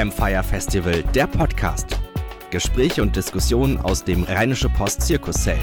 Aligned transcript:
Campfire 0.00 0.42
Festival, 0.42 1.02
der 1.14 1.26
Podcast. 1.26 2.00
Gespräche 2.50 3.02
und 3.02 3.14
Diskussionen 3.16 3.76
aus 3.76 4.02
dem 4.02 4.22
Rheinische 4.22 4.70
Post 4.70 5.02
Zirkuszelt. 5.02 5.60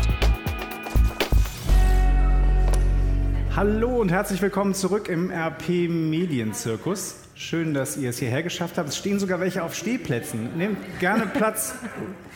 Hallo 3.56 4.00
und 4.00 4.12
herzlich 4.12 4.40
willkommen 4.40 4.76
zurück 4.76 5.10
im 5.10 5.32
RP 5.32 5.90
Medienzirkus. 5.90 7.16
Schön, 7.34 7.74
dass 7.74 7.98
ihr 7.98 8.12
es 8.12 8.20
hierher 8.20 8.44
geschafft 8.44 8.78
habt. 8.78 8.90
Es 8.90 8.98
stehen 8.98 9.18
sogar 9.18 9.40
welche 9.40 9.64
auf 9.64 9.74
Stehplätzen. 9.74 10.56
Nehmt 10.56 10.78
gerne 11.00 11.26
Platz. 11.26 11.74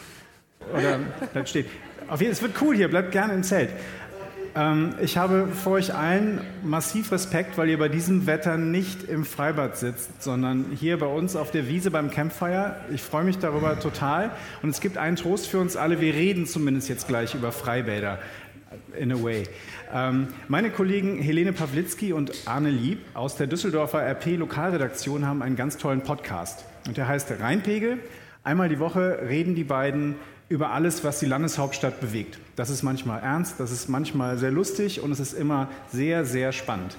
Oder 0.73 0.97
bleibt 1.31 1.49
stehen. 1.49 1.67
Auf 2.07 2.19
jeden 2.19 2.33
Fall, 2.33 2.47
es 2.47 2.53
wird 2.55 2.63
cool 2.63 2.75
hier, 2.75 2.87
bleibt 2.87 3.11
gerne 3.11 3.33
im 3.33 3.43
Zelt. 3.43 3.69
Ähm, 4.55 4.95
ich 5.01 5.17
habe 5.17 5.47
vor 5.47 5.73
euch 5.73 5.93
allen 5.93 6.41
massiv 6.63 7.11
Respekt, 7.11 7.57
weil 7.57 7.69
ihr 7.69 7.79
bei 7.79 7.89
diesem 7.89 8.27
Wetter 8.27 8.57
nicht 8.57 9.03
im 9.03 9.23
Freibad 9.23 9.77
sitzt, 9.77 10.21
sondern 10.21 10.65
hier 10.73 10.99
bei 10.99 11.05
uns 11.05 11.35
auf 11.35 11.51
der 11.51 11.67
Wiese 11.67 11.91
beim 11.91 12.11
Campfire. 12.11 12.75
Ich 12.93 13.01
freue 13.01 13.23
mich 13.23 13.37
darüber 13.37 13.79
total. 13.79 14.31
Und 14.61 14.69
es 14.69 14.81
gibt 14.81 14.97
einen 14.97 15.15
Trost 15.15 15.47
für 15.47 15.59
uns 15.59 15.77
alle. 15.77 16.01
Wir 16.01 16.13
reden 16.13 16.45
zumindest 16.45 16.89
jetzt 16.89 17.07
gleich 17.07 17.33
über 17.35 17.51
Freibäder. 17.51 18.19
In 18.97 19.11
a 19.11 19.21
way. 19.21 19.43
Ähm, 19.93 20.27
meine 20.47 20.69
Kollegen 20.69 21.21
Helene 21.21 21.51
Pawlitzki 21.51 22.13
und 22.13 22.31
Arne 22.45 22.69
Lieb 22.69 22.99
aus 23.13 23.35
der 23.35 23.47
Düsseldorfer 23.47 24.01
RP 24.01 24.37
Lokalredaktion 24.37 25.25
haben 25.25 25.41
einen 25.41 25.57
ganz 25.57 25.77
tollen 25.77 26.01
Podcast. 26.01 26.63
Und 26.87 26.95
der 26.95 27.07
heißt 27.07 27.31
Rheinpegel. 27.39 27.99
Einmal 28.43 28.69
die 28.69 28.79
Woche 28.79 29.19
reden 29.27 29.55
die 29.55 29.63
beiden 29.63 30.15
über 30.51 30.71
alles, 30.71 31.03
was 31.03 31.19
die 31.19 31.25
Landeshauptstadt 31.25 32.01
bewegt. 32.01 32.37
Das 32.57 32.69
ist 32.69 32.83
manchmal 32.83 33.21
ernst, 33.21 33.59
das 33.59 33.71
ist 33.71 33.87
manchmal 33.87 34.37
sehr 34.37 34.51
lustig 34.51 35.01
und 35.01 35.11
es 35.11 35.19
ist 35.19 35.33
immer 35.33 35.69
sehr, 35.91 36.25
sehr 36.25 36.51
spannend. 36.51 36.97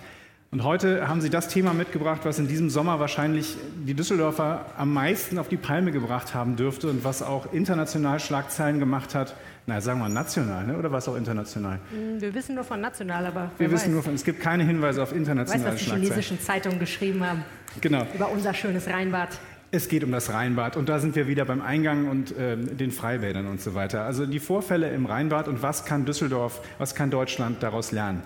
Und 0.51 0.65
heute 0.65 1.09
haben 1.09 1.23
Sie 1.23 1.30
das 1.30 1.48
Thema 1.48 1.73
mitgebracht, 1.73 2.20
was 2.24 2.38
in 2.38 2.46
diesem 2.46 2.69
Sommer 2.69 3.01
wahrscheinlich 3.01 3.57
die 3.87 3.95
Düsseldorfer 3.95 4.66
am 4.77 4.93
meisten 4.93 5.38
auf 5.38 5.48
die 5.48 5.57
Palme 5.57 5.93
gebracht 5.93 6.34
haben 6.34 6.57
dürfte 6.57 6.91
und 6.91 7.05
was 7.05 7.23
auch 7.23 7.55
international 7.55 8.21
Schlagzeilen 8.21 8.79
gemacht 8.79 9.15
hat. 9.15 9.35
Na, 9.66 9.80
sagen 9.80 10.01
wir 10.01 10.10
national, 10.10 10.66
ne? 10.66 10.77
oder 10.77 10.90
war 10.90 10.99
es 10.99 11.09
auch 11.09 11.16
international? 11.16 11.79
Hm, 11.90 12.21
wir 12.21 12.34
wissen 12.34 12.55
nur 12.55 12.65
von 12.65 12.80
national, 12.80 13.24
aber 13.24 13.51
wir 13.57 13.66
weiß. 13.66 13.80
wissen 13.80 13.95
nur 13.95 14.02
von. 14.02 14.15
Es 14.15 14.24
gibt 14.24 14.40
keine 14.40 14.65
Hinweise 14.65 15.02
auf 15.02 15.15
internationale 15.15 15.65
weiß, 15.65 15.73
was 15.73 15.79
die 15.79 15.84
Schlagzeilen. 15.84 16.02
chinesischen 16.02 16.40
Zeitungen 16.40 16.79
geschrieben 16.79 17.24
haben. 17.27 17.45
Genau. 17.80 18.07
Über 18.15 18.30
unser 18.30 18.52
schönes 18.52 18.87
Rheinbad. 18.88 19.30
Es 19.74 19.88
geht 19.88 20.04
um 20.04 20.12
das 20.12 20.30
Rheinbad 20.30 20.76
und 20.76 20.90
da 20.90 20.98
sind 20.98 21.16
wir 21.16 21.26
wieder 21.26 21.46
beim 21.46 21.62
Eingang 21.62 22.06
und 22.10 22.37
äh, 22.37 22.59
den 22.59 22.90
Freibädern 22.90 23.46
und 23.46 23.59
so 23.59 23.74
weiter. 23.74 24.04
Also 24.04 24.26
die 24.26 24.38
Vorfälle 24.38 24.90
im 24.90 25.06
Rheinbad 25.06 25.48
und 25.48 25.62
was 25.62 25.87
kann 25.87 26.04
Düsseldorf, 26.04 26.60
was 26.76 26.95
kann 26.95 27.10
Deutschland 27.10 27.62
daraus 27.62 27.90
lernen? 27.90 28.23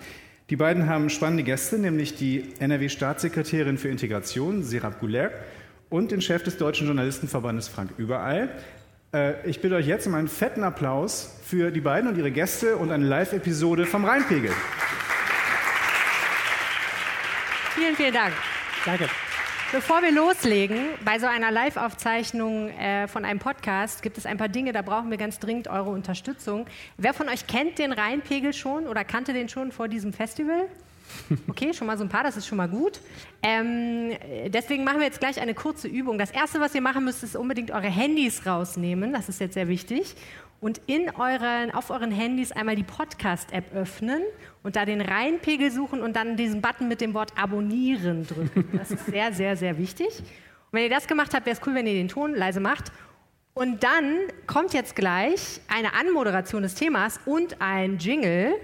Die 0.51 0.57
beiden 0.57 0.89
haben 0.89 1.09
spannende 1.09 1.45
Gäste, 1.45 1.79
nämlich 1.79 2.17
die 2.17 2.53
NRW-Staatssekretärin 2.59 3.79
für 3.79 3.89
Integration, 3.89 4.65
Serap 4.65 4.99
Gouler, 4.99 5.31
und 5.89 6.11
den 6.11 6.21
Chef 6.21 6.43
des 6.43 6.57
Deutschen 6.59 6.89
Journalistenverbandes, 6.89 7.69
Frank 7.69 7.91
Überall. 7.97 8.49
Äh, 9.15 9.49
ich 9.49 9.61
bitte 9.61 9.77
euch 9.77 9.87
jetzt 9.87 10.09
um 10.09 10.15
einen 10.15 10.27
fetten 10.27 10.65
Applaus 10.65 11.39
für 11.45 11.71
die 11.71 11.81
beiden 11.81 12.11
und 12.11 12.19
ihre 12.19 12.33
Gäste 12.33 12.77
und 12.77 12.91
eine 12.91 13.05
Live-Episode 13.05 13.87
vom 13.87 14.05
Rheinpegel. 14.05 14.51
Vielen, 17.77 17.95
vielen 17.95 18.15
Dank. 18.15 18.33
Danke. 18.85 19.09
Bevor 19.73 20.01
wir 20.01 20.13
loslegen, 20.13 20.79
bei 21.05 21.19
so 21.19 21.27
einer 21.27 21.51
Live-Aufzeichnung 21.51 22.69
äh, 22.69 23.09
von 23.09 23.25
einem 23.25 23.41
Podcast 23.41 24.01
gibt 24.01 24.17
es 24.17 24.25
ein 24.25 24.39
paar 24.39 24.49
Dinge, 24.49 24.73
da 24.73 24.81
brauchen 24.81 25.11
wir 25.11 25.19
ganz 25.19 25.41
dringend 25.41 25.67
eure 25.67 25.91
Unterstützung. 25.91 26.67
Wer 26.99 27.13
von 27.13 27.29
euch 27.29 27.49
kennt 27.49 27.81
den 27.81 27.91
Rheinpegel 27.91 28.53
schon 28.53 28.87
oder 28.87 29.05
kannte 29.05 29.33
den 29.33 29.49
schon 29.49 29.73
vor 29.73 29.89
diesem 29.89 30.13
Festival? 30.13 30.69
Okay, 31.49 31.73
schon 31.73 31.87
mal 31.87 31.97
so 31.97 32.05
ein 32.05 32.09
paar, 32.09 32.25
das 32.25 32.37
ist 32.37 32.47
schon 32.47 32.59
mal 32.59 32.69
gut. 32.69 33.01
Ähm, 33.43 34.11
deswegen 34.49 34.85
machen 34.85 34.99
wir 34.99 35.07
jetzt 35.07 35.21
gleich 35.21 35.41
eine 35.41 35.55
kurze 35.55 35.89
Übung. 35.89 36.19
Das 36.19 36.31
Erste, 36.31 36.61
was 36.61 36.75
ihr 36.75 36.81
machen 36.81 37.05
müsst, 37.05 37.23
ist 37.23 37.37
unbedingt 37.37 37.71
eure 37.71 37.89
Handys 37.89 38.45
rausnehmen. 38.45 39.13
Das 39.13 39.29
ist 39.29 39.41
jetzt 39.41 39.55
sehr 39.55 39.69
wichtig. 39.69 40.17
Und 40.61 40.81
in 40.87 41.11
euren, 41.11 41.71
auf 41.71 41.91
euren 41.91 42.11
Handys 42.11 42.51
einmal 42.51 42.77
die 42.77 42.83
Podcast-App 42.83 43.75
öffnen 43.75 44.23
und 44.63 44.77
da 44.77 44.85
den 44.85 45.01
Rheinpegel 45.01 45.71
suchen 45.71 46.01
und 46.03 46.17
dann 46.17 46.37
diesen 46.37 46.63
Button 46.63 46.89
mit 46.89 47.01
dem 47.01 47.15
Wort 47.15 47.33
Abonnieren 47.37 48.27
drücken. 48.27 48.69
Das 48.77 48.91
ist 48.91 49.07
sehr, 49.07 49.33
sehr, 49.33 49.57
sehr 49.57 49.79
wichtig. 49.79 50.09
Und 50.19 50.73
wenn 50.73 50.83
ihr 50.85 50.91
das 50.91 51.07
gemacht 51.07 51.35
habt, 51.35 51.47
wäre 51.47 51.57
es 51.57 51.67
cool, 51.67 51.75
wenn 51.75 51.87
ihr 51.87 51.93
den 51.93 52.09
Ton 52.09 52.35
leise 52.35 52.61
macht. 52.61 52.91
Und 53.55 53.85
dann 53.85 54.19
kommt 54.47 54.75
jetzt 54.75 54.97
gleich 54.97 55.61
eine 55.69 55.95
Anmoderation 55.95 56.63
des 56.63 56.75
Themas 56.75 57.21
und 57.27 57.61
ein 57.61 57.99
Jingle. 57.99 58.55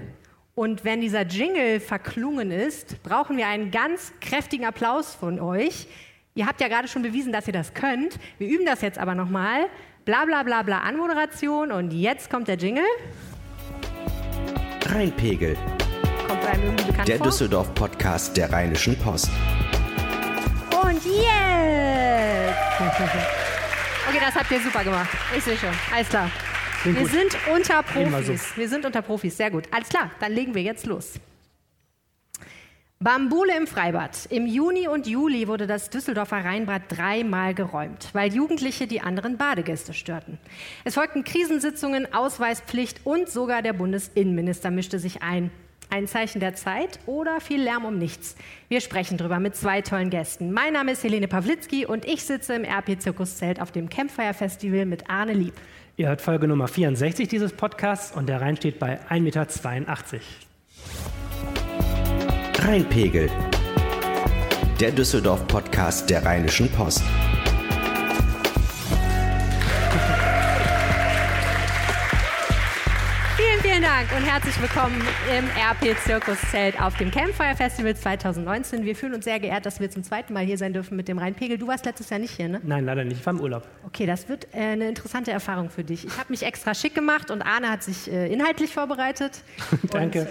Und 0.55 0.84
wenn 0.84 1.00
dieser 1.00 1.22
Jingle 1.22 1.81
verklungen 1.81 2.50
ist, 2.50 3.03
brauchen 3.03 3.37
wir 3.37 3.47
einen 3.47 3.71
ganz 3.71 4.12
kräftigen 4.21 4.66
Applaus 4.66 5.15
von 5.15 5.41
euch. 5.41 5.87
Ihr 6.34 6.47
habt 6.47 6.61
ja 6.61 6.69
gerade 6.69 6.89
schon 6.89 7.03
bewiesen, 7.03 7.33
dass 7.33 7.47
ihr 7.47 7.53
das 7.53 7.72
könnt. 7.75 8.19
Wir 8.39 8.49
üben 8.49 8.66
das 8.66 8.81
jetzt 8.81 8.99
aber 8.99 9.15
nochmal. 9.15 9.66
Bla 10.05 10.25
bla 10.25 10.43
bla 10.43 10.63
bla 10.63 10.79
Anmoderation 10.81 11.71
und 11.73 11.93
jetzt 11.93 12.29
kommt 12.29 12.49
der 12.49 12.57
Jingle. 12.57 12.85
Rheinpegel, 14.87 15.57
Kommt 16.29 16.45
einem 16.45 16.65
irgendwie 16.65 16.85
bekannt 16.87 17.09
der 17.09 17.19
vor. 17.19 17.27
Düsseldorf-Podcast 17.29 18.37
der 18.37 18.53
Rheinischen 18.53 18.99
Post. 18.99 19.31
Und 20.83 21.05
jetzt! 21.05 21.23
Okay, 24.09 24.19
das 24.21 24.35
habt 24.35 24.51
ihr 24.51 24.61
super 24.61 24.83
gemacht. 24.83 25.09
Ich 25.35 25.45
sehe 25.45 25.57
schon. 25.57 25.71
Alles 25.95 26.09
klar. 26.09 26.29
Klingt 26.83 26.97
Wir 26.99 27.03
gut. 27.05 27.13
sind 27.13 27.37
unter 27.55 27.83
Profis. 27.84 28.57
Wir 28.57 28.69
sind 28.69 28.84
unter 28.84 29.01
Profis. 29.01 29.37
Sehr 29.37 29.49
gut. 29.49 29.69
Alles 29.71 29.89
klar, 29.89 30.11
dann 30.19 30.33
legen 30.33 30.57
wir 30.57 30.63
jetzt 30.63 30.87
los. 30.87 31.13
Bambule 33.03 33.57
im 33.57 33.67
Freibad. 33.67 34.27
Im 34.31 34.47
Juni 34.47 34.87
und 34.87 35.09
Juli 35.09 35.49
wurde 35.49 35.67
das 35.67 35.91
Düsseldorfer 35.91 36.45
Rheinbad 36.45 36.83
dreimal 36.89 37.53
geräumt, 37.53 38.09
weil 38.13 38.33
Jugendliche 38.33 38.87
die 38.87 39.01
anderen 39.01 39.39
Badegäste 39.39 39.93
störten. 39.93 40.39
Es 40.85 40.95
folgten 40.95 41.25
Krisensitzungen, 41.25 42.15
Ausweispflicht 42.15 43.01
und 43.03 43.29
sogar 43.29 43.61
der 43.61 43.73
Bundesinnenminister 43.73 44.71
mischte 44.71 45.01
sich 45.01 45.21
ein. 45.21 45.51
Ein 45.91 46.07
Zeichen 46.07 46.39
der 46.39 46.55
Zeit 46.55 47.01
oder 47.07 47.41
viel 47.41 47.61
Lärm 47.61 47.85
um 47.87 47.99
nichts. 47.99 48.37
Wir 48.69 48.81
sprechen 48.81 49.19
drüber 49.19 49.41
mit 49.41 49.57
zwei 49.57 49.81
tollen 49.81 50.09
Gästen. 50.09 50.53
Mein 50.53 50.73
Name 50.73 50.93
ist 50.93 51.03
Helene 51.03 51.27
Pawlitzki 51.27 51.84
und 51.84 52.05
ich 52.05 52.23
sitze 52.23 52.55
im 52.55 52.65
RP-Zirkuszelt 52.65 53.61
auf 53.61 53.73
dem 53.73 53.89
Campfire 53.89 54.33
Festival 54.33 54.87
mit 54.87 55.11
Arne 55.11 55.33
Lieb. 55.33 55.55
Ihr 55.97 56.07
hört 56.07 56.23
Folge 56.23 56.47
Nummer 56.47 56.69
64 56.69 57.27
dieses 57.27 57.53
Podcasts 57.53 58.17
und 58.17 58.29
der 58.29 58.41
Rhein 58.41 58.57
steht 58.57 58.79
bei 58.79 59.01
1,82 59.11 59.21
Meter. 59.21 60.21
Rheinpegel, 62.65 63.28
der 64.78 64.93
Düsseldorf-Podcast 64.93 66.09
der 66.09 66.25
Rheinischen 66.25 66.71
Post. 66.71 67.03
Dank 74.03 74.21
und 74.21 74.29
herzlich 74.29 74.61
willkommen 74.61 75.01
im 75.39 75.45
RP-Zirkuszelt 75.47 76.81
auf 76.81 76.97
dem 76.97 77.13
Campfire 77.13 77.55
Festival 77.55 77.95
2019. 77.95 78.85
Wir 78.85 78.97
fühlen 78.97 79.15
uns 79.15 79.25
sehr 79.25 79.39
geehrt, 79.39 79.65
dass 79.65 79.79
wir 79.79 79.91
zum 79.91 80.03
zweiten 80.03 80.33
Mal 80.33 80.45
hier 80.45 80.59
sein 80.59 80.73
dürfen 80.73 80.97
mit 80.97 81.07
dem 81.07 81.19
Rheinpegel. 81.19 81.57
Du 81.57 81.69
warst 81.69 81.85
letztes 81.85 82.11
Jahr 82.11 82.19
nicht 82.19 82.35
hier, 82.37 82.49
ne? 82.49 82.61
Nein, 82.65 82.85
leider 82.85 83.05
nicht. 83.05 83.21
Ich 83.21 83.27
war 83.27 83.33
im 83.33 83.41
Urlaub. 83.41 83.65
Okay, 83.87 84.07
das 84.07 84.29
wird 84.29 84.49
äh, 84.55 84.59
eine 84.59 84.89
interessante 84.89 85.31
Erfahrung 85.31 85.71
für 85.71 85.85
dich. 85.85 86.05
Ich 86.05 86.19
habe 86.19 86.31
mich 86.31 86.43
extra 86.43 86.75
schick 86.75 86.97
gemacht 86.97 87.31
und 87.31 87.43
Arne 87.43 87.71
hat 87.71 87.85
sich 87.85 88.11
äh, 88.11 88.33
inhaltlich 88.33 88.73
vorbereitet. 88.73 89.43
Danke. 89.91 90.27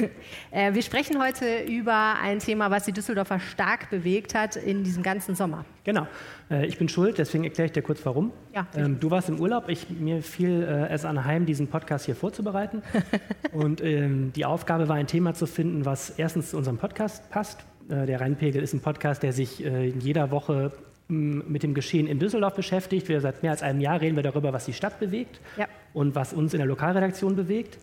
Und, 0.00 0.10
äh, 0.58 0.72
wir 0.72 0.82
sprechen 0.82 1.20
heute 1.20 1.64
über 1.64 2.14
ein 2.22 2.38
Thema, 2.38 2.70
was 2.70 2.84
die 2.84 2.92
Düsseldorfer 2.92 3.38
stark 3.40 3.90
bewegt 3.90 4.34
hat 4.34 4.56
in 4.56 4.82
diesem 4.82 5.02
ganzen 5.02 5.34
Sommer. 5.34 5.66
Genau. 5.84 6.06
Äh, 6.50 6.66
ich 6.66 6.78
bin 6.78 6.88
schuld, 6.88 7.18
deswegen 7.18 7.44
erkläre 7.44 7.66
ich 7.66 7.72
dir 7.72 7.82
kurz 7.82 8.04
warum. 8.04 8.32
Ja. 8.54 8.66
Ähm, 8.76 8.98
du 8.98 9.10
warst 9.10 9.28
im 9.28 9.40
Urlaub. 9.40 9.68
Ich, 9.68 9.90
mir 9.90 10.22
fiel 10.22 10.62
äh, 10.62 10.92
es 10.92 11.04
anheim, 11.04 11.44
diesen 11.46 11.68
Podcast 11.68 12.06
hier 12.06 12.16
vorzubereiten. 12.16 12.82
und 13.52 13.82
ähm, 13.82 14.32
die 14.34 14.44
Aufgabe 14.44 14.88
war, 14.88 14.96
ein 14.96 15.06
Thema 15.06 15.34
zu 15.34 15.46
finden, 15.46 15.84
was 15.84 16.10
erstens 16.10 16.50
zu 16.50 16.56
unserem 16.56 16.78
Podcast 16.78 17.30
passt. 17.30 17.60
Äh, 17.88 18.06
der 18.06 18.20
Rheinpegel 18.20 18.62
ist 18.62 18.72
ein 18.74 18.80
Podcast, 18.80 19.22
der 19.22 19.32
sich 19.32 19.64
äh, 19.64 19.88
in 19.90 20.00
jeder 20.00 20.30
Woche 20.30 20.72
mh, 21.08 21.44
mit 21.48 21.62
dem 21.62 21.74
Geschehen 21.74 22.06
in 22.06 22.18
Düsseldorf 22.18 22.54
beschäftigt. 22.54 23.08
Wir 23.08 23.20
seit 23.20 23.42
mehr 23.42 23.52
als 23.52 23.62
einem 23.62 23.80
Jahr 23.80 24.00
reden 24.00 24.16
wir 24.16 24.22
darüber, 24.22 24.52
was 24.52 24.64
die 24.66 24.72
Stadt 24.72 24.98
bewegt 25.00 25.40
Ja. 25.56 25.66
und 25.92 26.14
was 26.14 26.32
uns 26.32 26.54
in 26.54 26.58
der 26.58 26.66
Lokalredaktion 26.68 27.36
bewegt. 27.36 27.78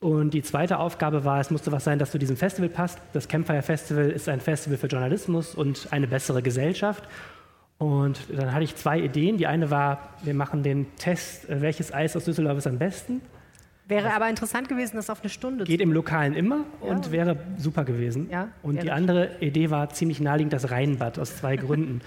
Und 0.00 0.34
die 0.34 0.42
zweite 0.42 0.78
Aufgabe 0.78 1.24
war, 1.24 1.38
es 1.38 1.50
musste 1.52 1.70
was 1.70 1.84
sein, 1.84 1.98
das 2.00 2.10
zu 2.10 2.18
diesem 2.18 2.36
Festival 2.36 2.68
passt. 2.68 2.98
Das 3.12 3.28
Campfire 3.28 3.62
Festival 3.62 4.10
ist 4.10 4.28
ein 4.28 4.40
Festival 4.40 4.76
für 4.76 4.88
Journalismus 4.88 5.54
und 5.54 5.88
eine 5.92 6.08
bessere 6.08 6.42
Gesellschaft. 6.42 7.04
Und 7.78 8.18
dann 8.36 8.52
hatte 8.52 8.64
ich 8.64 8.74
zwei 8.76 8.98
Ideen. 9.00 9.38
Die 9.38 9.46
eine 9.46 9.70
war, 9.70 10.10
wir 10.22 10.34
machen 10.34 10.62
den 10.64 10.86
Test, 10.96 11.48
äh, 11.48 11.60
welches 11.60 11.92
Eis 11.94 12.16
aus 12.16 12.24
Düsseldorf 12.24 12.58
ist 12.58 12.66
am 12.66 12.78
besten. 12.78 13.20
Wäre 13.88 14.14
aber 14.14 14.28
interessant 14.28 14.68
gewesen, 14.68 14.96
das 14.96 15.10
auf 15.10 15.20
eine 15.20 15.28
Stunde 15.28 15.64
Geht 15.64 15.80
im 15.80 15.92
Lokalen 15.92 16.34
immer 16.34 16.64
und 16.80 17.06
Ja. 17.06 17.12
wäre 17.12 17.36
super 17.58 17.84
gewesen. 17.84 18.28
Ja, 18.30 18.48
und 18.62 18.82
die 18.82 18.90
andere 18.90 19.30
Idee 19.40 19.70
war 19.70 19.88
ziemlich 19.90 20.20
naheliegend 20.20 20.52
das 20.52 20.70
Rheinbad 20.70 21.18
aus 21.18 21.36
zwei 21.36 21.56
Gründen. 21.56 22.00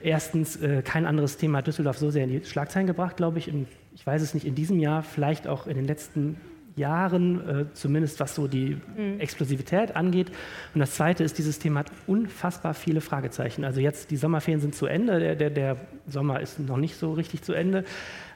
Erstens, 0.00 0.56
äh, 0.56 0.82
kein 0.82 1.06
anderes 1.06 1.36
Thema 1.36 1.58
hat 1.58 1.66
Düsseldorf 1.66 1.98
so 1.98 2.10
sehr 2.10 2.24
in 2.24 2.30
die 2.30 2.44
Schlagzeilen 2.44 2.86
gebracht, 2.86 3.16
glaube 3.16 3.38
ich. 3.38 3.48
In, 3.48 3.66
ich 3.94 4.06
weiß 4.06 4.22
es 4.22 4.32
nicht, 4.32 4.46
in 4.46 4.54
diesem 4.54 4.78
Jahr, 4.78 5.02
vielleicht 5.02 5.46
auch 5.46 5.66
in 5.66 5.74
den 5.74 5.86
letzten 5.86 6.36
Jahren, 6.76 7.48
äh, 7.48 7.64
zumindest 7.74 8.20
was 8.20 8.34
so 8.34 8.46
die 8.46 8.78
mhm. 8.96 9.20
Explosivität 9.20 9.96
angeht. 9.96 10.30
Und 10.74 10.80
das 10.80 10.94
Zweite 10.94 11.24
ist, 11.24 11.36
dieses 11.36 11.58
Thema 11.58 11.80
hat 11.80 11.90
unfassbar 12.06 12.72
viele 12.72 13.00
Fragezeichen. 13.00 13.64
Also 13.64 13.80
jetzt, 13.80 14.10
die 14.10 14.16
Sommerferien 14.16 14.60
sind 14.60 14.74
zu 14.74 14.86
Ende, 14.86 15.18
der, 15.18 15.34
der, 15.34 15.50
der 15.50 15.76
Sommer 16.06 16.40
ist 16.40 16.58
noch 16.60 16.76
nicht 16.76 16.96
so 16.96 17.12
richtig 17.12 17.42
zu 17.42 17.52
Ende, 17.52 17.84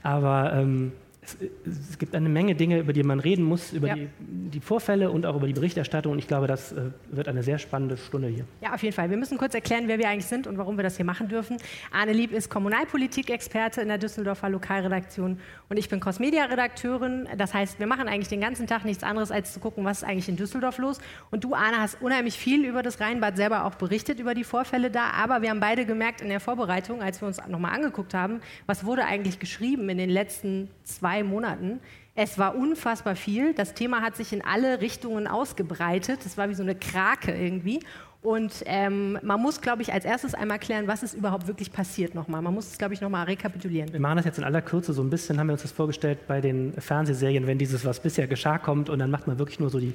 aber 0.02 0.52
ähm, 0.54 0.92
es, 1.24 1.36
es, 1.64 1.98
gibt 1.98 2.16
eine 2.16 2.28
Menge 2.28 2.56
Dinge, 2.56 2.80
über 2.80 2.92
die 2.92 3.04
man 3.04 3.20
reden 3.20 3.44
muss, 3.44 3.72
über 3.72 3.88
ja. 3.88 3.94
die, 3.94 4.08
die, 4.18 4.60
Vorfälle 4.60 5.10
und 5.10 5.24
auch 5.24 5.36
über 5.36 5.46
die 5.46 5.52
Berichterstattung. 5.52 6.12
Und 6.12 6.18
ich 6.18 6.26
glaube, 6.26 6.48
das 6.48 6.72
äh, 6.72 6.90
wird 7.12 7.28
eine 7.28 7.44
sehr 7.44 7.58
spannende 7.58 7.96
Stunde 7.96 8.26
hier. 8.26 8.44
Ja, 8.60 8.74
auf 8.74 8.82
jeden 8.82 8.94
Fall. 8.94 9.08
Wir 9.08 9.16
müssen 9.16 9.38
kurz 9.38 9.54
erklären, 9.54 9.84
wer 9.86 9.98
wir 9.98 10.08
eigentlich 10.08 10.26
sind 10.26 10.48
und 10.48 10.58
warum 10.58 10.76
wir 10.76 10.82
das 10.82 10.96
hier 10.96 11.04
machen 11.04 11.28
dürfen. 11.28 11.58
Arne 11.92 12.12
Lieb 12.12 12.32
ist 12.32 12.50
Kommunalpolitik-Experte 12.50 13.82
in 13.82 13.88
der 13.88 13.98
Düsseldorfer 13.98 14.48
Lokalredaktion 14.48 15.38
und 15.68 15.76
ich 15.76 15.88
bin 15.88 16.00
Crossmedia-Redakteurin. 16.00 17.28
Das 17.38 17.54
heißt, 17.54 17.78
wir 17.78 17.86
machen 17.86 18.08
eigentlich 18.08 18.28
den 18.28 18.40
ganzen 18.40 18.66
Tag 18.66 18.84
nichts 18.84 19.04
anderes, 19.04 19.30
als 19.30 19.52
zu 19.52 19.60
gucken, 19.60 19.84
was 19.84 19.98
ist 19.98 20.08
eigentlich 20.08 20.28
in 20.28 20.36
Düsseldorf 20.36 20.78
los. 20.78 20.98
Und 21.30 21.44
du, 21.44 21.54
Arne, 21.54 21.78
hast 21.78 22.02
unheimlich 22.02 22.36
viel 22.36 22.66
über 22.66 22.82
das 22.82 23.00
Rheinbad 23.00 23.36
selber 23.36 23.64
auch 23.64 23.76
berichtet, 23.76 24.18
über 24.18 24.34
die 24.34 24.44
Vorfälle 24.44 24.90
da. 24.90 25.10
Aber 25.10 25.40
wir 25.40 25.50
haben 25.50 25.60
beide 25.60 25.86
gemerkt 25.86 26.20
in 26.20 26.30
der 26.30 26.40
Vorbereitung, 26.40 27.00
als 27.00 27.22
wir 27.22 27.28
uns 27.28 27.40
nochmal 27.46 27.76
angeguckt 27.76 28.12
haben, 28.12 28.40
was 28.66 28.84
wurde 28.84 29.04
eigentlich 29.04 29.38
geschrieben 29.38 29.88
in 29.88 29.98
den 29.98 30.10
letzten 30.10 30.68
zwei 30.82 31.11
zwei 31.12 31.22
Monaten. 31.22 31.80
Es 32.14 32.38
war 32.38 32.54
unfassbar 32.54 33.16
viel. 33.16 33.54
Das 33.54 33.74
Thema 33.74 34.02
hat 34.02 34.16
sich 34.16 34.32
in 34.32 34.42
alle 34.42 34.80
Richtungen 34.80 35.26
ausgebreitet. 35.26 36.20
Es 36.24 36.36
war 36.36 36.48
wie 36.48 36.54
so 36.54 36.62
eine 36.62 36.74
Krake 36.74 37.32
irgendwie. 37.32 37.80
Und 38.22 38.62
ähm, 38.66 39.18
man 39.22 39.40
muss, 39.40 39.60
glaube 39.60 39.82
ich, 39.82 39.92
als 39.92 40.04
erstes 40.04 40.34
einmal 40.34 40.58
klären, 40.58 40.86
was 40.86 41.02
ist 41.02 41.14
überhaupt 41.14 41.48
wirklich 41.48 41.72
passiert 41.72 42.14
nochmal. 42.14 42.40
Man 42.40 42.54
muss 42.54 42.68
es, 42.68 42.78
glaube 42.78 42.94
ich, 42.94 43.00
nochmal 43.00 43.24
rekapitulieren. 43.24 43.92
Wir 43.92 43.98
machen 43.98 44.16
das 44.16 44.26
jetzt 44.26 44.38
in 44.38 44.44
aller 44.44 44.62
Kürze 44.62 44.92
so 44.92 45.02
ein 45.02 45.10
bisschen, 45.10 45.40
haben 45.40 45.48
wir 45.48 45.54
uns 45.54 45.62
das 45.62 45.72
vorgestellt 45.72 46.20
bei 46.28 46.40
den 46.40 46.72
Fernsehserien, 46.74 47.46
wenn 47.46 47.58
dieses, 47.58 47.84
was 47.84 47.98
bisher 47.98 48.28
geschah, 48.28 48.58
kommt 48.58 48.88
und 48.90 49.00
dann 49.00 49.10
macht 49.10 49.26
man 49.26 49.38
wirklich 49.38 49.58
nur 49.58 49.70
so 49.70 49.80
die 49.80 49.92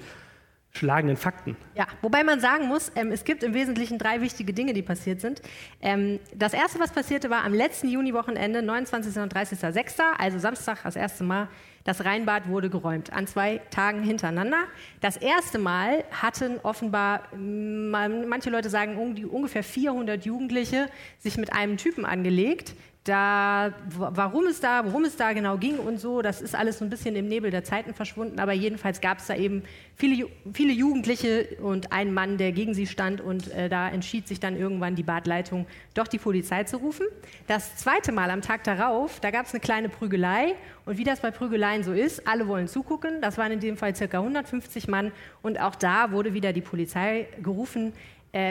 schlagenden 0.78 1.18
Fakten. 1.18 1.58
Ja, 1.76 1.88
wobei 2.02 2.24
man 2.24 2.40
sagen 2.40 2.68
muss, 2.68 2.92
ähm, 2.96 3.12
es 3.12 3.24
gibt 3.24 3.44
im 3.44 3.54
Wesentlichen 3.54 3.98
drei 3.98 4.22
wichtige 4.22 4.54
Dinge, 4.54 4.74
die 4.74 4.82
passiert 4.82 5.22
sind. 5.22 5.42
Ähm, 5.82 6.20
das 6.36 6.54
erste, 6.54 6.80
was 6.80 6.92
passierte, 6.92 7.30
war 7.30 7.44
am 7.44 7.54
letzten 7.54 7.90
Juniwochenende, 7.90 8.62
29. 8.62 9.22
und 9.22 9.34
30.06., 9.34 10.02
also 10.18 10.40
Samstag, 10.40 10.84
das 10.84 10.96
erste 10.96 11.24
Mal, 11.24 11.48
das 11.84 12.04
Rheinbad 12.04 12.50
wurde 12.50 12.70
geräumt, 12.70 13.14
an 13.14 13.28
zwei 13.28 13.62
Tagen 13.70 14.04
hintereinander. 14.04 14.58
Das 15.00 15.16
erste 15.16 15.58
Mal 15.58 16.04
hatten 16.12 16.60
offenbar, 16.62 17.30
manche 17.34 18.50
Leute 18.50 18.70
sagen, 18.70 18.98
ungefähr 18.98 19.64
400 19.64 20.26
Jugendliche 20.26 20.90
sich 21.20 21.38
mit 21.38 21.54
einem 21.54 21.78
Typen 21.78 22.04
angelegt, 22.04 22.76
da, 23.08 23.74
warum 23.98 24.46
es 24.48 24.60
da, 24.60 24.86
worum 24.86 25.06
es 25.06 25.16
da 25.16 25.34
genau 25.34 25.58
ging 25.58 25.78
und 25.78 26.00
so, 26.00 26.22
das 26.22 26.42
ist 26.42 26.56
alles 26.56 26.80
so 26.80 26.86
ein 26.86 26.90
bisschen 26.90 27.16
im 27.16 27.28
Nebel 27.28 27.52
der 27.52 27.64
Zeiten 27.64 27.94
verschwunden, 27.94 28.40
aber 28.40 28.54
jedenfalls 28.54 29.02
gab 29.02 29.20
es 29.20 29.28
da 29.28 29.36
eben 29.36 29.64
viele, 29.96 30.28
viele 30.54 30.74
Jugendliche 30.74 31.58
und 31.62 31.92
einen 31.92 32.14
Mann, 32.14 32.38
der 32.38 32.52
gegen 32.52 32.74
sie 32.74 32.88
stand 32.88 33.22
und 33.22 33.52
äh, 33.52 33.70
da 33.70 33.90
entschied 33.90 34.28
sich 34.28 34.40
dann 34.40 34.56
irgendwann 34.56 34.96
die 34.96 35.04
Badleitung, 35.04 35.66
doch 35.94 36.08
die 36.08 36.18
Polizei 36.18 36.64
zu 36.66 36.78
rufen. 36.78 37.06
Das 37.48 37.78
zweite 37.78 38.12
Mal 38.12 38.30
am 38.30 38.42
Tag 38.42 38.64
darauf, 38.64 39.20
da 39.20 39.32
gab 39.32 39.46
es 39.46 39.54
eine 39.54 39.62
kleine 39.62 39.90
Prügelei 39.90 40.56
und 40.86 40.98
wie 40.98 41.04
das 41.04 41.22
bei 41.22 41.32
Prügeleien 41.32 41.84
so 41.84 41.94
ist, 41.94 42.28
alle 42.28 42.48
wollen 42.48 42.68
zugucken, 42.68 43.22
das 43.22 43.38
waren 43.38 43.52
in 43.52 43.60
dem 43.60 43.78
Fall 43.78 43.94
ca. 43.94 44.18
150 44.18 44.88
Mann 44.88 45.12
und 45.42 45.60
auch 45.60 45.76
da 45.76 46.12
wurde 46.12 46.34
wieder 46.34 46.54
die 46.54 46.62
Polizei 46.62 47.28
gerufen, 47.42 47.94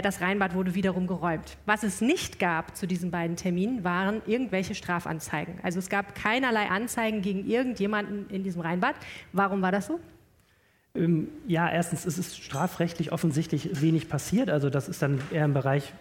das 0.02 0.20
Rheinbad 0.20 0.54
wurde 0.54 0.74
wiederum 0.74 1.06
geräumt. 1.06 1.56
Was 1.66 1.82
es 1.82 2.00
nicht 2.00 2.38
gab 2.38 2.76
zu 2.76 2.86
diesen 2.86 3.10
beiden 3.10 3.36
Terminen, 3.36 3.84
waren 3.84 4.22
irgendwelche 4.26 4.74
Strafanzeigen. 4.74 5.54
Also 5.62 5.78
es 5.78 5.88
gab 5.88 6.14
keinerlei 6.14 6.68
Anzeigen 6.68 7.22
gegen 7.22 7.46
irgendjemanden 7.46 8.26
in 8.30 8.42
diesem 8.42 8.62
Rheinbad. 8.62 8.96
Warum 9.32 9.62
war 9.62 9.72
das 9.72 9.86
so? 9.86 10.00
Ähm, 10.96 11.28
ja, 11.46 11.68
erstens 11.70 12.06
ist 12.06 12.18
es 12.18 12.36
strafrechtlich 12.36 13.12
offensichtlich 13.12 13.80
wenig 13.82 14.08
passiert. 14.08 14.50
Also 14.50 14.70
das 14.70 14.88
ist 14.88 15.02
dann 15.02 15.20
eher 15.30 15.44
im 15.44 15.54
Bereich 15.54 15.92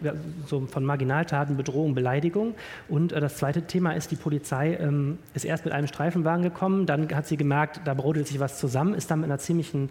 so 0.45 0.61
von 0.61 0.85
Marginaltaten, 0.85 1.57
Bedrohung, 1.57 1.95
Beleidigung. 1.95 2.55
Und 2.88 3.11
äh, 3.11 3.19
das 3.19 3.38
zweite 3.38 3.63
Thema 3.63 3.91
ist, 3.91 4.11
die 4.11 4.15
Polizei 4.15 4.75
ähm, 4.75 5.19
ist 5.33 5.45
erst 5.45 5.65
mit 5.65 5.73
einem 5.73 5.88
Streifenwagen 5.88 6.43
gekommen, 6.43 6.85
dann 6.85 7.13
hat 7.13 7.27
sie 7.27 7.38
gemerkt, 7.38 7.81
da 7.85 7.93
brodelt 7.93 8.27
sich 8.27 8.39
was 8.39 8.59
zusammen, 8.59 8.93
ist 8.93 9.11
dann 9.11 9.19
mit 9.19 9.29
einer 9.29 9.39
ziemlichen 9.39 9.89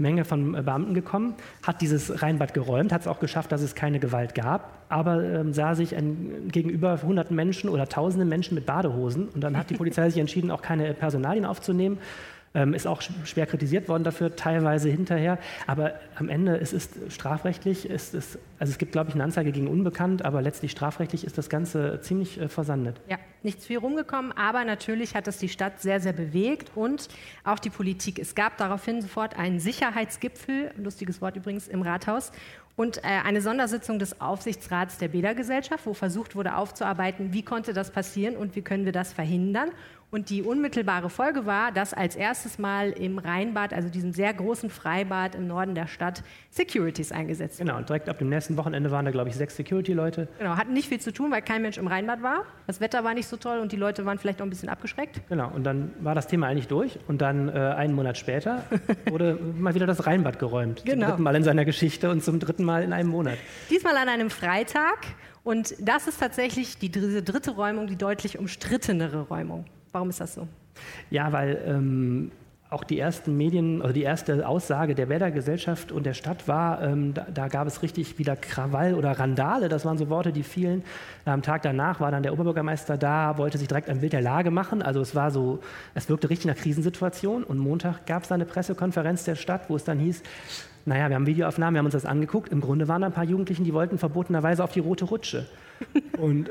Menge 0.00 0.24
von 0.24 0.54
äh, 0.54 0.62
Beamten 0.62 0.94
gekommen, 0.94 1.34
hat 1.66 1.80
dieses 1.80 2.22
Rheinbad 2.22 2.54
geräumt, 2.54 2.92
hat 2.92 3.02
es 3.02 3.06
auch 3.06 3.20
geschafft, 3.20 3.52
dass 3.52 3.62
es 3.62 3.74
keine 3.74 4.00
Gewalt 4.00 4.34
gab, 4.34 4.78
aber 4.88 5.22
ähm, 5.22 5.52
sah 5.52 5.74
sich 5.74 5.96
ein, 5.96 6.48
gegenüber 6.50 7.00
hunderten 7.02 7.36
Menschen 7.36 7.70
oder 7.70 7.88
tausenden 7.88 8.28
Menschen 8.28 8.54
mit 8.54 8.66
Badehosen 8.66 9.28
und 9.28 9.40
dann 9.42 9.56
hat 9.56 9.70
die 9.70 9.74
Polizei 9.74 10.08
sich 10.10 10.20
entschieden, 10.20 10.50
auch 10.50 10.62
keine 10.62 10.94
Personalien 10.94 11.44
aufzunehmen. 11.44 11.98
Ähm, 12.52 12.74
ist 12.74 12.88
auch 12.88 13.00
schwer 13.24 13.46
kritisiert 13.46 13.88
worden 13.88 14.02
dafür, 14.02 14.34
teilweise 14.34 14.88
hinterher. 14.88 15.38
Aber 15.68 15.94
am 16.16 16.28
Ende 16.28 16.56
ist 16.56 16.72
es 16.72 16.88
strafrechtlich, 17.08 17.88
ist 17.88 18.12
es, 18.12 18.40
also 18.58 18.72
es 18.72 18.78
gibt, 18.78 18.90
glaube 18.90 19.08
ich, 19.08 19.14
eine 19.14 19.22
Anzeige 19.22 19.52
gegen 19.52 19.68
Unbekannt, 19.68 20.24
aber 20.24 20.42
letztlich 20.42 20.72
strafrechtlich 20.72 21.24
ist 21.24 21.38
das 21.38 21.48
Ganze 21.48 22.00
ziemlich 22.00 22.40
äh, 22.40 22.48
versandet. 22.48 23.00
Ja, 23.08 23.18
nichts 23.44 23.66
viel 23.66 23.78
rumgekommen, 23.78 24.32
aber 24.32 24.64
natürlich 24.64 25.14
hat 25.14 25.28
es 25.28 25.38
die 25.38 25.48
Stadt 25.48 25.80
sehr, 25.80 26.00
sehr 26.00 26.12
bewegt 26.12 26.72
und 26.74 27.06
auch 27.44 27.60
die 27.60 27.70
Politik. 27.70 28.18
Es 28.18 28.34
gab 28.34 28.56
daraufhin 28.56 29.00
sofort 29.00 29.38
einen 29.38 29.60
Sicherheitsgipfel, 29.60 30.72
lustiges 30.76 31.22
Wort 31.22 31.36
übrigens, 31.36 31.68
im 31.68 31.82
Rathaus 31.82 32.32
und 32.80 32.98
äh, 32.98 33.08
eine 33.24 33.42
Sondersitzung 33.42 33.98
des 33.98 34.20
Aufsichtsrats 34.20 34.98
der 34.98 35.08
Bädergesellschaft, 35.08 35.86
wo 35.86 35.94
versucht 35.94 36.34
wurde 36.34 36.56
aufzuarbeiten, 36.56 37.32
wie 37.32 37.42
konnte 37.42 37.74
das 37.74 37.90
passieren 37.90 38.36
und 38.36 38.56
wie 38.56 38.62
können 38.62 38.86
wir 38.86 38.92
das 38.92 39.12
verhindern. 39.12 39.70
Und 40.10 40.28
die 40.28 40.42
unmittelbare 40.42 41.08
Folge 41.08 41.46
war, 41.46 41.70
dass 41.70 41.94
als 41.94 42.16
erstes 42.16 42.58
Mal 42.58 42.90
im 42.90 43.18
Rheinbad, 43.18 43.72
also 43.72 43.88
diesem 43.88 44.12
sehr 44.12 44.34
großen 44.34 44.68
Freibad 44.68 45.36
im 45.36 45.46
Norden 45.46 45.76
der 45.76 45.86
Stadt, 45.86 46.24
Securities 46.50 47.12
eingesetzt 47.12 47.60
wurden. 47.60 47.68
Genau, 47.68 47.78
und 47.78 47.88
direkt 47.88 48.08
ab 48.08 48.18
dem 48.18 48.28
nächsten 48.28 48.56
Wochenende 48.56 48.90
waren 48.90 49.04
da, 49.04 49.12
glaube 49.12 49.28
ich, 49.30 49.36
sechs 49.36 49.54
Security-Leute. 49.54 50.26
Genau, 50.38 50.56
hatten 50.56 50.72
nicht 50.72 50.88
viel 50.88 50.98
zu 50.98 51.12
tun, 51.12 51.30
weil 51.30 51.42
kein 51.42 51.62
Mensch 51.62 51.78
im 51.78 51.86
Rheinbad 51.86 52.22
war. 52.22 52.44
Das 52.66 52.80
Wetter 52.80 53.04
war 53.04 53.14
nicht 53.14 53.28
so 53.28 53.36
toll 53.36 53.58
und 53.60 53.70
die 53.70 53.76
Leute 53.76 54.04
waren 54.04 54.18
vielleicht 54.18 54.40
auch 54.40 54.46
ein 54.46 54.50
bisschen 54.50 54.68
abgeschreckt. 54.68 55.20
Genau, 55.28 55.50
und 55.54 55.62
dann 55.62 55.92
war 56.00 56.16
das 56.16 56.26
Thema 56.26 56.48
eigentlich 56.48 56.66
durch. 56.66 56.98
Und 57.06 57.22
dann 57.22 57.48
äh, 57.48 57.52
einen 57.52 57.94
Monat 57.94 58.18
später 58.18 58.64
wurde 59.08 59.38
mal 59.56 59.76
wieder 59.76 59.86
das 59.86 60.06
Rheinbad 60.06 60.40
geräumt. 60.40 60.84
Genau. 60.84 60.92
Zum 60.92 61.10
dritten 61.10 61.22
Mal 61.22 61.36
in 61.36 61.44
seiner 61.44 61.64
Geschichte 61.64 62.10
und 62.10 62.24
zum 62.24 62.40
dritten 62.40 62.64
Mal 62.64 62.82
in 62.82 62.92
einem 62.92 63.10
Monat. 63.10 63.38
Diesmal 63.70 63.96
an 63.96 64.08
einem 64.08 64.30
Freitag. 64.30 65.06
Und 65.44 65.74
das 65.80 66.08
ist 66.08 66.18
tatsächlich 66.18 66.78
die 66.78 66.90
dritte 66.90 67.52
Räumung, 67.52 67.86
die 67.86 67.96
deutlich 67.96 68.38
umstrittenere 68.38 69.22
Räumung. 69.22 69.64
Warum 69.92 70.10
ist 70.10 70.20
das 70.20 70.34
so? 70.34 70.46
Ja, 71.10 71.32
weil 71.32 71.60
ähm, 71.66 72.30
auch 72.70 72.84
die 72.84 73.00
ersten 73.00 73.36
Medien, 73.36 73.82
also 73.82 73.92
die 73.92 74.04
erste 74.04 74.46
Aussage 74.46 74.94
der 74.94 75.08
Werder-Gesellschaft 75.08 75.90
und 75.90 76.06
der 76.06 76.14
Stadt 76.14 76.46
war, 76.46 76.80
ähm, 76.82 77.12
da, 77.14 77.26
da, 77.34 77.48
gab 77.48 77.66
es 77.66 77.82
richtig 77.82 78.18
wieder 78.18 78.36
Krawall 78.36 78.94
oder 78.94 79.10
Randale, 79.10 79.68
das 79.68 79.84
waren 79.84 79.98
so 79.98 80.08
Worte, 80.08 80.30
die 80.32 80.44
fielen. 80.44 80.84
Am 81.24 81.42
Tag 81.42 81.62
danach 81.62 81.98
war 81.98 82.12
dann 82.12 82.22
der 82.22 82.32
Oberbürgermeister 82.32 82.96
da, 82.96 83.36
wollte 83.38 83.58
sich 83.58 83.66
direkt 83.66 83.88
ein 83.88 84.00
Bild 84.00 84.12
der 84.12 84.22
Lage 84.22 84.52
machen. 84.52 84.82
Also 84.82 85.00
es 85.00 85.16
war 85.16 85.32
so, 85.32 85.58
es 85.94 86.08
wirkte 86.08 86.30
richtig 86.30 86.46
nach 86.46 86.56
Krisensituation. 86.56 87.42
Und 87.42 87.58
Montag 87.58 88.06
gab 88.06 88.22
es 88.22 88.30
eine 88.30 88.44
Pressekonferenz 88.44 89.24
der 89.24 89.34
Stadt, 89.34 89.62
wo 89.68 89.74
es 89.74 89.82
dann 89.82 89.98
hieß, 89.98 90.22
naja, 90.86 91.08
wir 91.08 91.16
haben 91.16 91.26
Videoaufnahmen, 91.26 91.74
wir 91.74 91.78
haben 91.80 91.86
uns 91.86 91.94
das 91.94 92.06
angeguckt. 92.06 92.50
Im 92.50 92.60
Grunde 92.60 92.86
waren 92.86 93.02
da 93.02 93.08
ein 93.08 93.12
paar 93.12 93.24
Jugendlichen, 93.24 93.64
die 93.64 93.74
wollten 93.74 93.98
verbotenerweise 93.98 94.62
auf 94.62 94.72
die 94.72 94.80
rote 94.80 95.06
Rutsche. 95.06 95.46
Und 96.18 96.50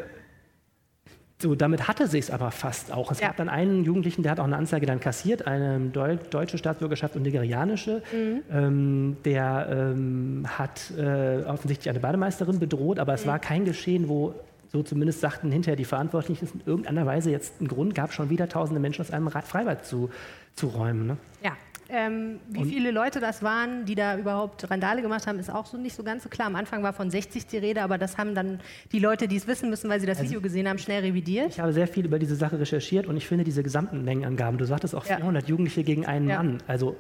so, 1.42 1.56
damit 1.56 1.88
hatte 1.88 2.08
sie 2.08 2.20
es 2.20 2.32
aber 2.32 2.52
fast 2.52 2.92
auch. 2.92 3.12
Es 3.12 3.22
ja. 3.22 3.28
gab 3.28 3.38
dann 3.38 3.48
einen 3.48 3.86
Jugendlichen, 3.86 4.24
der 4.24 4.34
hat 4.34 4.42
auch 4.42 4.46
eine 4.46 4.58
Anzeige 4.58 4.86
dann 4.86 5.00
kassiert, 5.00 5.48
eine 5.48 5.80
deutsche 5.80 6.58
Staatsbürgerschaft 6.58 7.16
und 7.16 7.22
nigerianische. 7.22 8.04
Mhm. 8.12 8.42
Ähm, 8.52 9.18
der 9.24 9.68
ähm, 9.72 10.46
hat 10.48 10.92
äh, 10.98 11.44
offensichtlich 11.46 11.90
eine 11.90 12.02
Bademeisterin 12.02 12.60
bedroht, 12.60 13.00
aber 13.00 13.14
es 13.14 13.24
mhm. 13.24 13.30
war 13.30 13.40
kein 13.40 13.64
Geschehen, 13.64 14.10
wo 14.10 14.36
so 14.72 14.84
zumindest 14.84 15.22
sagten 15.22 15.50
hinterher 15.50 15.78
die 15.78 15.86
Verantwortlichen, 15.86 16.48
in 16.54 16.62
irgendeiner 16.66 17.06
Weise 17.06 17.32
jetzt 17.32 17.54
einen 17.60 17.70
Grund 17.70 17.96
gab, 17.96 18.12
schon 18.14 18.30
wieder 18.30 18.50
tausende 18.50 18.82
Menschen 18.82 19.02
aus 19.02 19.12
einem 19.12 19.32
Freibad 19.32 19.86
zu, 19.86 20.10
zu 20.56 20.68
räumen. 20.68 21.08
Ne? 21.08 21.18
Ja, 21.42 21.54
ähm, 21.90 22.40
wie 22.50 22.60
und 22.60 22.66
viele 22.66 22.92
Leute 22.92 23.20
das 23.20 23.42
waren, 23.42 23.86
die 23.86 23.96
da 23.96 24.18
überhaupt 24.18 24.70
Randale 24.70 25.02
gemacht 25.02 25.26
haben, 25.28 25.40
ist 25.40 25.50
auch 25.50 25.66
so 25.66 25.78
nicht 25.78 25.96
so 25.96 26.04
ganz 26.04 26.24
so 26.24 26.30
klar. 26.30 26.48
Am 26.48 26.56
Anfang 26.56 26.84
war 26.84 26.94
von 26.94 27.10
60 27.10 27.48
die 27.48 27.58
Rede, 27.58 27.82
aber 27.82 27.98
das 27.98 28.18
haben 28.18 28.36
dann 28.36 28.60
die 28.92 29.00
Leute, 29.00 29.28
die 29.28 29.36
es 29.36 29.48
wissen 29.48 29.70
müssen, 29.70 29.90
weil 29.90 30.00
sie 30.00 30.06
das 30.06 30.20
also 30.20 30.30
Video 30.30 30.42
gesehen 30.42 30.70
haben, 30.70 30.78
schnell 30.78 31.02
revidiert. 31.02 31.50
Ich 31.50 31.60
habe 31.60 31.74
sehr 31.74 31.88
viel 31.88 32.06
über 32.06 32.20
diese 32.20 32.36
Sache 32.36 32.60
recherchiert 32.60 33.08
und 33.08 33.18
ich 33.18 33.28
finde 33.28 33.44
diese 33.44 33.64
gesamten 33.64 34.04
Mengenangaben, 34.04 34.58
du 34.58 34.66
sagtest 34.66 34.96
auch 34.96 35.06
ja. 35.06 35.18
400 35.18 35.48
Jugendliche 35.48 35.84
gegen 35.84 36.06
einen 36.06 36.30
ja. 36.30 36.38
Mann. 36.38 36.58
Also 36.68 36.96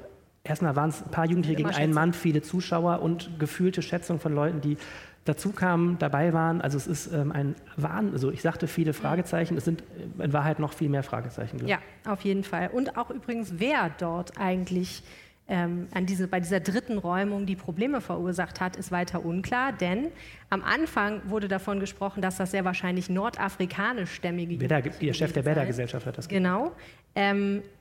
erstmal 0.49 0.75
waren 0.75 0.89
es 0.89 1.01
ein 1.01 1.11
paar 1.11 1.25
Jugendliche 1.25 1.55
gegen 1.55 1.69
einen 1.69 1.93
Mann, 1.93 2.13
viele 2.13 2.41
Zuschauer 2.41 3.01
und 3.01 3.39
gefühlte 3.39 3.81
Schätzung 3.81 4.19
von 4.19 4.33
Leuten, 4.33 4.61
die 4.61 4.77
dazu 5.25 5.51
kamen, 5.51 5.97
dabei 5.99 6.33
waren. 6.33 6.59
Also 6.61 6.77
es 6.77 6.87
ist 6.87 7.13
ähm, 7.13 7.31
ein 7.31 7.55
Wahn, 7.77 8.11
also 8.13 8.31
ich 8.31 8.41
sagte 8.41 8.67
viele 8.67 8.93
Fragezeichen, 8.93 9.57
es 9.57 9.65
sind 9.65 9.83
in 10.17 10.33
Wahrheit 10.33 10.59
noch 10.59 10.73
viel 10.73 10.89
mehr 10.89 11.03
Fragezeichen. 11.03 11.65
Ja, 11.67 11.77
auf 12.07 12.21
jeden 12.21 12.43
Fall. 12.43 12.69
Und 12.73 12.97
auch 12.97 13.11
übrigens, 13.11 13.53
wer 13.57 13.91
dort 13.99 14.39
eigentlich 14.39 15.03
ähm, 15.47 15.87
an 15.93 16.05
diese, 16.05 16.27
bei 16.27 16.39
dieser 16.39 16.59
dritten 16.59 16.97
Räumung 16.97 17.45
die 17.45 17.55
Probleme 17.55 18.01
verursacht 18.01 18.59
hat, 18.59 18.75
ist 18.75 18.91
weiter 18.91 19.23
unklar, 19.25 19.71
denn 19.73 20.07
am 20.49 20.63
Anfang 20.63 21.21
wurde 21.25 21.47
davon 21.47 21.79
gesprochen, 21.79 22.21
dass 22.21 22.37
das 22.37 22.51
sehr 22.51 22.65
wahrscheinlich 22.65 23.09
nordafrikanischstämmige 23.09 24.57
Beda, 24.57 24.81
Der 24.81 25.13
Chef 25.13 25.33
der 25.33 25.43
Bäder-Gesellschaft 25.43 26.05
hat 26.05 26.17
das 26.17 26.27
gesagt. 26.27 26.43
Genau. 26.43 26.71
Ähm, 27.15 27.61
Äh, 27.61 27.78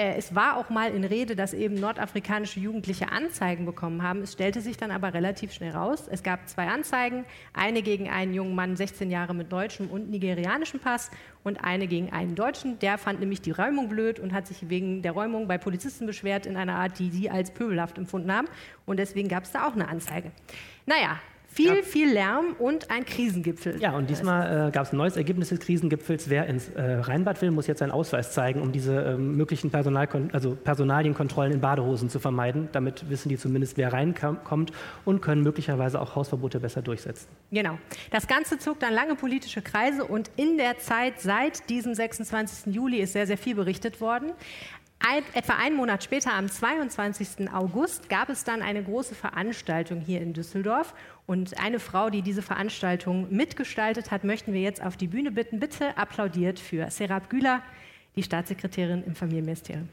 es 0.00 0.32
war 0.32 0.56
auch 0.56 0.70
mal 0.70 0.92
in 0.94 1.02
Rede, 1.02 1.34
dass 1.34 1.52
eben 1.52 1.74
nordafrikanische 1.74 2.60
Jugendliche 2.60 3.10
Anzeigen 3.10 3.66
bekommen 3.66 4.04
haben. 4.04 4.22
Es 4.22 4.32
stellte 4.32 4.60
sich 4.60 4.76
dann 4.76 4.92
aber 4.92 5.12
relativ 5.12 5.52
schnell 5.52 5.72
raus. 5.72 6.06
Es 6.08 6.22
gab 6.22 6.48
zwei 6.48 6.68
Anzeigen, 6.68 7.24
eine 7.52 7.82
gegen 7.82 8.08
einen 8.08 8.32
jungen 8.32 8.54
Mann, 8.54 8.76
16 8.76 9.10
Jahre 9.10 9.34
mit 9.34 9.50
deutschem 9.50 9.88
und 9.88 10.08
nigerianischem 10.08 10.78
Pass 10.78 11.10
und 11.42 11.64
eine 11.64 11.88
gegen 11.88 12.12
einen 12.12 12.36
Deutschen. 12.36 12.78
Der 12.78 12.96
fand 12.96 13.18
nämlich 13.18 13.40
die 13.40 13.50
Räumung 13.50 13.88
blöd 13.88 14.20
und 14.20 14.32
hat 14.32 14.46
sich 14.46 14.68
wegen 14.68 15.02
der 15.02 15.12
Räumung 15.12 15.48
bei 15.48 15.58
Polizisten 15.58 16.06
beschwert 16.06 16.46
in 16.46 16.56
einer 16.56 16.76
Art, 16.76 17.00
die 17.00 17.10
sie 17.10 17.28
als 17.28 17.50
pöbelhaft 17.50 17.98
empfunden 17.98 18.32
haben. 18.32 18.46
Und 18.86 18.98
deswegen 18.98 19.28
gab 19.28 19.44
es 19.44 19.50
da 19.50 19.66
auch 19.66 19.74
eine 19.74 19.88
Anzeige. 19.88 20.30
Naja, 20.86 21.18
viel, 21.58 21.76
ja. 21.76 21.82
viel 21.82 22.12
Lärm 22.12 22.54
und 22.58 22.88
ein 22.88 23.04
Krisengipfel. 23.04 23.80
Ja, 23.80 23.96
und 23.96 24.08
diesmal 24.08 24.68
äh, 24.68 24.70
gab 24.70 24.86
es 24.86 24.92
ein 24.92 24.96
neues 24.96 25.16
Ergebnis 25.16 25.48
des 25.48 25.58
Krisengipfels. 25.58 26.30
Wer 26.30 26.46
ins 26.46 26.68
äh, 26.68 26.80
Rheinbad 26.80 27.42
will, 27.42 27.50
muss 27.50 27.66
jetzt 27.66 27.80
seinen 27.80 27.90
Ausweis 27.90 28.32
zeigen, 28.32 28.62
um 28.62 28.70
diese 28.70 28.94
äh, 28.94 29.16
möglichen 29.16 29.70
Personalkon 29.70 30.30
also 30.32 30.54
Personalienkontrollen 30.54 31.52
in 31.52 31.60
Badehosen 31.60 32.10
zu 32.10 32.20
vermeiden. 32.20 32.68
Damit 32.70 33.10
wissen 33.10 33.28
die 33.28 33.36
zumindest, 33.36 33.76
wer 33.76 33.92
reinkommt 33.92 34.70
und 35.04 35.20
können 35.20 35.42
möglicherweise 35.42 36.00
auch 36.00 36.14
Hausverbote 36.14 36.60
besser 36.60 36.80
durchsetzen. 36.80 37.26
Genau. 37.50 37.76
Das 38.12 38.28
Ganze 38.28 38.58
zog 38.58 38.78
dann 38.78 38.94
lange 38.94 39.16
politische 39.16 39.60
Kreise 39.60 40.04
und 40.04 40.30
in 40.36 40.58
der 40.58 40.78
Zeit 40.78 41.20
seit 41.20 41.68
diesem 41.70 41.92
26. 41.92 42.72
Juli 42.72 42.98
ist 42.98 43.14
sehr, 43.14 43.26
sehr 43.26 43.38
viel 43.38 43.56
berichtet 43.56 44.00
worden. 44.00 44.30
Ein, 45.00 45.22
etwa 45.32 45.54
einen 45.54 45.76
Monat 45.76 46.02
später, 46.02 46.32
am 46.32 46.48
22. 46.48 47.50
August, 47.52 48.08
gab 48.08 48.28
es 48.28 48.42
dann 48.42 48.62
eine 48.62 48.82
große 48.82 49.14
Veranstaltung 49.14 50.00
hier 50.00 50.20
in 50.20 50.32
Düsseldorf. 50.32 50.92
Und 51.26 51.58
eine 51.60 51.78
Frau, 51.78 52.10
die 52.10 52.22
diese 52.22 52.42
Veranstaltung 52.42 53.28
mitgestaltet 53.30 54.10
hat, 54.10 54.24
möchten 54.24 54.52
wir 54.52 54.60
jetzt 54.60 54.82
auf 54.82 54.96
die 54.96 55.06
Bühne 55.06 55.30
bitten. 55.30 55.60
Bitte 55.60 55.96
applaudiert 55.96 56.58
für 56.58 56.90
Serap 56.90 57.30
Güler, 57.30 57.62
die 58.16 58.24
Staatssekretärin 58.24 59.04
im 59.04 59.14
Familienministerium. 59.14 59.88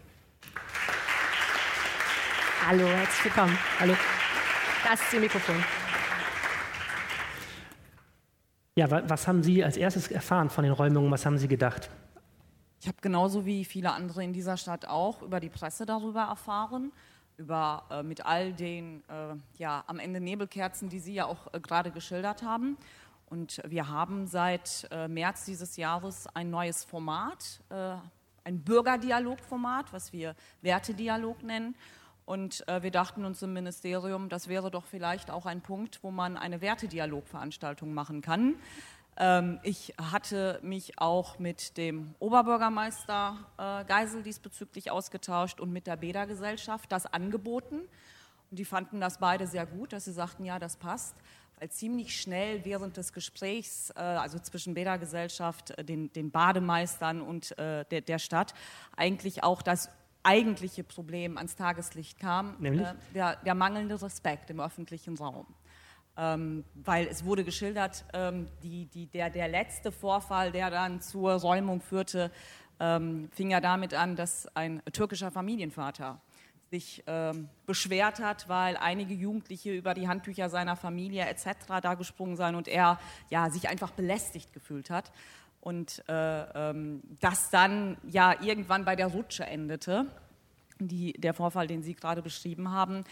Hallo, 2.68 2.88
herzlich 2.88 3.26
willkommen. 3.26 3.58
Hallo. 3.80 3.94
Das 4.84 5.00
ist 5.00 5.14
Ihr 5.14 5.20
Mikrofon. 5.20 5.64
Ja, 8.76 8.90
was 9.08 9.28
haben 9.28 9.44
Sie 9.44 9.64
als 9.64 9.78
erstes 9.78 10.10
erfahren 10.10 10.50
von 10.50 10.64
den 10.64 10.74
Räumungen? 10.74 11.12
Was 11.12 11.26
haben 11.28 11.38
Sie 11.38 11.48
gedacht? 11.48 11.90
Ich 12.86 12.89
habe 12.89 13.01
genauso 13.01 13.48
wie 13.48 13.65
viele 13.65 13.94
andere 13.94 14.24
in 14.24 14.32
dieser 14.32 14.58
Stadt 14.58 14.88
auch 14.88 15.24
über 15.24 15.39
die 15.39 15.50
Presse 15.50 15.88
darüber 15.88 16.22
erfahren, 16.22 16.92
über 17.36 17.82
äh, 17.89 18.04
mit 18.04 18.24
all 18.24 18.54
den 18.54 19.04
äh, 19.10 19.34
ja, 19.58 19.84
am 19.88 19.98
Ende 19.98 20.22
Nebelkerzen, 20.22 20.88
die 20.88 21.00
Sie 21.00 21.15
ja 21.15 21.25
auch 21.25 21.51
äh, 21.51 21.60
gerade 21.60 21.89
geschildert 21.89 22.44
haben. 22.44 22.77
Und 23.25 23.60
wir 23.65 23.89
haben 23.89 24.27
seit 24.27 24.88
äh, 24.92 25.08
März 25.08 25.46
dieses 25.46 25.77
Jahres 25.77 26.27
ein 26.36 26.51
neues 26.51 26.84
Format, 26.84 27.60
äh, 27.70 27.96
ein 28.44 28.62
Bürgerdialogformat, 28.62 29.92
was 29.92 30.13
wir 30.13 30.36
Wertedialog 30.62 31.42
nennen. 31.42 31.74
Und 32.25 32.68
äh, 32.68 32.84
wir 32.84 32.92
dachten 32.92 33.25
uns 33.25 33.42
im 33.42 33.54
Ministerium, 33.54 34.30
das 34.30 34.48
wäre 34.48 34.70
doch 34.70 34.86
vielleicht 34.86 35.32
auch 35.32 35.48
ein 35.48 35.62
Punkt, 35.62 36.04
wo 36.04 36.12
man 36.12 36.38
eine 36.38 36.62
Wertedialogveranstaltung 36.62 37.96
machen 37.96 38.22
kann. 38.22 38.54
Ähm, 39.17 39.60
ich 39.63 39.93
hatte 40.00 40.60
mich 40.62 41.00
auch 41.00 41.39
mit 41.39 41.77
dem 41.77 42.15
Oberbürgermeister 42.19 43.38
äh, 43.57 43.86
Geisel 43.86 44.24
diesbezüglich 44.24 44.91
ausgetauscht 44.91 45.60
und 45.60 45.72
mit 45.72 45.88
der 45.88 45.95
Beda-Gesellschaft 45.95 46.91
das 46.91 47.05
angeboten. 47.05 47.81
Und 48.51 48.60
die 48.60 48.65
fanden 48.65 49.00
das 49.00 49.19
beide 49.19 49.48
sehr 49.48 49.65
gut, 49.65 49.93
dass 49.93 50.05
sie 50.05 50.12
sagten, 50.12 50.43
ja, 50.43 50.60
das 50.60 50.75
passt, 50.75 51.15
weil 51.60 51.69
ziemlich 51.69 52.19
schnell 52.19 52.65
während 52.65 52.98
des 52.98 53.13
Gesprächs, 53.13 53.91
äh, 53.91 54.00
also 54.00 54.38
zwischen 54.39 54.74
Beda-Gesellschaft, 54.74 55.72
äh, 55.72 55.86
den, 55.86 56.12
den, 56.12 56.31
Bademeistern 56.31 57.22
und 57.22 57.55
der, 57.57 57.84
der 57.84 58.19
Stadt, 58.19 58.53
eigentlich 58.98 59.43
auch 59.43 59.62
das 59.62 59.89
eigentliche 60.24 60.84
Problem 60.84 61.38
ans 61.38 61.55
Tageslicht 61.55 62.19
kam, 62.19 62.55
Nämlich? 62.60 62.88
der, 63.13 63.38
der 63.38 63.55
mangelnde 63.55 64.01
Respekt 64.01 64.50
im 64.50 64.60
öffentlichen 64.60 65.17
Raum. 65.17 65.45
Ähm, 66.17 66.63
weil 66.75 67.07
es 67.07 67.25
wurde 67.25 67.43
geschildert, 67.43 68.05
ähm, 68.13 68.48
die, 68.63 68.86
die, 68.86 69.07
der, 69.07 69.29
der 69.29 69.50
letzte 69.50 69.91
Vorfall, 69.91 70.51
der 70.51 70.69
dann 70.69 71.01
zur 71.01 71.34
Räumung 71.34 71.81
führte, 71.81 72.31
ähm, 72.79 73.29
fing 73.34 73.51
ja 73.51 73.60
damit 73.60 73.93
an, 73.93 74.15
dass 74.15 74.48
ein 74.55 74.81
türkischer 74.93 75.31
Familienvater 75.31 76.22
sich 76.72 77.03
ähm, 77.07 77.50
beschwert 77.65 78.19
hat, 78.19 78.50
weil 78.50 78.75
einige 78.77 79.13
Jugendliche 79.13 79.74
über 79.74 79.93
die 79.93 80.07
Handtücher 80.07 80.50
seiner 80.50 80.75
Familie 80.75 81.25
etc. 81.25 81.48
da 81.81 81.93
gesprungen 81.93 82.36
seien 82.36 82.55
und 82.55 82.67
er 82.67 83.00
ja, 83.29 83.50
sich 83.50 83.69
einfach 83.69 83.91
belästigt 83.91 84.51
gefühlt 84.53 84.89
hat. 84.89 85.12
Und 85.62 86.03
äh, 86.07 86.69
ähm, 86.69 87.01
das 87.19 87.50
dann 87.50 87.98
ja 88.03 88.41
irgendwann 88.41 88.86
bei 88.86 88.95
der 88.95 89.07
Rutsche 89.07 89.45
endete, 89.45 90.05
die, 90.79 91.13
der 91.13 91.34
Vorfall, 91.34 91.67
den 91.67 91.84
Sie 91.84 91.95
gerade 91.95 92.22
beschrieben 92.22 92.72
haben 92.72 93.05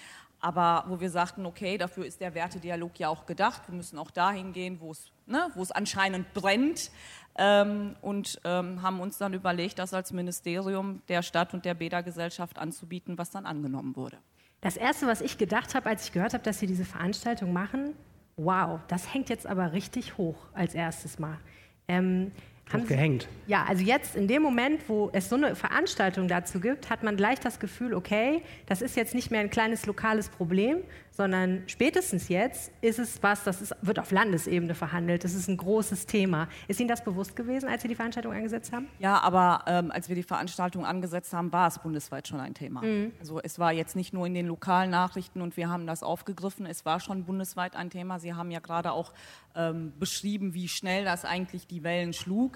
aber 0.44 0.84
wo 0.88 1.00
wir 1.00 1.10
sagten, 1.10 1.46
okay, 1.46 1.78
dafür 1.78 2.06
ist 2.06 2.20
der 2.20 2.36
Wertedialog 2.36 3.00
ja 3.00 3.08
auch 3.08 3.26
gedacht. 3.26 3.62
Wir 3.68 3.76
müssen 3.76 3.98
auch 3.98 4.12
dahin 4.12 4.52
gehen, 4.52 4.82
wo 4.82 4.92
es, 4.92 5.10
ne, 5.26 5.50
wo 5.56 5.64
es 5.64 5.72
anscheinend 5.72 6.34
brennt. 6.34 6.92
Ähm, 7.36 7.96
und 8.02 8.42
ähm, 8.44 8.82
haben 8.82 9.00
uns 9.00 9.18
dann 9.18 9.34
überlegt, 9.34 9.80
das 9.80 9.94
als 9.94 10.12
Ministerium 10.12 11.02
der 11.08 11.24
Stadt 11.24 11.54
und 11.54 11.64
der 11.64 11.74
Beda-Gesellschaft 11.74 12.60
anzubieten, 12.60 13.18
was 13.18 13.32
dann 13.32 13.46
angenommen 13.46 13.96
wurde. 13.96 14.18
Das 14.60 14.76
Erste, 14.76 15.08
was 15.08 15.22
ich 15.22 15.38
gedacht 15.38 15.76
habe, 15.76 15.90
als 15.90 16.06
ich 16.06 16.12
gehört 16.12 16.34
habe, 16.34 16.44
dass 16.44 16.60
Sie 16.60 16.68
diese 16.68 16.86
Veranstaltung 16.86 17.54
machen, 17.54 17.96
wow, 18.36 18.82
das 18.90 19.14
hängt 19.14 19.30
jetzt 19.30 19.48
aber 19.48 19.72
richtig 19.72 20.18
hoch 20.18 20.36
als 20.54 20.76
erstes 20.76 21.20
Mal. 21.20 21.40
Ähm, 21.88 22.34
haben 22.72 22.88
gehängt. 22.88 23.28
Ja, 23.46 23.66
also 23.68 23.84
jetzt 23.84 24.16
in 24.16 24.28
dem 24.28 24.42
Moment, 24.42 24.88
wo 24.88 25.10
es 25.14 25.30
so 25.30 25.36
eine 25.36 25.56
Veranstaltung 25.56 26.28
dazu 26.28 26.60
gibt, 26.60 26.90
hat 26.90 27.04
man 27.04 27.18
gleich 27.18 27.40
das 27.40 27.60
Gefühl, 27.60 27.94
okay, 27.94 28.42
das 28.68 28.82
ist 28.82 28.96
jetzt 28.96 29.14
nicht 29.14 29.32
mehr 29.32 29.42
ein 29.42 29.50
kleines 29.50 29.86
lokales 29.86 30.30
Problem, 30.30 30.78
sondern 31.12 31.64
spätestens 31.68 32.30
jetzt 32.30 32.72
ist 32.82 32.98
es 33.00 33.22
was, 33.22 33.44
das 33.44 33.62
ist, 33.62 33.76
wird 33.82 34.00
auf 34.00 34.12
Landesebene 34.12 34.74
verhandelt. 34.74 35.24
Das 35.24 35.34
ist 35.34 35.48
ein 35.48 35.58
großes 35.58 36.08
Thema. 36.08 36.48
Ist 36.68 36.80
Ihnen 36.80 36.90
das 36.90 37.04
bewusst 37.04 37.36
gewesen, 37.36 37.70
als 37.70 37.84
Sie 37.84 37.88
die 37.88 37.96
Veranstaltung 37.96 38.34
angesetzt 38.34 38.72
haben? 38.72 38.88
Ja, 38.98 39.20
aber 39.20 39.64
ähm, 39.68 39.92
als 39.92 40.10
wir 40.10 40.16
die 40.16 40.24
Veranstaltung 40.24 40.86
angesetzt 40.86 41.34
haben, 41.34 41.52
war 41.52 41.68
es 41.68 41.78
bundesweit 41.80 42.28
schon 42.28 42.40
ein 42.40 42.56
Thema. 42.56 42.82
Mhm. 42.82 43.12
Also 43.20 43.40
es 43.44 43.60
war 43.60 43.72
jetzt 43.72 43.96
nicht 43.96 44.14
nur 44.14 44.26
in 44.26 44.34
den 44.34 44.48
lokalen 44.48 44.90
Nachrichten 44.90 45.42
und 45.42 45.56
wir 45.56 45.70
haben 45.70 45.86
das 45.86 46.02
aufgegriffen, 46.02 46.66
es 46.66 46.86
war 46.86 47.00
schon 47.00 47.26
bundesweit 47.26 47.76
ein 47.76 47.90
Thema. 47.90 48.20
Sie 48.20 48.34
haben 48.34 48.50
ja 48.50 48.60
gerade 48.60 48.92
auch 48.92 49.14
ähm, 49.56 49.94
beschrieben, 50.00 50.54
wie 50.54 50.68
schnell 50.68 51.06
das 51.06 51.26
eigentlich 51.26 51.68
die 51.68 51.84
Wellen 51.84 52.14
schlug. 52.14 52.53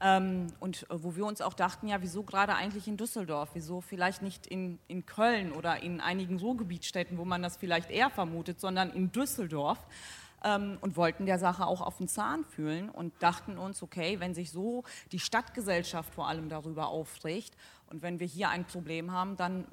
Ähm, 0.00 0.46
und 0.60 0.84
äh, 0.90 1.02
wo 1.02 1.16
wir 1.16 1.26
uns 1.26 1.40
auch 1.40 1.54
dachten, 1.54 1.88
ja, 1.88 2.00
wieso 2.00 2.22
gerade 2.22 2.54
eigentlich 2.54 2.86
in 2.86 2.96
Düsseldorf? 2.96 3.50
Wieso 3.54 3.80
vielleicht 3.80 4.22
nicht 4.22 4.46
in, 4.46 4.78
in 4.86 5.06
Köln 5.06 5.52
oder 5.52 5.82
in 5.82 6.00
einigen 6.00 6.38
Ruhrgebietsstädten, 6.38 7.18
wo 7.18 7.24
man 7.24 7.42
das 7.42 7.56
vielleicht 7.56 7.90
eher 7.90 8.10
vermutet, 8.10 8.60
sondern 8.60 8.90
in 8.90 9.10
Düsseldorf? 9.10 9.78
Ähm, 10.44 10.78
und 10.80 10.96
wollten 10.96 11.26
der 11.26 11.40
Sache 11.40 11.66
auch 11.66 11.80
auf 11.80 11.96
den 11.96 12.06
Zahn 12.06 12.44
fühlen 12.44 12.90
und 12.90 13.12
dachten 13.20 13.58
uns, 13.58 13.82
okay, 13.82 14.20
wenn 14.20 14.34
sich 14.34 14.52
so 14.52 14.84
die 15.10 15.18
Stadtgesellschaft 15.18 16.14
vor 16.14 16.28
allem 16.28 16.48
darüber 16.48 16.88
aufregt 16.88 17.56
und 17.90 18.02
wenn 18.02 18.20
wir 18.20 18.26
hier 18.28 18.48
ein 18.48 18.64
Problem 18.64 19.10
haben, 19.10 19.36
dann 19.36 19.66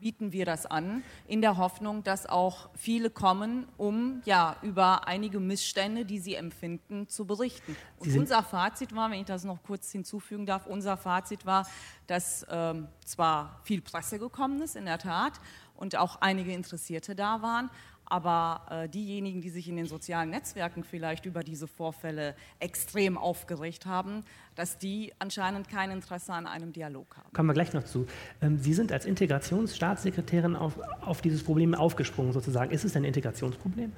bieten 0.00 0.32
wir 0.32 0.44
das 0.44 0.66
an, 0.66 1.02
in 1.26 1.40
der 1.40 1.56
Hoffnung, 1.56 2.04
dass 2.04 2.26
auch 2.26 2.70
viele 2.74 3.10
kommen, 3.10 3.66
um 3.76 4.22
ja 4.24 4.56
über 4.62 5.06
einige 5.06 5.40
Missstände, 5.40 6.04
die 6.04 6.18
sie 6.18 6.34
empfinden, 6.34 7.08
zu 7.08 7.26
berichten. 7.26 7.76
Und 7.98 8.16
unser 8.16 8.42
Fazit 8.42 8.94
war, 8.94 9.10
wenn 9.10 9.20
ich 9.20 9.26
das 9.26 9.44
noch 9.44 9.62
kurz 9.62 9.90
hinzufügen 9.90 10.46
darf, 10.46 10.66
unser 10.66 10.96
Fazit 10.96 11.46
war, 11.46 11.66
dass 12.06 12.46
ähm, 12.50 12.88
zwar 13.04 13.60
viel 13.64 13.80
Presse 13.80 14.18
gekommen 14.18 14.60
ist, 14.62 14.76
in 14.76 14.86
der 14.86 14.98
Tat, 14.98 15.34
und 15.74 15.94
auch 15.96 16.20
einige 16.20 16.52
Interessierte 16.52 17.14
da 17.14 17.40
waren, 17.40 17.70
aber 18.10 18.62
äh, 18.70 18.88
diejenigen, 18.88 19.40
die 19.40 19.50
sich 19.50 19.68
in 19.68 19.76
den 19.76 19.86
sozialen 19.86 20.30
Netzwerken 20.30 20.84
vielleicht 20.84 21.26
über 21.26 21.42
diese 21.42 21.66
Vorfälle 21.66 22.34
extrem 22.58 23.18
aufgeregt 23.18 23.86
haben, 23.86 24.24
dass 24.54 24.78
die 24.78 25.12
anscheinend 25.18 25.68
kein 25.68 25.90
Interesse 25.90 26.32
an 26.32 26.46
einem 26.46 26.72
Dialog 26.72 27.16
haben. 27.16 27.32
Kommen 27.32 27.48
wir 27.48 27.54
gleich 27.54 27.72
noch 27.72 27.84
zu. 27.84 28.06
Ähm, 28.40 28.58
Sie 28.58 28.74
sind 28.74 28.92
als 28.92 29.04
Integrationsstaatssekretärin 29.04 30.56
auf, 30.56 30.78
auf 31.00 31.20
dieses 31.20 31.42
Problem 31.44 31.74
aufgesprungen 31.74 32.32
sozusagen. 32.32 32.70
Ist 32.70 32.84
es 32.84 32.96
ein 32.96 33.04
Integrationsproblem? 33.04 33.92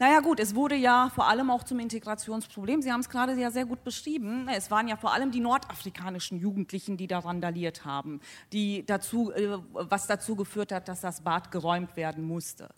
Naja 0.00 0.20
gut, 0.20 0.40
es 0.40 0.54
wurde 0.54 0.76
ja 0.76 1.10
vor 1.14 1.28
allem 1.28 1.50
auch 1.50 1.62
zum 1.62 1.78
Integrationsproblem. 1.78 2.80
Sie 2.80 2.90
haben 2.90 3.00
es 3.00 3.10
gerade 3.10 3.34
ja 3.34 3.50
sehr 3.50 3.66
gut 3.66 3.84
beschrieben. 3.84 4.48
Es 4.48 4.70
waren 4.70 4.88
ja 4.88 4.96
vor 4.96 5.12
allem 5.12 5.30
die 5.30 5.40
nordafrikanischen 5.40 6.38
Jugendlichen, 6.38 6.96
die 6.96 7.06
da 7.06 7.18
randaliert 7.18 7.84
haben, 7.84 8.22
die 8.50 8.86
dazu, 8.86 9.30
äh, 9.32 9.58
was 9.74 10.06
dazu 10.06 10.36
geführt 10.36 10.72
hat, 10.72 10.88
dass 10.88 11.02
das 11.02 11.20
Bad 11.20 11.50
geräumt 11.50 11.96
werden 11.96 12.24
musste. 12.24 12.70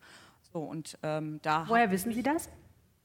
So, 0.53 0.61
und, 0.61 0.99
ähm, 1.03 1.41
da 1.43 1.67
Woher 1.69 1.91
wissen 1.91 2.13
Sie 2.13 2.23
das? 2.23 2.51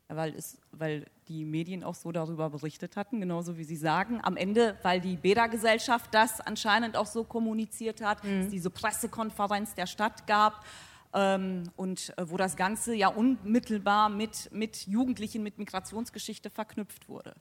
Weil, 0.10 0.36
es, 0.36 0.58
weil 0.72 1.06
die 1.28 1.44
Medien 1.44 1.84
auch 1.84 1.96
so 1.96 2.12
darüber 2.12 2.50
berichtet 2.50 2.96
hatten, 2.96 3.20
genauso 3.20 3.58
wie 3.58 3.64
Sie 3.64 3.76
sagen. 3.76 4.20
Am 4.24 4.38
Ende, 4.38 4.78
weil 4.82 5.02
die 5.02 5.18
Beda-Gesellschaft 5.18 6.14
das 6.14 6.40
anscheinend 6.40 6.96
auch 6.96 7.06
so 7.06 7.24
kommuniziert 7.24 8.02
hat, 8.02 8.24
mhm. 8.24 8.42
es 8.42 8.50
diese 8.50 8.70
Pressekonferenz 8.70 9.76
der 9.76 9.86
Stadt 9.86 10.28
gab. 10.28 10.66
Ähm, 11.14 11.64
und 11.76 12.14
äh, 12.18 12.30
wo 12.30 12.38
das 12.38 12.58
Ganze 12.58 12.94
ja 12.94 13.08
unmittelbar 13.08 14.10
mit, 14.10 14.50
mit 14.52 14.88
Jugendlichen, 14.88 15.42
mit 15.42 15.58
Migrationsgeschichte 15.58 16.50
verknüpft 16.50 17.08
wurde. 17.08 17.34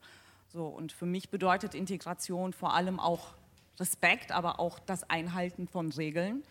So, 0.48 0.66
und 0.66 0.92
für 0.92 1.06
mich 1.06 1.30
bedeutet 1.30 1.74
Integration 1.74 2.52
vor 2.52 2.74
allem 2.74 3.00
auch 3.00 3.34
Respekt, 3.78 4.32
aber 4.32 4.60
auch 4.60 4.78
das 4.78 5.08
Einhalten 5.10 5.66
von 5.66 5.90
Regeln 5.92 6.42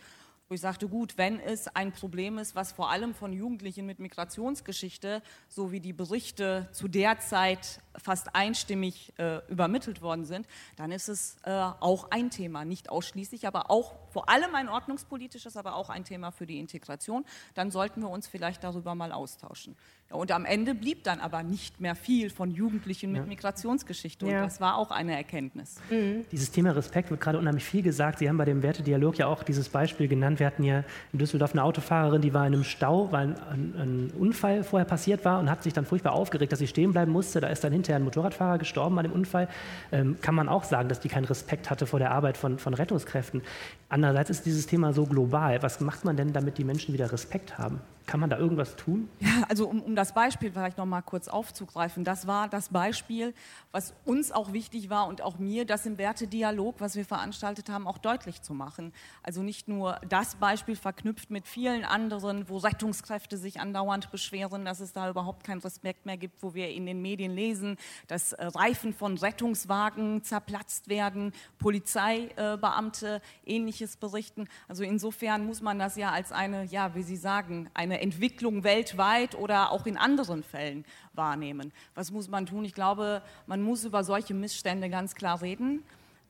wo 0.48 0.56
ich 0.56 0.62
sagte, 0.62 0.88
gut, 0.88 1.18
wenn 1.18 1.40
es 1.40 1.68
ein 1.68 1.92
Problem 1.92 2.38
ist, 2.38 2.56
was 2.56 2.72
vor 2.72 2.92
allem 2.92 3.14
von 3.14 3.34
Jugendlichen 3.34 3.86
mit 3.86 4.00
Migrationsgeschichte, 4.00 5.22
so 5.48 5.72
wie 5.72 5.80
die 5.80 5.94
Berichte 5.94 6.70
zu 6.72 6.88
der 6.88 7.20
Zeit 7.20 7.82
fast 7.98 8.36
einstimmig 8.36 9.14
äh, 9.18 9.40
übermittelt 9.50 10.02
worden 10.02 10.26
sind, 10.26 10.48
dann 10.76 10.92
ist 10.92 11.10
es 11.10 11.38
äh, 11.44 11.52
auch 11.52 12.12
ein 12.12 12.30
Thema, 12.30 12.66
nicht 12.66 12.90
ausschließlich, 12.90 13.48
aber 13.48 13.70
auch 13.72 13.94
vor 14.10 14.30
allem 14.30 14.56
ein 14.56 14.70
ordnungspolitisches, 14.70 15.58
aber 15.58 15.76
auch 15.76 15.90
ein 15.90 16.04
Thema 16.06 16.32
für 16.32 16.46
die 16.46 16.60
Integration. 16.60 17.26
Dann 17.54 17.72
sollten 17.72 18.02
wir 18.02 18.10
uns 18.10 18.28
vielleicht 18.28 18.64
darüber 18.64 18.96
mal 18.96 19.12
austauschen. 19.12 19.76
Ja, 20.10 20.18
und 20.18 20.32
am 20.32 20.46
Ende 20.46 20.76
blieb 20.76 21.04
dann 21.04 21.20
aber 21.20 21.42
nicht 21.42 21.82
mehr 21.82 21.96
viel 21.96 22.30
von 22.30 22.52
Jugendlichen 22.52 23.12
mit 23.12 23.24
ja. 23.24 23.28
Migrationsgeschichte. 23.28 24.26
Und 24.26 24.32
ja. 24.32 24.44
das 24.44 24.62
war 24.62 24.78
auch 24.78 24.92
eine 24.92 25.16
Erkenntnis. 25.16 25.78
Mhm. 25.90 26.26
Dieses 26.32 26.52
Thema 26.52 26.72
Respekt 26.72 27.10
wird 27.10 27.22
gerade 27.22 27.40
unheimlich 27.40 27.64
viel 27.64 27.82
gesagt. 27.82 28.20
Sie 28.20 28.30
haben 28.30 28.38
bei 28.38 28.46
dem 28.46 28.62
Wertedialog 28.62 29.18
ja 29.18 29.28
auch 29.28 29.44
dieses 29.44 29.70
Beispiel 29.70 30.08
genannt. 30.08 30.40
Wir 30.40 30.48
hatten 30.48 30.64
ja 30.64 30.84
in 31.12 31.20
Düsseldorf 31.20 31.54
eine 31.54 31.64
Autofahrerin, 31.64 32.22
die 32.22 32.34
war 32.34 32.46
in 32.46 32.54
einem 32.54 32.64
Stau, 32.64 33.12
weil 33.12 33.30
ein, 33.30 33.36
ein, 33.50 33.76
ein 33.76 34.12
Unfall 34.12 34.64
vorher 34.64 34.86
passiert 34.86 35.26
war 35.26 35.40
und 35.40 35.50
hat 35.50 35.64
sich 35.64 35.74
dann 35.74 35.86
furchtbar 35.86 36.14
aufgeregt, 36.14 36.52
dass 36.52 36.60
sie 36.60 36.68
stehen 36.68 36.92
bleiben 36.92 37.12
musste. 37.12 37.42
Da 37.42 37.48
ist 37.48 37.64
dann 37.64 37.74
hinterher 37.74 37.85
ein 37.94 38.04
Motorradfahrer 38.04 38.58
gestorben 38.58 38.96
bei 38.96 39.04
dem 39.04 39.12
Unfall. 39.12 39.48
Ähm, 39.92 40.18
kann 40.22 40.36
man 40.36 40.50
auch 40.50 40.64
sagen, 40.64 40.90
dass 40.90 41.00
die 41.00 41.10
keinen 41.10 41.26
Respekt 41.26 41.70
hatte 41.70 41.86
vor 41.86 42.00
der 42.00 42.12
Arbeit 42.12 42.38
von, 42.38 42.58
von 42.58 42.74
Rettungskräften. 42.74 43.42
Andererseits 43.90 44.30
ist 44.30 44.46
dieses 44.46 44.66
Thema 44.68 44.94
so 44.94 45.06
global. 45.06 45.62
Was 45.62 45.80
macht 45.80 46.06
man 46.06 46.18
denn, 46.18 46.34
damit 46.34 46.58
die 46.58 46.64
Menschen 46.64 46.94
wieder 46.94 47.12
Respekt 47.12 47.58
haben? 47.58 47.82
Kann 48.06 48.20
man 48.20 48.30
da 48.30 48.38
irgendwas 48.38 48.76
tun? 48.76 49.10
Ja, 49.20 49.44
also 49.50 49.68
um, 49.68 49.82
um 49.82 49.96
das 49.96 50.14
Beispiel 50.14 50.52
vielleicht 50.52 50.78
noch 50.78 50.86
mal 50.86 51.02
kurz 51.02 51.28
aufzugreifen, 51.28 52.04
das 52.04 52.28
war 52.28 52.48
das 52.48 52.70
Beispiel, 52.70 53.34
was 53.72 53.94
uns 54.06 54.32
auch 54.32 54.54
wichtig 54.54 54.90
war 54.90 55.08
und 55.08 55.22
auch 55.22 55.40
mir, 55.40 55.66
das 55.66 55.86
im 55.86 55.98
Wertedialog, 55.98 56.76
was 56.80 56.96
wir 56.96 57.06
veranstaltet 57.06 57.70
haben, 57.70 57.88
auch 57.88 57.98
deutlich 57.98 58.42
zu 58.42 58.54
machen. 58.54 58.94
Also 59.24 59.42
nicht 59.42 59.68
nur 59.68 60.00
das 60.08 60.36
Beispiel 60.36 60.76
verknüpft 60.76 61.32
mit 61.32 61.48
vielen 61.48 61.84
anderen, 61.84 62.48
wo 62.48 62.58
Rettungskräfte 62.58 63.38
sich 63.38 63.60
andauernd 63.60 64.12
beschweren, 64.12 64.66
dass 64.66 64.80
es 64.80 64.94
da 64.94 65.10
überhaupt 65.10 65.44
keinen 65.44 65.62
Respekt 65.62 66.06
mehr 66.06 66.18
gibt, 66.18 66.44
wo 66.44 66.54
wir 66.54 66.70
in 66.70 66.86
den 66.86 67.02
Medien 67.02 67.34
lesen, 67.34 67.78
dass 68.08 68.34
äh, 68.34 68.46
Reifen 68.46 68.94
von 68.94 69.18
Rettungswagen 69.18 70.24
zerplatzt 70.24 70.90
werden, 70.90 71.34
Polizeibeamte 71.58 73.22
äh, 73.46 73.56
ähnliches 73.56 73.98
berichten. 73.98 74.48
Also 74.68 74.84
insofern 74.84 75.46
muss 75.46 75.62
man 75.62 75.80
das 75.80 75.96
ja 75.96 76.12
als 76.12 76.32
eine, 76.32 76.66
ja, 76.66 76.94
wie 76.94 77.04
Sie 77.04 77.18
sagen, 77.18 77.70
eine 77.74 77.95
eine 77.96 78.04
Entwicklung 78.04 78.64
weltweit 78.64 79.36
oder 79.36 79.72
auch 79.72 79.86
in 79.86 79.98
anderen 79.98 80.44
Fällen 80.44 80.86
wahrnehmen. 81.14 81.72
Was 81.94 82.12
muss 82.12 82.28
man 82.28 82.46
tun? 82.46 82.66
Ich 82.66 82.74
glaube, 82.74 83.22
man 83.48 83.62
muss 83.62 83.86
über 83.86 84.04
solche 84.04 84.34
Missstände 84.34 84.90
ganz 84.90 85.16
klar 85.16 85.42
reden. 85.42 85.84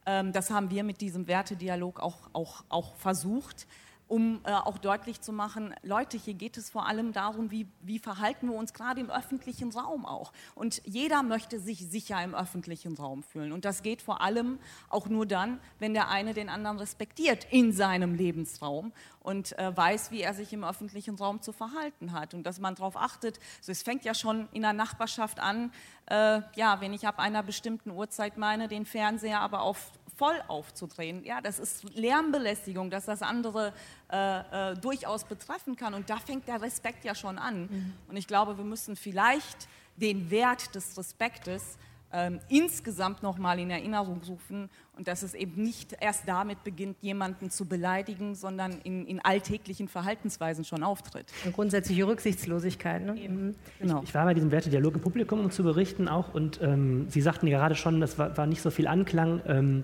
Ähm, 0.06 0.32
das 0.32 0.52
haben 0.52 0.70
wir 0.70 0.84
mit 0.84 1.02
diesem 1.02 1.28
Wertedialog 1.28 2.00
auch, 2.00 2.30
auch, 2.34 2.64
auch 2.70 2.96
versucht 2.96 3.68
um 4.08 4.42
äh, 4.44 4.52
auch 4.52 4.78
deutlich 4.78 5.22
zu 5.22 5.32
machen, 5.32 5.74
Leute, 5.82 6.18
hier 6.18 6.36
geht 6.36 6.58
es 6.58 6.70
vor 6.70 6.86
allem 6.88 7.12
darum, 7.12 7.50
wie, 7.52 7.68
wie 7.82 8.00
verhalten 8.00 8.50
wir 8.50 8.56
uns 8.56 8.74
gerade 8.74 9.02
im 9.02 9.10
öffentlichen 9.10 9.72
Raum 9.72 10.06
auch. 10.06 10.32
Und 10.54 10.82
jeder 10.86 11.24
möchte 11.24 11.60
sich 11.60 11.80
sicher 11.80 12.24
im 12.24 12.36
öffentlichen 12.36 12.96
Raum 12.96 13.24
fühlen. 13.24 13.52
Und 13.52 13.66
das 13.66 13.82
geht 13.82 14.02
vor 14.02 14.22
allem 14.22 14.60
auch 14.90 15.08
nur 15.08 15.26
dann, 15.26 15.60
wenn 15.80 15.94
der 15.94 16.10
eine 16.10 16.34
den 16.34 16.50
anderen 16.50 16.78
respektiert 16.78 17.48
in 17.50 17.72
seinem 17.72 18.14
Lebensraum 18.14 18.92
und 19.22 19.58
äh, 19.58 19.76
weiß, 19.76 20.12
wie 20.12 20.22
er 20.22 20.36
sich 20.36 20.54
im 20.54 20.64
öffentlichen 20.64 21.16
Raum 21.16 21.42
zu 21.42 21.52
verhalten 21.52 22.12
hat. 22.12 22.36
Und 22.36 22.44
dass 22.44 22.60
man 22.60 22.76
darauf 22.76 22.96
achtet, 22.96 23.40
also 23.58 23.72
es 23.72 23.82
fängt 23.82 24.06
ja 24.06 24.14
schon 24.14 24.48
in 24.52 24.62
der 24.62 24.74
Nachbarschaft 24.74 25.40
an, 25.40 25.72
äh, 26.06 26.42
ja, 26.56 26.80
wenn 26.80 26.94
ich 26.94 27.08
ab 27.08 27.18
einer 27.18 27.42
bestimmten 27.42 27.90
Uhrzeit 27.90 28.38
meine, 28.38 28.68
den 28.68 28.86
Fernseher 28.86 29.42
aber 29.42 29.62
auf 29.62 29.92
voll 30.16 30.42
aufzudrehen. 30.48 31.24
Ja, 31.24 31.42
das 31.42 31.60
ist 31.60 31.84
Lärmbelästigung, 31.96 32.90
dass 32.90 33.06
das 33.06 33.22
andere 33.22 33.74
äh, 34.12 34.72
äh, 34.72 34.76
durchaus 34.76 35.24
betreffen 35.24 35.76
kann. 35.76 35.94
Und 35.94 36.10
da 36.10 36.18
fängt 36.18 36.48
der 36.48 36.62
Respekt 36.62 37.04
ja 37.06 37.16
schon 37.16 37.38
an. 37.38 37.64
Mhm. 37.64 37.94
Und 38.08 38.18
ich 38.18 38.28
glaube, 38.28 38.58
wir 38.58 38.66
müssen 38.66 38.96
vielleicht 38.96 39.68
den 39.98 40.30
Wert 40.30 40.74
des 40.76 40.98
Respektes 40.98 41.78
ähm, 42.16 42.40
insgesamt 42.48 43.22
nochmal 43.24 43.60
in 43.60 43.70
Erinnerung 43.70 44.22
rufen 44.28 44.70
und 44.96 45.08
dass 45.10 45.22
es 45.22 45.34
eben 45.34 45.62
nicht 45.62 45.96
erst 46.00 46.28
damit 46.28 46.64
beginnt, 46.64 46.98
jemanden 47.02 47.50
zu 47.50 47.66
beleidigen, 47.66 48.36
sondern 48.36 48.80
in, 48.84 49.06
in 49.06 49.20
alltäglichen 49.20 49.90
Verhaltensweisen 49.90 50.64
schon 50.64 50.82
auftritt. 50.82 51.26
Eine 51.44 51.52
grundsätzliche 51.52 52.08
Rücksichtslosigkeit. 52.08 53.06
Ne? 53.06 53.14
Mhm. 53.14 53.56
Genau. 53.80 54.00
Ich, 54.02 54.10
ich, 54.10 54.16
war 54.16 54.24
bei 54.24 54.34
diesem 54.34 54.52
Wertedialog 54.52 54.96
im 54.96 55.02
Publikum, 55.02 55.42
um 55.42 55.52
zu 55.52 55.64
berichten 55.64 56.08
auch 56.08 56.34
und 56.34 56.62
ähm, 56.62 57.08
Sie 57.10 57.22
sagten 57.22 57.48
gerade 57.48 57.76
schon, 57.76 58.00
das 58.00 58.18
war, 58.18 58.38
war 58.38 58.48
nicht 58.48 58.62
so 58.62 58.72
viel 58.72 58.88
Anklang. 58.88 59.42
Ähm, 59.46 59.84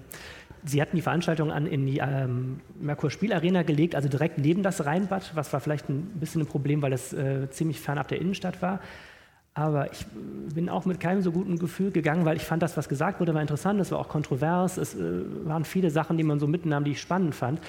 Sie 0.63 0.81
hatten 0.81 0.95
die 0.95 1.01
Veranstaltung 1.01 1.51
an 1.51 1.65
in 1.65 1.85
die 1.85 1.97
ähm, 1.97 2.61
Merkur 2.79 3.09
Spielarena 3.09 3.63
gelegt, 3.63 3.95
also 3.95 4.07
direkt 4.07 4.37
neben 4.37 4.63
das 4.63 4.85
Rheinbad, 4.85 5.31
was 5.35 5.51
war 5.51 5.59
vielleicht 5.59 5.89
ein 5.89 6.03
bisschen 6.19 6.41
ein 6.41 6.47
Problem, 6.47 6.81
weil 6.81 6.91
das 6.91 7.13
äh, 7.13 7.49
ziemlich 7.49 7.79
fernab 7.79 8.07
der 8.07 8.21
Innenstadt 8.21 8.61
war. 8.61 8.79
Aber 9.53 9.91
ich 9.91 10.05
bin 10.53 10.69
auch 10.69 10.85
mit 10.85 10.99
keinem 11.01 11.21
so 11.21 11.31
guten 11.31 11.59
Gefühl 11.59 11.91
gegangen, 11.91 12.23
weil 12.23 12.37
ich 12.37 12.43
fand, 12.43 12.63
das, 12.63 12.77
was 12.77 12.87
gesagt 12.87 13.19
wurde, 13.19 13.33
war 13.33 13.41
interessant, 13.41 13.81
es 13.81 13.91
war 13.91 13.99
auch 13.99 14.07
kontrovers, 14.07 14.77
es 14.77 14.95
äh, 14.95 15.23
waren 15.45 15.65
viele 15.65 15.89
Sachen, 15.89 16.17
die 16.17 16.23
man 16.23 16.39
so 16.39 16.47
mitnahm, 16.47 16.85
die 16.85 16.91
ich 16.91 17.01
spannend 17.01 17.35
fand. 17.35 17.59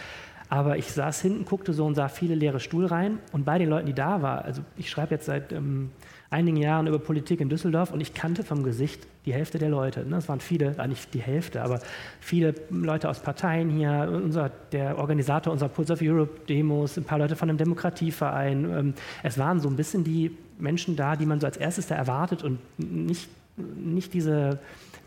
Aber 0.48 0.76
ich 0.76 0.92
saß 0.92 1.20
hinten, 1.22 1.44
guckte 1.44 1.72
so 1.72 1.84
und 1.84 1.94
sah 1.94 2.08
viele 2.08 2.34
leere 2.34 2.60
Stuhlreihen. 2.60 3.18
Und 3.32 3.44
bei 3.44 3.58
den 3.58 3.68
Leuten, 3.68 3.86
die 3.86 3.94
da 3.94 4.22
waren, 4.22 4.44
also 4.44 4.62
ich 4.76 4.90
schreibe 4.90 5.14
jetzt 5.14 5.26
seit 5.26 5.50
ähm, 5.50 5.90
einigen 6.32 6.56
Jahren 6.56 6.86
über 6.86 6.98
Politik 6.98 7.40
in 7.40 7.48
Düsseldorf 7.48 7.92
und 7.92 8.00
ich 8.00 8.14
kannte 8.14 8.42
vom 8.42 8.62
Gesicht 8.62 9.06
die 9.26 9.32
Hälfte 9.32 9.58
der 9.58 9.68
Leute. 9.68 10.04
Ne? 10.04 10.16
Es 10.16 10.28
waren 10.28 10.40
viele, 10.40 10.76
äh, 10.78 10.88
nicht 10.88 11.12
die 11.14 11.20
Hälfte, 11.20 11.62
aber 11.62 11.80
viele 12.20 12.54
Leute 12.70 13.08
aus 13.08 13.20
Parteien 13.20 13.70
hier, 13.70 14.10
unser, 14.12 14.50
der 14.72 14.98
Organisator 14.98 15.52
unserer 15.52 15.68
Pulse 15.68 15.92
of 15.92 16.00
Europe 16.02 16.46
Demos, 16.48 16.96
ein 16.96 17.04
paar 17.04 17.18
Leute 17.18 17.36
von 17.36 17.48
einem 17.48 17.58
Demokratieverein. 17.58 18.64
Ähm, 18.70 18.94
es 19.22 19.38
waren 19.38 19.60
so 19.60 19.68
ein 19.68 19.76
bisschen 19.76 20.04
die 20.04 20.36
Menschen 20.58 20.96
da, 20.96 21.16
die 21.16 21.26
man 21.26 21.40
so 21.40 21.46
als 21.46 21.56
erstes 21.56 21.86
da 21.86 21.94
erwartet 21.94 22.42
und 22.42 22.58
nicht, 22.78 23.28
nicht 23.56 24.14
diese 24.14 24.58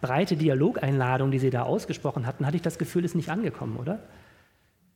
breite 0.02 0.36
Dialogeinladung, 0.36 1.32
die 1.32 1.40
Sie 1.40 1.50
da 1.50 1.64
ausgesprochen 1.64 2.28
hatten, 2.28 2.46
hatte 2.46 2.58
ich 2.58 2.62
das 2.62 2.78
Gefühl, 2.78 3.04
ist 3.06 3.16
nicht 3.16 3.30
angekommen, 3.30 3.78
oder? 3.78 4.00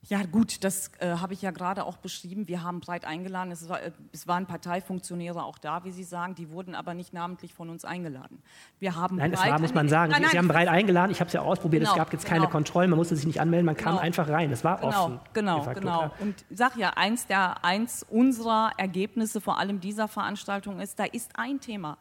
Ja 0.09 0.23
gut, 0.23 0.63
das 0.63 0.91
äh, 0.97 1.17
habe 1.17 1.33
ich 1.33 1.43
ja 1.43 1.51
gerade 1.51 1.85
auch 1.85 1.97
beschrieben. 1.97 2.47
Wir 2.47 2.63
haben 2.63 2.79
breit 2.79 3.05
eingeladen. 3.05 3.51
Es, 3.51 3.69
war, 3.69 3.79
äh, 3.79 3.91
es, 4.11 4.27
waren 4.27 4.47
Parteifunktionäre 4.47 5.43
auch 5.43 5.59
da, 5.59 5.83
wie 5.83 5.91
Sie 5.91 6.03
sagen. 6.03 6.33
Die 6.33 6.49
wurden 6.49 6.73
aber 6.73 6.95
nicht 6.95 7.13
namentlich 7.13 7.53
von 7.53 7.69
uns 7.69 7.85
eingeladen. 7.85 8.41
Wir 8.79 8.95
haben 8.95 9.17
nein, 9.17 9.31
das 9.31 9.45
war, 9.45 9.59
muss 9.59 9.75
man 9.75 9.87
sagen. 9.87 10.11
Nein, 10.11 10.23
nein, 10.23 10.31
Sie 10.31 10.39
haben 10.39 10.47
breit 10.47 10.67
eingeladen. 10.67 11.11
Ich 11.11 11.19
habe 11.19 11.27
es 11.27 11.33
ja 11.33 11.41
ausprobiert. 11.41 11.83
Genau, 11.83 11.91
es 11.91 11.97
gab 11.97 12.11
jetzt 12.11 12.25
keine 12.25 12.41
genau. 12.41 12.51
Kontrollen. 12.51 12.89
Man 12.89 12.97
musste 12.97 13.15
sich 13.15 13.27
nicht 13.27 13.39
anmelden. 13.39 13.67
Man 13.67 13.77
kam 13.77 13.93
genau. 13.93 14.01
einfach 14.01 14.27
rein. 14.27 14.51
Es 14.51 14.63
war 14.63 14.77
genau, 14.77 14.87
offen. 14.87 15.19
Genau, 15.33 15.73
genau. 15.75 16.11
Und 16.19 16.43
ich 16.49 16.57
sage 16.57 16.79
ja, 16.79 16.89
eins, 16.95 17.27
der, 17.27 17.63
eins 17.63 18.03
unserer 18.09 18.71
Ergebnisse 18.77 19.41
vor 19.41 19.59
allem 19.59 19.79
dieser 19.79 20.07
Veranstaltung 20.07 20.79
ist, 20.79 20.97
da 20.97 21.03
ist 21.03 21.33
ein 21.35 21.59
Thema. 21.59 21.99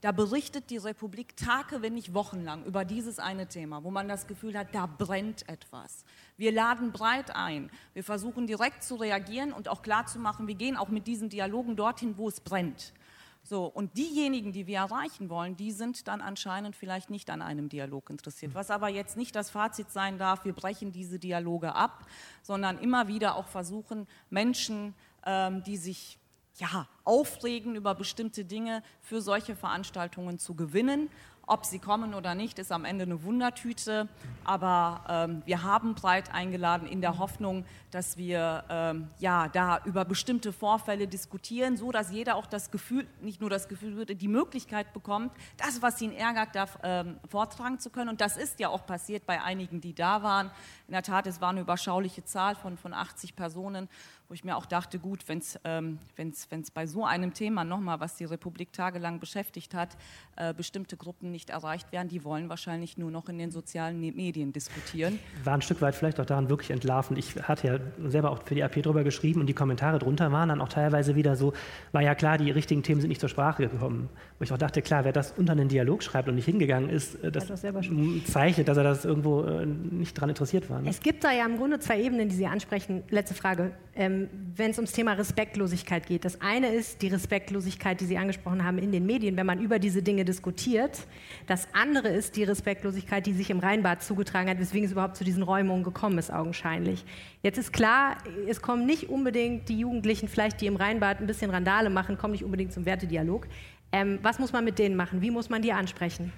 Da 0.00 0.12
berichtet 0.12 0.70
die 0.70 0.76
Republik 0.76 1.36
Tage, 1.36 1.82
wenn 1.82 1.94
nicht 1.94 2.14
wochenlang 2.14 2.64
über 2.64 2.84
dieses 2.84 3.18
eine 3.18 3.48
Thema, 3.48 3.82
wo 3.82 3.90
man 3.90 4.06
das 4.06 4.28
Gefühl 4.28 4.56
hat, 4.56 4.68
da 4.72 4.86
brennt 4.86 5.48
etwas. 5.48 6.04
Wir 6.38 6.52
laden 6.52 6.92
breit 6.92 7.34
ein. 7.34 7.68
Wir 7.92 8.04
versuchen 8.04 8.46
direkt 8.46 8.84
zu 8.84 8.94
reagieren 8.94 9.52
und 9.52 9.68
auch 9.68 9.82
klarzumachen, 9.82 10.46
wir 10.46 10.54
gehen 10.54 10.76
auch 10.76 10.88
mit 10.88 11.06
diesen 11.06 11.28
Dialogen 11.28 11.76
dorthin, 11.76 12.16
wo 12.16 12.28
es 12.28 12.40
brennt. 12.40 12.94
So, 13.42 13.64
und 13.64 13.96
diejenigen, 13.96 14.52
die 14.52 14.66
wir 14.66 14.78
erreichen 14.78 15.30
wollen, 15.30 15.56
die 15.56 15.72
sind 15.72 16.06
dann 16.06 16.20
anscheinend 16.20 16.76
vielleicht 16.76 17.10
nicht 17.10 17.30
an 17.30 17.42
einem 17.42 17.68
Dialog 17.68 18.10
interessiert. 18.10 18.54
Was 18.54 18.70
aber 18.70 18.88
jetzt 18.88 19.16
nicht 19.16 19.34
das 19.34 19.50
Fazit 19.50 19.90
sein 19.90 20.18
darf, 20.18 20.44
wir 20.44 20.52
brechen 20.52 20.92
diese 20.92 21.18
Dialoge 21.18 21.74
ab, 21.74 22.06
sondern 22.42 22.78
immer 22.78 23.08
wieder 23.08 23.36
auch 23.36 23.48
versuchen, 23.48 24.06
Menschen, 24.30 24.94
ähm, 25.24 25.62
die 25.64 25.76
sich 25.76 26.18
ja, 26.58 26.86
aufregen 27.04 27.74
über 27.74 27.94
bestimmte 27.94 28.44
Dinge 28.44 28.82
für 29.00 29.22
solche 29.22 29.56
Veranstaltungen 29.56 30.38
zu 30.38 30.54
gewinnen 30.54 31.08
ob 31.48 31.64
sie 31.64 31.78
kommen 31.78 32.14
oder 32.14 32.34
nicht, 32.34 32.58
ist 32.58 32.70
am 32.72 32.84
Ende 32.84 33.04
eine 33.04 33.22
Wundertüte. 33.22 34.08
Aber 34.44 35.04
ähm, 35.08 35.42
wir 35.46 35.62
haben 35.62 35.94
breit 35.94 36.32
eingeladen 36.32 36.86
in 36.86 37.00
der 37.00 37.18
Hoffnung, 37.18 37.64
dass 37.90 38.16
wir 38.16 38.64
ähm, 38.68 39.08
ja, 39.18 39.48
da 39.48 39.80
über 39.84 40.04
bestimmte 40.04 40.52
Vorfälle 40.52 41.08
diskutieren, 41.08 41.76
so 41.76 41.90
dass 41.90 42.10
jeder 42.10 42.36
auch 42.36 42.46
das 42.46 42.70
Gefühl, 42.70 43.06
nicht 43.20 43.40
nur 43.40 43.50
das 43.50 43.68
Gefühl 43.68 44.06
die 44.06 44.28
Möglichkeit 44.28 44.92
bekommt, 44.92 45.32
das, 45.56 45.82
was 45.82 46.00
ihn 46.00 46.12
ärgert, 46.12 46.54
da 46.54 46.66
ähm, 46.82 47.18
vortragen 47.28 47.78
zu 47.78 47.90
können. 47.90 48.10
Und 48.10 48.20
das 48.20 48.36
ist 48.36 48.60
ja 48.60 48.68
auch 48.68 48.86
passiert 48.86 49.26
bei 49.26 49.42
einigen, 49.42 49.80
die 49.80 49.94
da 49.94 50.22
waren. 50.22 50.50
In 50.86 50.92
der 50.92 51.02
Tat, 51.02 51.26
es 51.26 51.40
war 51.40 51.50
eine 51.50 51.60
überschauliche 51.60 52.24
Zahl 52.24 52.54
von, 52.54 52.76
von 52.76 52.92
80 52.92 53.36
Personen 53.36 53.88
wo 54.28 54.34
ich 54.34 54.44
mir 54.44 54.56
auch 54.56 54.66
dachte, 54.66 54.98
gut, 54.98 55.26
wenn 55.26 55.38
es 55.38 55.58
ähm, 55.64 55.98
wenn's, 56.16 56.46
wenn's 56.50 56.70
bei 56.70 56.86
so 56.86 57.06
einem 57.06 57.32
Thema 57.32 57.64
nochmal, 57.64 57.98
was 58.00 58.16
die 58.16 58.26
Republik 58.26 58.72
tagelang 58.72 59.20
beschäftigt 59.20 59.72
hat, 59.74 59.96
äh, 60.36 60.52
bestimmte 60.52 60.98
Gruppen 60.98 61.30
nicht 61.30 61.48
erreicht 61.48 61.92
werden, 61.92 62.08
die 62.08 62.24
wollen 62.24 62.50
wahrscheinlich 62.50 62.98
nur 62.98 63.10
noch 63.10 63.30
in 63.30 63.38
den 63.38 63.50
sozialen 63.50 64.00
ne-, 64.00 64.12
Medien 64.12 64.52
diskutieren. 64.52 65.18
War 65.44 65.54
ein 65.54 65.62
Stück 65.62 65.80
weit 65.80 65.94
vielleicht 65.94 66.20
auch 66.20 66.26
daran 66.26 66.50
wirklich 66.50 66.70
entlarven. 66.70 67.16
Ich 67.16 67.36
hatte 67.36 67.66
ja 67.66 68.08
selber 68.10 68.30
auch 68.30 68.42
für 68.42 68.54
die 68.54 68.62
AP 68.62 68.82
drüber 68.82 69.02
geschrieben 69.02 69.40
und 69.40 69.46
die 69.46 69.54
Kommentare 69.54 69.98
drunter 69.98 70.30
waren 70.30 70.50
dann 70.50 70.60
auch 70.60 70.68
teilweise 70.68 71.14
wieder 71.14 71.34
so, 71.34 71.54
war 71.92 72.02
ja 72.02 72.14
klar, 72.14 72.36
die 72.36 72.50
richtigen 72.50 72.82
Themen 72.82 73.00
sind 73.00 73.08
nicht 73.08 73.20
zur 73.20 73.30
Sprache 73.30 73.68
gekommen. 73.68 74.10
Wo 74.38 74.44
ich 74.44 74.52
auch 74.52 74.58
dachte, 74.58 74.82
klar, 74.82 75.04
wer 75.04 75.12
das 75.12 75.32
unter 75.32 75.52
einen 75.52 75.68
Dialog 75.68 76.02
schreibt 76.02 76.28
und 76.28 76.34
nicht 76.34 76.44
hingegangen 76.44 76.90
ist, 76.90 77.14
äh, 77.24 77.32
das, 77.32 77.46
das 77.46 77.62
zeichnet, 77.62 78.68
dass 78.68 78.76
er 78.76 78.84
das 78.84 79.06
irgendwo 79.06 79.42
äh, 79.44 79.64
nicht 79.64 80.18
daran 80.18 80.28
interessiert 80.28 80.68
war. 80.68 80.82
Ne? 80.82 80.90
Es 80.90 81.00
gibt 81.00 81.24
da 81.24 81.32
ja 81.32 81.46
im 81.46 81.56
Grunde 81.56 81.80
zwei 81.80 82.00
Ebenen, 82.00 82.28
die 82.28 82.36
Sie 82.36 82.46
ansprechen. 82.46 83.02
Letzte 83.08 83.34
Frage. 83.34 83.72
Ähm, 83.94 84.17
Wenn 84.56 84.70
es 84.70 84.78
ums 84.78 84.92
Thema 84.92 85.12
Respektlosigkeit 85.12 86.06
geht. 86.06 86.24
Das 86.24 86.40
eine 86.40 86.68
ist 86.68 87.02
die 87.02 87.08
Respektlosigkeit, 87.08 88.00
die 88.00 88.06
Sie 88.06 88.18
angesprochen 88.18 88.64
haben 88.64 88.78
in 88.78 88.92
den 88.92 89.06
Medien, 89.06 89.36
wenn 89.36 89.46
man 89.46 89.60
über 89.60 89.78
diese 89.78 90.02
Dinge 90.02 90.24
diskutiert. 90.24 91.06
Das 91.46 91.68
andere 91.72 92.08
ist 92.08 92.36
die 92.36 92.44
Respektlosigkeit, 92.44 93.26
die 93.26 93.32
sich 93.32 93.50
im 93.50 93.58
Rheinbad 93.58 94.02
zugetragen 94.02 94.48
hat, 94.50 94.58
weswegen 94.58 94.86
es 94.86 94.92
überhaupt 94.92 95.16
zu 95.16 95.24
diesen 95.24 95.42
Räumungen 95.42 95.84
gekommen 95.84 96.18
ist, 96.18 96.32
augenscheinlich. 96.32 97.04
Jetzt 97.42 97.58
ist 97.58 97.72
klar, 97.72 98.16
es 98.48 98.60
kommen 98.62 98.86
nicht 98.86 99.08
unbedingt 99.08 99.68
die 99.68 99.78
Jugendlichen, 99.78 100.28
vielleicht 100.28 100.60
die 100.60 100.66
im 100.66 100.76
Rheinbad 100.76 101.20
ein 101.20 101.26
bisschen 101.26 101.50
Randale 101.50 101.90
machen, 101.90 102.18
kommen 102.18 102.32
nicht 102.32 102.44
unbedingt 102.44 102.72
zum 102.72 102.86
Wertedialog. 102.86 103.46
Ähm, 103.92 104.18
was 104.22 104.38
muss 104.38 104.52
man 104.52 104.64
mit 104.64 104.78
denen 104.78 104.96
machen? 104.96 105.22
Wie 105.22 105.30
muss 105.30 105.48
man 105.48 105.62
die 105.62 105.72
ansprechen? 105.72 106.32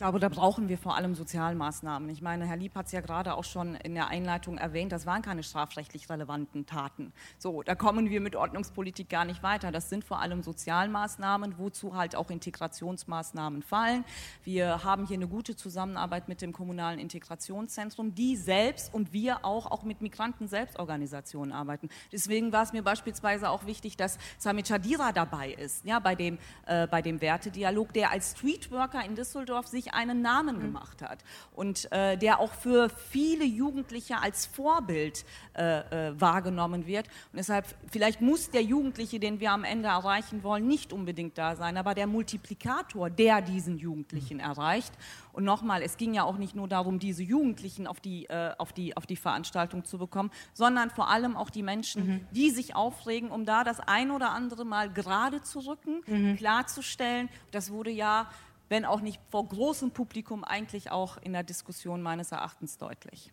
Glaube, 0.00 0.18
da 0.18 0.30
brauchen 0.30 0.70
wir 0.70 0.78
vor 0.78 0.96
allem 0.96 1.14
Sozialmaßnahmen. 1.14 2.08
Ich 2.08 2.22
meine, 2.22 2.46
Herr 2.46 2.56
Lieb 2.56 2.74
hat 2.74 2.86
es 2.86 2.92
ja 2.92 3.02
gerade 3.02 3.34
auch 3.34 3.44
schon 3.44 3.74
in 3.74 3.94
der 3.94 4.08
Einleitung 4.08 4.56
erwähnt, 4.56 4.92
das 4.92 5.04
waren 5.04 5.20
keine 5.20 5.42
strafrechtlich 5.42 6.08
relevanten 6.08 6.64
Taten. 6.64 7.12
So, 7.36 7.62
da 7.62 7.74
kommen 7.74 8.08
wir 8.08 8.22
mit 8.22 8.34
Ordnungspolitik 8.34 9.10
gar 9.10 9.26
nicht 9.26 9.42
weiter. 9.42 9.70
Das 9.70 9.90
sind 9.90 10.02
vor 10.02 10.20
allem 10.20 10.42
Sozialmaßnahmen, 10.42 11.58
wozu 11.58 11.96
halt 11.96 12.16
auch 12.16 12.30
Integrationsmaßnahmen 12.30 13.60
fallen. 13.60 14.06
Wir 14.42 14.84
haben 14.84 15.06
hier 15.06 15.18
eine 15.18 15.28
gute 15.28 15.54
Zusammenarbeit 15.54 16.28
mit 16.28 16.40
dem 16.40 16.54
kommunalen 16.54 16.98
Integrationszentrum, 16.98 18.14
die 18.14 18.36
selbst 18.36 18.94
und 18.94 19.12
wir 19.12 19.44
auch, 19.44 19.70
auch 19.70 19.82
mit 19.82 20.00
Migranten-Selbstorganisationen 20.00 21.52
arbeiten. 21.52 21.90
Deswegen 22.10 22.52
war 22.52 22.62
es 22.62 22.72
mir 22.72 22.82
beispielsweise 22.82 23.50
auch 23.50 23.66
wichtig, 23.66 23.98
dass 23.98 24.16
Sami 24.38 24.62
Chadira 24.62 25.12
dabei 25.12 25.52
ist, 25.52 25.84
ja, 25.84 25.98
bei 25.98 26.14
dem, 26.14 26.38
äh, 26.64 26.86
bei 26.86 27.02
dem 27.02 27.20
Wertedialog, 27.20 27.92
der 27.92 28.12
als 28.12 28.30
Streetworker 28.30 29.04
in 29.04 29.14
Düsseldorf 29.14 29.66
sich 29.66 29.89
einen 29.94 30.22
Namen 30.22 30.56
mhm. 30.56 30.60
gemacht 30.60 31.02
hat 31.02 31.24
und 31.54 31.90
äh, 31.92 32.16
der 32.16 32.40
auch 32.40 32.52
für 32.52 32.88
viele 32.88 33.44
Jugendliche 33.44 34.18
als 34.20 34.46
Vorbild 34.46 35.24
äh, 35.54 36.08
äh, 36.08 36.20
wahrgenommen 36.20 36.86
wird. 36.86 37.06
Und 37.32 37.38
deshalb, 37.38 37.66
vielleicht 37.90 38.20
muss 38.20 38.50
der 38.50 38.62
Jugendliche, 38.62 39.20
den 39.20 39.40
wir 39.40 39.52
am 39.52 39.64
Ende 39.64 39.88
erreichen 39.88 40.42
wollen, 40.42 40.66
nicht 40.66 40.92
unbedingt 40.92 41.36
da 41.38 41.56
sein, 41.56 41.76
aber 41.76 41.94
der 41.94 42.06
Multiplikator, 42.06 43.10
der 43.10 43.42
diesen 43.42 43.78
Jugendlichen 43.78 44.38
mhm. 44.38 44.44
erreicht. 44.44 44.92
Und 45.32 45.44
nochmal, 45.44 45.82
es 45.82 45.96
ging 45.96 46.14
ja 46.14 46.24
auch 46.24 46.36
nicht 46.36 46.54
nur 46.54 46.68
darum, 46.68 46.98
diese 46.98 47.22
Jugendlichen 47.22 47.86
auf 47.86 48.00
die, 48.00 48.26
äh, 48.26 48.52
auf 48.58 48.72
die, 48.72 48.96
auf 48.96 49.06
die 49.06 49.16
Veranstaltung 49.16 49.84
zu 49.84 49.98
bekommen, 49.98 50.30
sondern 50.52 50.90
vor 50.90 51.08
allem 51.08 51.36
auch 51.36 51.50
die 51.50 51.62
Menschen, 51.62 52.06
mhm. 52.06 52.26
die 52.32 52.50
sich 52.50 52.74
aufregen, 52.74 53.30
um 53.30 53.44
da 53.44 53.64
das 53.64 53.80
ein 53.80 54.10
oder 54.10 54.30
andere 54.30 54.64
Mal 54.64 54.90
gerade 54.90 55.42
zu 55.42 55.60
rücken, 55.60 56.02
mhm. 56.06 56.36
klarzustellen. 56.36 57.28
Das 57.50 57.70
wurde 57.70 57.90
ja 57.90 58.28
wenn 58.70 58.86
auch 58.86 59.02
nicht 59.02 59.20
vor 59.30 59.46
großem 59.46 59.90
Publikum, 59.90 60.44
eigentlich 60.44 60.90
auch 60.90 61.18
in 61.18 61.34
der 61.34 61.42
Diskussion 61.42 62.00
meines 62.00 62.32
Erachtens 62.32 62.78
deutlich. 62.78 63.30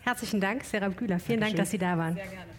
Herzlichen 0.00 0.40
Dank, 0.40 0.62
Sarah 0.64 0.90
Bühler. 0.90 1.18
Vielen 1.18 1.40
Dankeschön. 1.40 1.40
Dank, 1.40 1.56
dass 1.56 1.70
Sie 1.70 1.78
da 1.78 1.98
waren. 1.98 2.14
Sehr 2.14 2.26
gerne. 2.26 2.52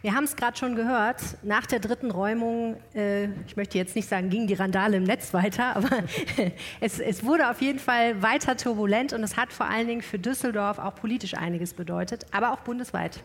Wir 0.00 0.14
haben 0.14 0.24
es 0.24 0.36
gerade 0.36 0.56
schon 0.56 0.76
gehört, 0.76 1.22
nach 1.42 1.64
der 1.64 1.80
dritten 1.80 2.10
Räumung, 2.10 2.76
äh, 2.94 3.24
ich 3.46 3.56
möchte 3.56 3.78
jetzt 3.78 3.96
nicht 3.96 4.06
sagen, 4.06 4.28
ging 4.28 4.46
die 4.46 4.52
Randale 4.52 4.98
im 4.98 5.04
Netz 5.04 5.32
weiter, 5.32 5.76
aber 5.76 5.88
es, 6.80 7.00
es, 7.00 7.24
wurde 7.24 7.48
auf 7.48 7.62
jeden 7.62 7.78
Fall 7.78 8.20
weiter 8.22 8.54
turbulent 8.58 9.14
und 9.14 9.22
es 9.22 9.38
hat 9.38 9.50
vor 9.50 9.64
allen 9.64 9.88
Dingen 9.88 10.02
für 10.02 10.18
Düsseldorf 10.18 10.78
auch 10.78 10.94
politisch 10.94 11.32
einiges 11.32 11.72
bedeutet, 11.72 12.26
aber 12.32 12.52
auch 12.52 12.60
bundesweit. 12.60 13.22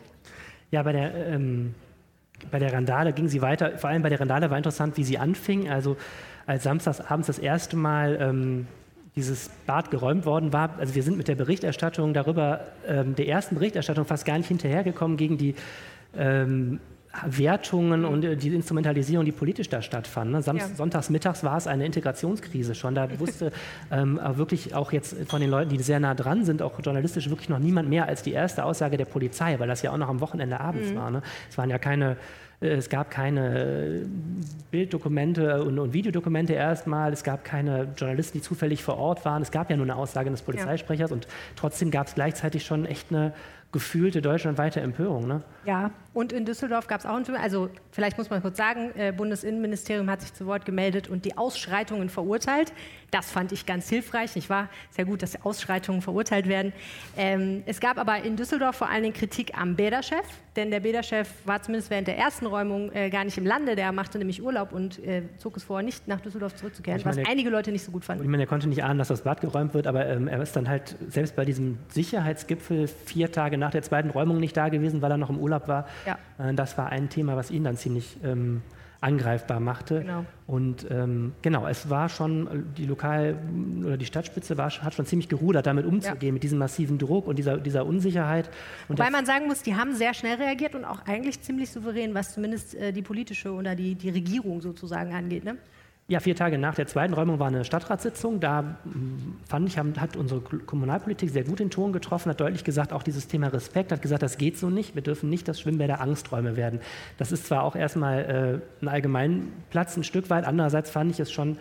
Ja, 0.70 0.82
bei 0.82 0.92
der, 0.92 1.14
ähm, 1.26 1.74
bei 2.50 2.58
der 2.58 2.72
Randale 2.72 3.12
ging 3.12 3.28
sie 3.28 3.42
weiter. 3.42 3.78
Vor 3.78 3.90
allem 3.90 4.02
bei 4.02 4.08
der 4.08 4.20
Randale 4.20 4.50
war 4.50 4.56
interessant, 4.56 4.96
wie 4.96 5.04
sie 5.04 5.18
anfing. 5.18 5.68
Also 5.68 5.96
als 6.46 6.62
samstagsabends 6.64 7.26
das 7.26 7.38
erste 7.38 7.76
Mal 7.76 8.18
ähm, 8.20 8.66
dieses 9.16 9.50
Bad 9.66 9.90
geräumt 9.90 10.24
worden 10.26 10.52
war. 10.52 10.78
Also 10.78 10.94
wir 10.94 11.02
sind 11.02 11.16
mit 11.16 11.28
der 11.28 11.34
Berichterstattung 11.34 12.14
darüber, 12.14 12.60
ähm, 12.86 13.14
der 13.14 13.28
ersten 13.28 13.56
Berichterstattung 13.56 14.04
fast 14.04 14.24
gar 14.24 14.38
nicht 14.38 14.48
hinterhergekommen 14.48 15.16
gegen 15.16 15.36
die 15.36 15.54
ähm, 16.16 16.80
Wertungen 17.26 18.04
und 18.04 18.24
äh, 18.24 18.36
die 18.36 18.54
Instrumentalisierung, 18.54 19.24
die 19.24 19.32
politisch 19.32 19.68
da 19.68 19.82
stattfanden. 19.82 20.40
Ne? 20.40 20.58
Ja. 20.58 20.68
Sonntags 20.74 21.10
mittags 21.10 21.42
war 21.42 21.56
es 21.56 21.66
eine 21.66 21.84
Integrationskrise 21.84 22.74
schon. 22.74 22.94
Da 22.94 23.18
wusste 23.18 23.52
ähm, 23.90 24.20
wirklich 24.34 24.74
auch 24.74 24.92
jetzt 24.92 25.16
von 25.28 25.40
den 25.40 25.50
Leuten, 25.50 25.70
die 25.70 25.82
sehr 25.82 26.00
nah 26.00 26.14
dran 26.14 26.44
sind, 26.44 26.62
auch 26.62 26.78
journalistisch 26.80 27.28
wirklich 27.28 27.48
noch 27.48 27.58
niemand 27.58 27.88
mehr 27.88 28.06
als 28.06 28.22
die 28.22 28.32
erste 28.32 28.64
Aussage 28.64 28.96
der 28.96 29.06
Polizei, 29.06 29.58
weil 29.58 29.68
das 29.68 29.82
ja 29.82 29.90
auch 29.90 29.96
noch 29.96 30.08
am 30.08 30.20
Wochenende 30.20 30.60
abends 30.60 30.90
mhm. 30.90 30.96
war. 30.96 31.10
Ne? 31.10 31.22
Es 31.48 31.58
waren 31.58 31.68
ja 31.68 31.78
keine 31.78 32.16
äh, 32.60 32.68
es 32.74 32.88
gab 32.88 33.10
keine 33.10 34.06
Bilddokumente 34.70 35.64
und, 35.64 35.78
und, 35.78 35.92
Videodokumente 35.92 36.52
erstmal. 36.52 37.12
Es 37.12 37.24
gab 37.24 37.44
keine 37.44 37.88
Journalisten, 37.96 38.38
die 38.38 38.42
zufällig 38.42 38.82
vor 38.82 38.98
Ort 38.98 39.24
waren. 39.24 39.42
Es 39.42 39.50
gab 39.50 39.70
ja 39.70 39.76
nur 39.76 39.86
eine 39.86 39.96
Aussage 39.96 40.30
des 40.30 40.42
Polizeisprechers 40.42 41.10
ja. 41.10 41.14
und 41.14 41.26
trotzdem 41.56 41.90
gab 41.90 42.06
es 42.06 42.14
gleichzeitig 42.14 42.64
schon 42.64 42.86
echt 42.86 43.08
eine 43.10 43.32
gefühlte 43.72 44.20
deutschlandweite 44.20 44.80
Empörung. 44.80 45.28
Ne? 45.28 45.42
Ja, 45.64 45.92
und 46.12 46.32
in 46.32 46.44
Düsseldorf 46.44 46.88
gab 46.88 47.00
es 47.00 47.06
auch, 47.06 47.14
ein, 47.14 47.36
also 47.36 47.70
vielleicht 47.92 48.18
muss 48.18 48.30
man 48.30 48.42
kurz 48.42 48.56
sagen, 48.56 48.90
äh, 48.96 49.12
Bundesinnenministerium 49.12 50.10
hat 50.10 50.22
sich 50.22 50.34
zu 50.34 50.46
Wort 50.46 50.64
gemeldet 50.64 51.08
und 51.08 51.24
die 51.24 51.38
Ausschreitungen 51.38 52.08
verurteilt. 52.08 52.72
Das 53.12 53.30
fand 53.30 53.52
ich 53.52 53.66
ganz 53.66 53.88
hilfreich. 53.88 54.34
Nicht 54.34 54.50
wahr? 54.50 54.68
Sehr 54.90 55.04
gut, 55.04 55.22
dass 55.22 55.44
Ausschreitungen 55.44 56.02
verurteilt 56.02 56.48
werden. 56.48 56.72
Ähm, 57.16 57.62
es 57.66 57.78
gab 57.78 57.98
aber 57.98 58.24
in 58.24 58.34
Düsseldorf 58.36 58.76
vor 58.76 58.88
allen 58.88 59.04
Dingen 59.04 59.14
Kritik 59.14 59.56
am 59.56 59.76
Bäderchef, 59.76 60.26
denn 60.56 60.72
der 60.72 60.80
Bäderchef 60.80 61.32
war 61.44 61.62
zumindest 61.62 61.90
während 61.90 62.08
der 62.08 62.18
ersten 62.18 62.46
Räumung 62.46 62.90
äh, 62.92 63.08
gar 63.08 63.24
nicht 63.24 63.38
im 63.38 63.46
Lande. 63.46 63.76
Der 63.76 63.92
machte 63.92 64.18
nämlich 64.18 64.42
Urlaub 64.42 64.72
und 64.72 64.98
äh, 65.04 65.22
zog 65.38 65.56
es 65.56 65.62
vor, 65.62 65.82
nicht 65.82 66.08
nach 66.08 66.20
Düsseldorf 66.20 66.56
zurückzukehren, 66.56 67.00
meine, 67.04 67.18
was 67.18 67.30
einige 67.30 67.50
Leute 67.50 67.70
nicht 67.70 67.84
so 67.84 67.92
gut 67.92 68.04
fanden. 68.04 68.24
Ich 68.24 68.28
meine, 68.28 68.42
er 68.44 68.48
konnte 68.48 68.68
nicht 68.68 68.82
ahnen, 68.82 68.98
dass 68.98 69.08
das 69.08 69.22
Bad 69.22 69.40
geräumt 69.40 69.74
wird, 69.74 69.86
aber 69.86 70.06
ähm, 70.06 70.26
er 70.26 70.42
ist 70.42 70.56
dann 70.56 70.68
halt 70.68 70.96
selbst 71.08 71.36
bei 71.36 71.44
diesem 71.44 71.78
Sicherheitsgipfel 71.88 72.88
vier 72.88 73.30
Tage 73.30 73.59
nach 73.60 73.70
der 73.70 73.82
zweiten 73.82 74.10
Räumung 74.10 74.40
nicht 74.40 74.56
da 74.56 74.68
gewesen, 74.68 75.02
weil 75.02 75.12
er 75.12 75.16
noch 75.16 75.30
im 75.30 75.38
Urlaub 75.38 75.68
war. 75.68 75.86
Ja. 76.06 76.18
Äh, 76.38 76.54
das 76.54 76.76
war 76.76 76.88
ein 76.88 77.08
Thema, 77.08 77.36
was 77.36 77.50
ihn 77.50 77.64
dann 77.64 77.76
ziemlich 77.76 78.16
ähm, 78.24 78.62
angreifbar 79.00 79.60
machte. 79.60 80.00
Genau. 80.00 80.24
Und 80.46 80.86
ähm, 80.90 81.32
genau, 81.42 81.66
es 81.66 81.88
war 81.88 82.08
schon, 82.08 82.66
die 82.76 82.86
Lokal- 82.86 83.36
oder 83.84 83.96
die 83.96 84.04
Stadtspitze 84.04 84.58
war, 84.58 84.70
hat 84.70 84.94
schon 84.94 85.06
ziemlich 85.06 85.28
gerudert, 85.28 85.66
damit 85.66 85.86
umzugehen, 85.86 86.28
ja. 86.28 86.32
mit 86.32 86.42
diesem 86.42 86.58
massiven 86.58 86.98
Druck 86.98 87.26
und 87.26 87.38
dieser, 87.38 87.56
dieser 87.56 87.86
Unsicherheit. 87.86 88.50
Und 88.88 88.98
Wobei 88.98 89.10
man 89.10 89.24
sagen 89.24 89.46
muss, 89.46 89.62
die 89.62 89.74
haben 89.74 89.94
sehr 89.94 90.12
schnell 90.12 90.36
reagiert 90.36 90.74
und 90.74 90.84
auch 90.84 91.06
eigentlich 91.06 91.40
ziemlich 91.40 91.70
souverän, 91.70 92.14
was 92.14 92.34
zumindest 92.34 92.74
äh, 92.74 92.92
die 92.92 93.02
politische 93.02 93.52
oder 93.52 93.74
die, 93.74 93.94
die 93.94 94.10
Regierung 94.10 94.60
sozusagen 94.60 95.14
angeht. 95.14 95.44
Ne? 95.44 95.56
Ja, 96.10 96.18
vier 96.18 96.34
Tage 96.34 96.58
nach 96.58 96.74
der 96.74 96.88
zweiten 96.88 97.14
Räumung 97.14 97.38
war 97.38 97.46
eine 97.46 97.64
Stadtratssitzung. 97.64 98.40
Da 98.40 98.78
hm, 98.82 99.36
fand 99.48 99.68
ich, 99.68 99.78
hat 99.78 100.16
unsere 100.16 100.40
Kommunalpolitik 100.40 101.30
sehr 101.30 101.44
gut 101.44 101.60
den 101.60 101.70
Ton 101.70 101.92
getroffen, 101.92 102.30
hat 102.30 102.40
deutlich 102.40 102.64
gesagt, 102.64 102.92
auch 102.92 103.04
dieses 103.04 103.28
Thema 103.28 103.46
Respekt, 103.46 103.92
hat 103.92 104.02
gesagt, 104.02 104.24
das 104.24 104.36
geht 104.36 104.58
so 104.58 104.70
nicht. 104.70 104.96
Wir 104.96 105.02
dürfen 105.02 105.30
nicht, 105.30 105.46
dass 105.46 105.60
Schwimmbäder 105.60 106.00
Angsträume 106.00 106.56
werden. 106.56 106.80
Das 107.16 107.30
ist 107.30 107.46
zwar 107.46 107.62
auch 107.62 107.76
erstmal 107.76 108.60
äh, 108.82 108.84
ein 108.84 108.88
Allgemeinplatz 108.88 109.96
ein 109.96 110.02
Stück 110.02 110.30
weit, 110.30 110.46
andererseits 110.46 110.90
fand 110.90 111.12
ich 111.12 111.20
es 111.20 111.30
schon 111.30 111.58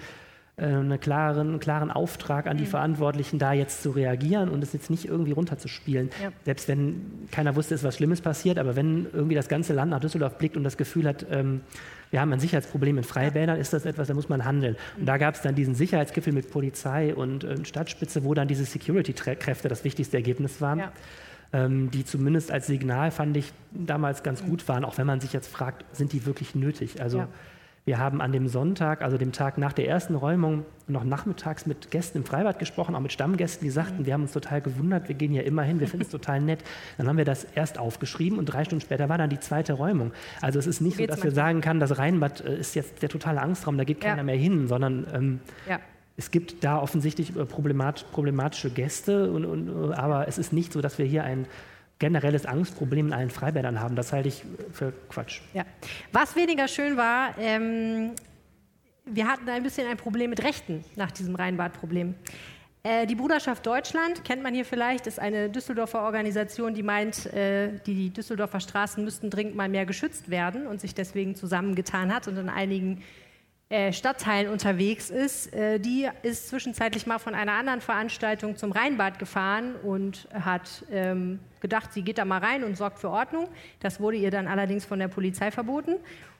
äh, 0.57 0.65
einen 0.65 0.99
klaren, 0.99 1.59
klaren 1.59 1.91
Auftrag 1.91 2.47
an 2.47 2.57
die 2.57 2.63
mhm. 2.63 2.69
Verantwortlichen, 2.69 3.37
da 3.37 3.53
jetzt 3.53 3.83
zu 3.83 3.91
reagieren 3.91 4.49
und 4.49 4.63
es 4.63 4.73
jetzt 4.73 4.89
nicht 4.89 5.05
irgendwie 5.05 5.31
runterzuspielen. 5.31 6.09
Ja. 6.23 6.31
Selbst 6.45 6.67
wenn 6.67 7.27
keiner 7.29 7.55
wusste, 7.55 7.75
ist 7.75 7.83
was 7.83 7.97
Schlimmes 7.97 8.21
passiert, 8.21 8.57
aber 8.57 8.75
wenn 8.75 9.05
irgendwie 9.13 9.35
das 9.35 9.47
ganze 9.47 9.73
Land 9.73 9.91
nach 9.91 9.99
Düsseldorf 9.99 10.39
blickt 10.39 10.57
und 10.57 10.63
das 10.63 10.75
Gefühl 10.75 11.07
hat, 11.07 11.27
ähm, 11.29 11.61
wir 12.11 12.21
haben 12.21 12.33
ein 12.33 12.39
Sicherheitsproblem 12.39 12.97
in 12.97 13.03
Freibädern, 13.03 13.59
ist 13.59 13.73
das 13.73 13.85
etwas, 13.85 14.07
da 14.07 14.13
muss 14.13 14.29
man 14.29 14.45
handeln. 14.45 14.75
Und 14.97 15.05
da 15.05 15.17
gab 15.17 15.35
es 15.35 15.41
dann 15.41 15.55
diesen 15.55 15.75
Sicherheitsgipfel 15.75 16.33
mit 16.33 16.49
Polizei 16.49 17.13
und 17.13 17.43
äh, 17.43 17.63
Stadtspitze, 17.63 18.23
wo 18.23 18.33
dann 18.33 18.47
diese 18.47 18.65
Security-Kräfte 18.65 19.67
das 19.67 19.83
wichtigste 19.83 20.17
Ergebnis 20.17 20.61
waren. 20.61 20.79
Ja. 20.79 20.91
Ähm, 21.51 21.89
die 21.91 22.05
zumindest 22.05 22.51
als 22.51 22.67
Signal, 22.67 23.11
fand 23.11 23.35
ich, 23.37 23.51
damals 23.71 24.23
ganz 24.23 24.43
gut 24.43 24.67
waren, 24.67 24.85
auch 24.85 24.97
wenn 24.97 25.07
man 25.07 25.19
sich 25.19 25.33
jetzt 25.33 25.47
fragt, 25.47 25.83
sind 25.95 26.13
die 26.13 26.25
wirklich 26.25 26.55
nötig? 26.55 27.01
Also 27.01 27.19
ja. 27.19 27.27
Wir 27.85 27.97
haben 27.97 28.21
an 28.21 28.31
dem 28.31 28.47
Sonntag, 28.47 29.01
also 29.01 29.17
dem 29.17 29.31
Tag 29.31 29.57
nach 29.57 29.73
der 29.73 29.87
ersten 29.87 30.15
Räumung, 30.15 30.65
noch 30.87 31.03
nachmittags 31.03 31.65
mit 31.65 31.91
Gästen 31.91 32.19
im 32.19 32.25
Freibad 32.25 32.59
gesprochen, 32.59 32.95
auch 32.95 32.99
mit 32.99 33.13
Stammgästen, 33.13 33.65
die 33.65 33.71
sagten, 33.71 34.05
wir 34.05 34.13
haben 34.13 34.23
uns 34.23 34.31
total 34.31 34.61
gewundert, 34.61 35.07
wir 35.07 35.15
gehen 35.15 35.33
ja 35.33 35.41
immer 35.41 35.63
hin, 35.63 35.79
wir 35.79 35.87
finden 35.87 36.05
es 36.05 36.11
total 36.11 36.41
nett. 36.41 36.63
Dann 36.97 37.07
haben 37.07 37.17
wir 37.17 37.25
das 37.25 37.45
erst 37.55 37.77
aufgeschrieben 37.77 38.37
und 38.37 38.45
drei 38.45 38.65
Stunden 38.65 38.81
später 38.81 39.09
war 39.09 39.17
dann 39.17 39.29
die 39.29 39.39
zweite 39.39 39.73
Räumung. 39.73 40.11
Also 40.41 40.59
es 40.59 40.67
ist 40.67 40.81
nicht 40.81 40.97
so, 40.97 41.05
dass 41.05 41.23
wir 41.23 41.31
sagen 41.31 41.61
können, 41.61 41.79
das 41.79 41.97
Rheinbad 41.97 42.41
äh, 42.41 42.59
ist 42.59 42.75
jetzt 42.75 43.01
der 43.01 43.09
totale 43.09 43.41
Angstraum, 43.41 43.77
da 43.77 43.83
geht 43.83 44.01
keiner 44.01 44.17
ja. 44.17 44.23
mehr 44.23 44.35
hin, 44.35 44.67
sondern 44.67 45.07
ähm, 45.13 45.39
ja. 45.67 45.79
es 46.17 46.31
gibt 46.31 46.63
da 46.63 46.79
offensichtlich 46.79 47.35
äh, 47.35 47.45
problemat, 47.45 48.05
problematische 48.11 48.69
Gäste, 48.69 49.31
und, 49.31 49.45
und, 49.45 49.91
äh, 49.91 49.95
aber 49.95 50.27
es 50.27 50.37
ist 50.37 50.53
nicht 50.53 50.73
so, 50.73 50.81
dass 50.81 50.97
wir 50.97 51.05
hier 51.05 51.23
ein 51.23 51.45
generelles 51.99 52.45
Angstproblem 52.45 53.07
in 53.07 53.13
allen 53.13 53.29
Freibädern 53.29 53.79
haben. 53.79 53.95
Das 53.95 54.13
halte 54.13 54.29
ich 54.29 54.43
für 54.71 54.93
Quatsch. 55.09 55.41
Ja. 55.53 55.65
Was 56.11 56.35
weniger 56.35 56.67
schön 56.67 56.97
war, 56.97 57.37
ähm, 57.37 58.11
wir 59.05 59.27
hatten 59.27 59.49
ein 59.49 59.63
bisschen 59.63 59.87
ein 59.87 59.97
Problem 59.97 60.29
mit 60.29 60.43
Rechten 60.43 60.83
nach 60.95 61.11
diesem 61.11 61.35
Rheinbad-Problem. 61.35 62.15
Äh, 62.83 63.07
die 63.07 63.15
Bruderschaft 63.15 63.65
Deutschland, 63.65 64.23
kennt 64.23 64.41
man 64.41 64.53
hier 64.53 64.63
vielleicht, 64.63 65.07
ist 65.07 65.19
eine 65.19 65.49
Düsseldorfer 65.49 66.01
Organisation, 66.03 66.73
die 66.73 66.83
meint, 66.83 67.25
äh, 67.33 67.79
die 67.85 68.09
Düsseldorfer 68.11 68.61
Straßen 68.61 69.03
müssten 69.03 69.29
dringend 69.29 69.55
mal 69.55 69.67
mehr 69.67 69.85
geschützt 69.85 70.29
werden 70.29 70.67
und 70.67 70.79
sich 70.79 70.95
deswegen 70.95 71.35
zusammengetan 71.35 72.13
hat 72.13 72.27
und 72.27 72.37
in 72.37 72.49
einigen 72.49 73.03
Stadtteilen 73.91 74.51
unterwegs 74.51 75.11
ist. 75.11 75.53
Äh, 75.53 75.79
die 75.79 76.09
ist 76.23 76.49
zwischenzeitlich 76.49 77.05
mal 77.05 77.19
von 77.19 77.35
einer 77.35 77.51
anderen 77.51 77.81
Veranstaltung 77.81 78.57
zum 78.57 78.71
Rheinbad 78.71 79.19
gefahren 79.19 79.75
und 79.83 80.27
hat 80.33 80.83
ähm, 80.91 81.39
gedacht, 81.59 81.93
sie 81.93 82.01
geht 82.01 82.17
da 82.17 82.25
mal 82.25 82.39
rein 82.39 82.63
und 82.63 82.77
sorgt 82.77 82.97
für 82.97 83.11
Ordnung. 83.11 83.47
Das 83.79 83.99
wurde 83.99 84.17
ihr 84.17 84.31
dann 84.31 84.47
allerdings 84.47 84.85
von 84.85 84.97
der 84.97 85.07
Polizei 85.07 85.51
verboten. 85.51 85.97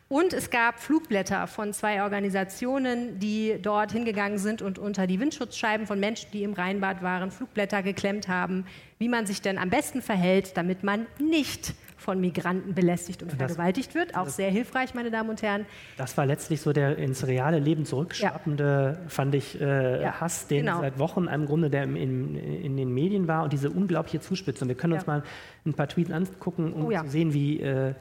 Und 0.07 0.33
es 0.33 0.49
gab 0.49 0.79
Flugblätter 0.79 1.45
von 1.45 1.71
zwei 1.71 2.01
Organisationen, 2.01 3.19
die 3.19 3.59
dort 3.61 3.91
hingegangen 3.91 4.39
sind 4.39 4.63
und 4.63 4.79
unter 4.79 5.05
die 5.05 5.19
Windschutzscheiben 5.19 5.85
von 5.85 5.99
Menschen, 5.99 6.31
die 6.31 6.41
im 6.41 6.53
Rheinbad 6.53 7.03
waren, 7.03 7.29
Flugblätter 7.29 7.83
geklemmt 7.83 8.27
haben, 8.27 8.65
wie 8.97 9.07
man 9.07 9.27
sich 9.27 9.39
denn 9.43 9.59
am 9.59 9.69
besten 9.69 10.01
verhält, 10.01 10.57
damit 10.57 10.81
man 10.83 11.05
nicht 11.19 11.75
von 11.99 12.19
Migranten 12.19 12.73
belästigt 12.73 13.21
und 13.21 13.31
das, 13.31 13.37
vergewaltigt 13.37 13.93
wird. 13.93 14.15
Auch 14.15 14.27
sehr 14.27 14.49
hilfreich, 14.49 14.93
meine 14.93 15.11
Damen 15.11 15.29
und 15.29 15.41
Herren. 15.41 15.65
Das 15.97 16.17
war 16.17 16.25
letztlich 16.25 16.61
so 16.61 16.73
der 16.73 16.97
ins 16.97 17.27
reale 17.27 17.59
Leben 17.59 17.85
zurückschwappende, 17.85 18.97
ja. 19.01 19.09
fand 19.09 19.35
ich, 19.35 19.59
äh, 19.59 20.01
ja, 20.01 20.21
Hass, 20.21 20.47
den 20.47 20.65
genau. 20.65 20.79
seit 20.79 20.97
Wochen 20.97 21.25
im 21.25 21.45
Grunde 21.45 21.69
der 21.69 21.83
in, 21.83 22.35
in, 22.35 22.77
den 22.77 22.93
Medien 22.93 23.27
war 23.27 23.43
und 23.43 23.53
diese 23.53 23.69
unglaubliche 23.69 24.21
Zuspitzung. 24.21 24.67
Wir 24.69 24.75
können 24.75 24.93
uns 24.93 25.05
mal 25.05 25.23
ein 25.65 25.73
paar 25.73 25.87
Tweets 25.87 26.11
angucken, 26.11 26.73
um 26.73 26.85
oh, 26.85 26.91
zu 26.91 27.09
sehen, 27.09 27.33
wie 27.33 27.59
äh, 27.59 27.93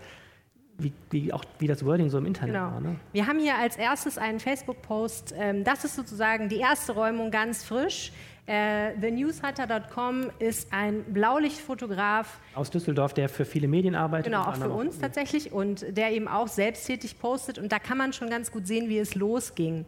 wie, 0.81 0.93
wie, 1.11 1.33
auch, 1.33 1.45
wie 1.59 1.67
das 1.67 1.85
Wording 1.85 2.09
so 2.09 2.19
im 2.19 2.27
Internet 2.27 2.55
genau. 2.55 2.71
war. 2.71 2.81
Ne? 2.81 2.97
Wir 3.13 3.27
haben 3.27 3.41
hier 3.41 3.57
als 3.57 3.77
erstes 3.77 4.17
einen 4.17 4.39
Facebook-Post. 4.39 5.35
Ähm, 5.37 5.65
das 5.65 5.85
ist 5.85 5.97
sozusagen 5.97 6.49
die 6.49 6.59
erste 6.59 6.93
Räumung 6.93 7.33
ganz 7.33 7.65
frisch. 7.65 8.13
Äh, 8.49 8.95
TheNewsHunter.com 8.99 10.31
ist 10.39 10.73
ein 10.73 11.05
Blaulichtfotograf. 11.05 12.39
Aus 12.55 12.71
Düsseldorf, 12.71 13.13
der 13.13 13.29
für 13.29 13.45
viele 13.45 13.69
Medien 13.69 13.95
arbeitet. 13.95 14.33
Genau, 14.33 14.45
auch 14.45 14.57
für 14.57 14.71
uns 14.71 14.99
tatsächlich. 14.99 15.53
Und 15.53 15.85
der 15.95 16.13
eben 16.13 16.29
auch 16.29 16.49
selbsttätig 16.49 17.19
postet. 17.19 17.59
Und 17.59 17.73
da 17.73 17.79
kann 17.79 17.99
man 17.99 18.15
schon 18.15 18.31
ganz 18.31 18.51
gut 18.51 18.67
sehen, 18.67 18.89
wie 18.89 18.99
es 18.99 19.15
losging. 19.15 19.85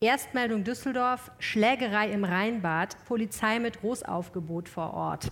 Erstmeldung 0.00 0.64
Düsseldorf, 0.64 1.30
Schlägerei 1.38 2.10
im 2.10 2.24
Rheinbad, 2.24 2.96
Polizei 3.04 3.58
mit 3.58 3.80
Großaufgebot 3.80 4.70
vor 4.70 4.94
Ort. 4.94 5.28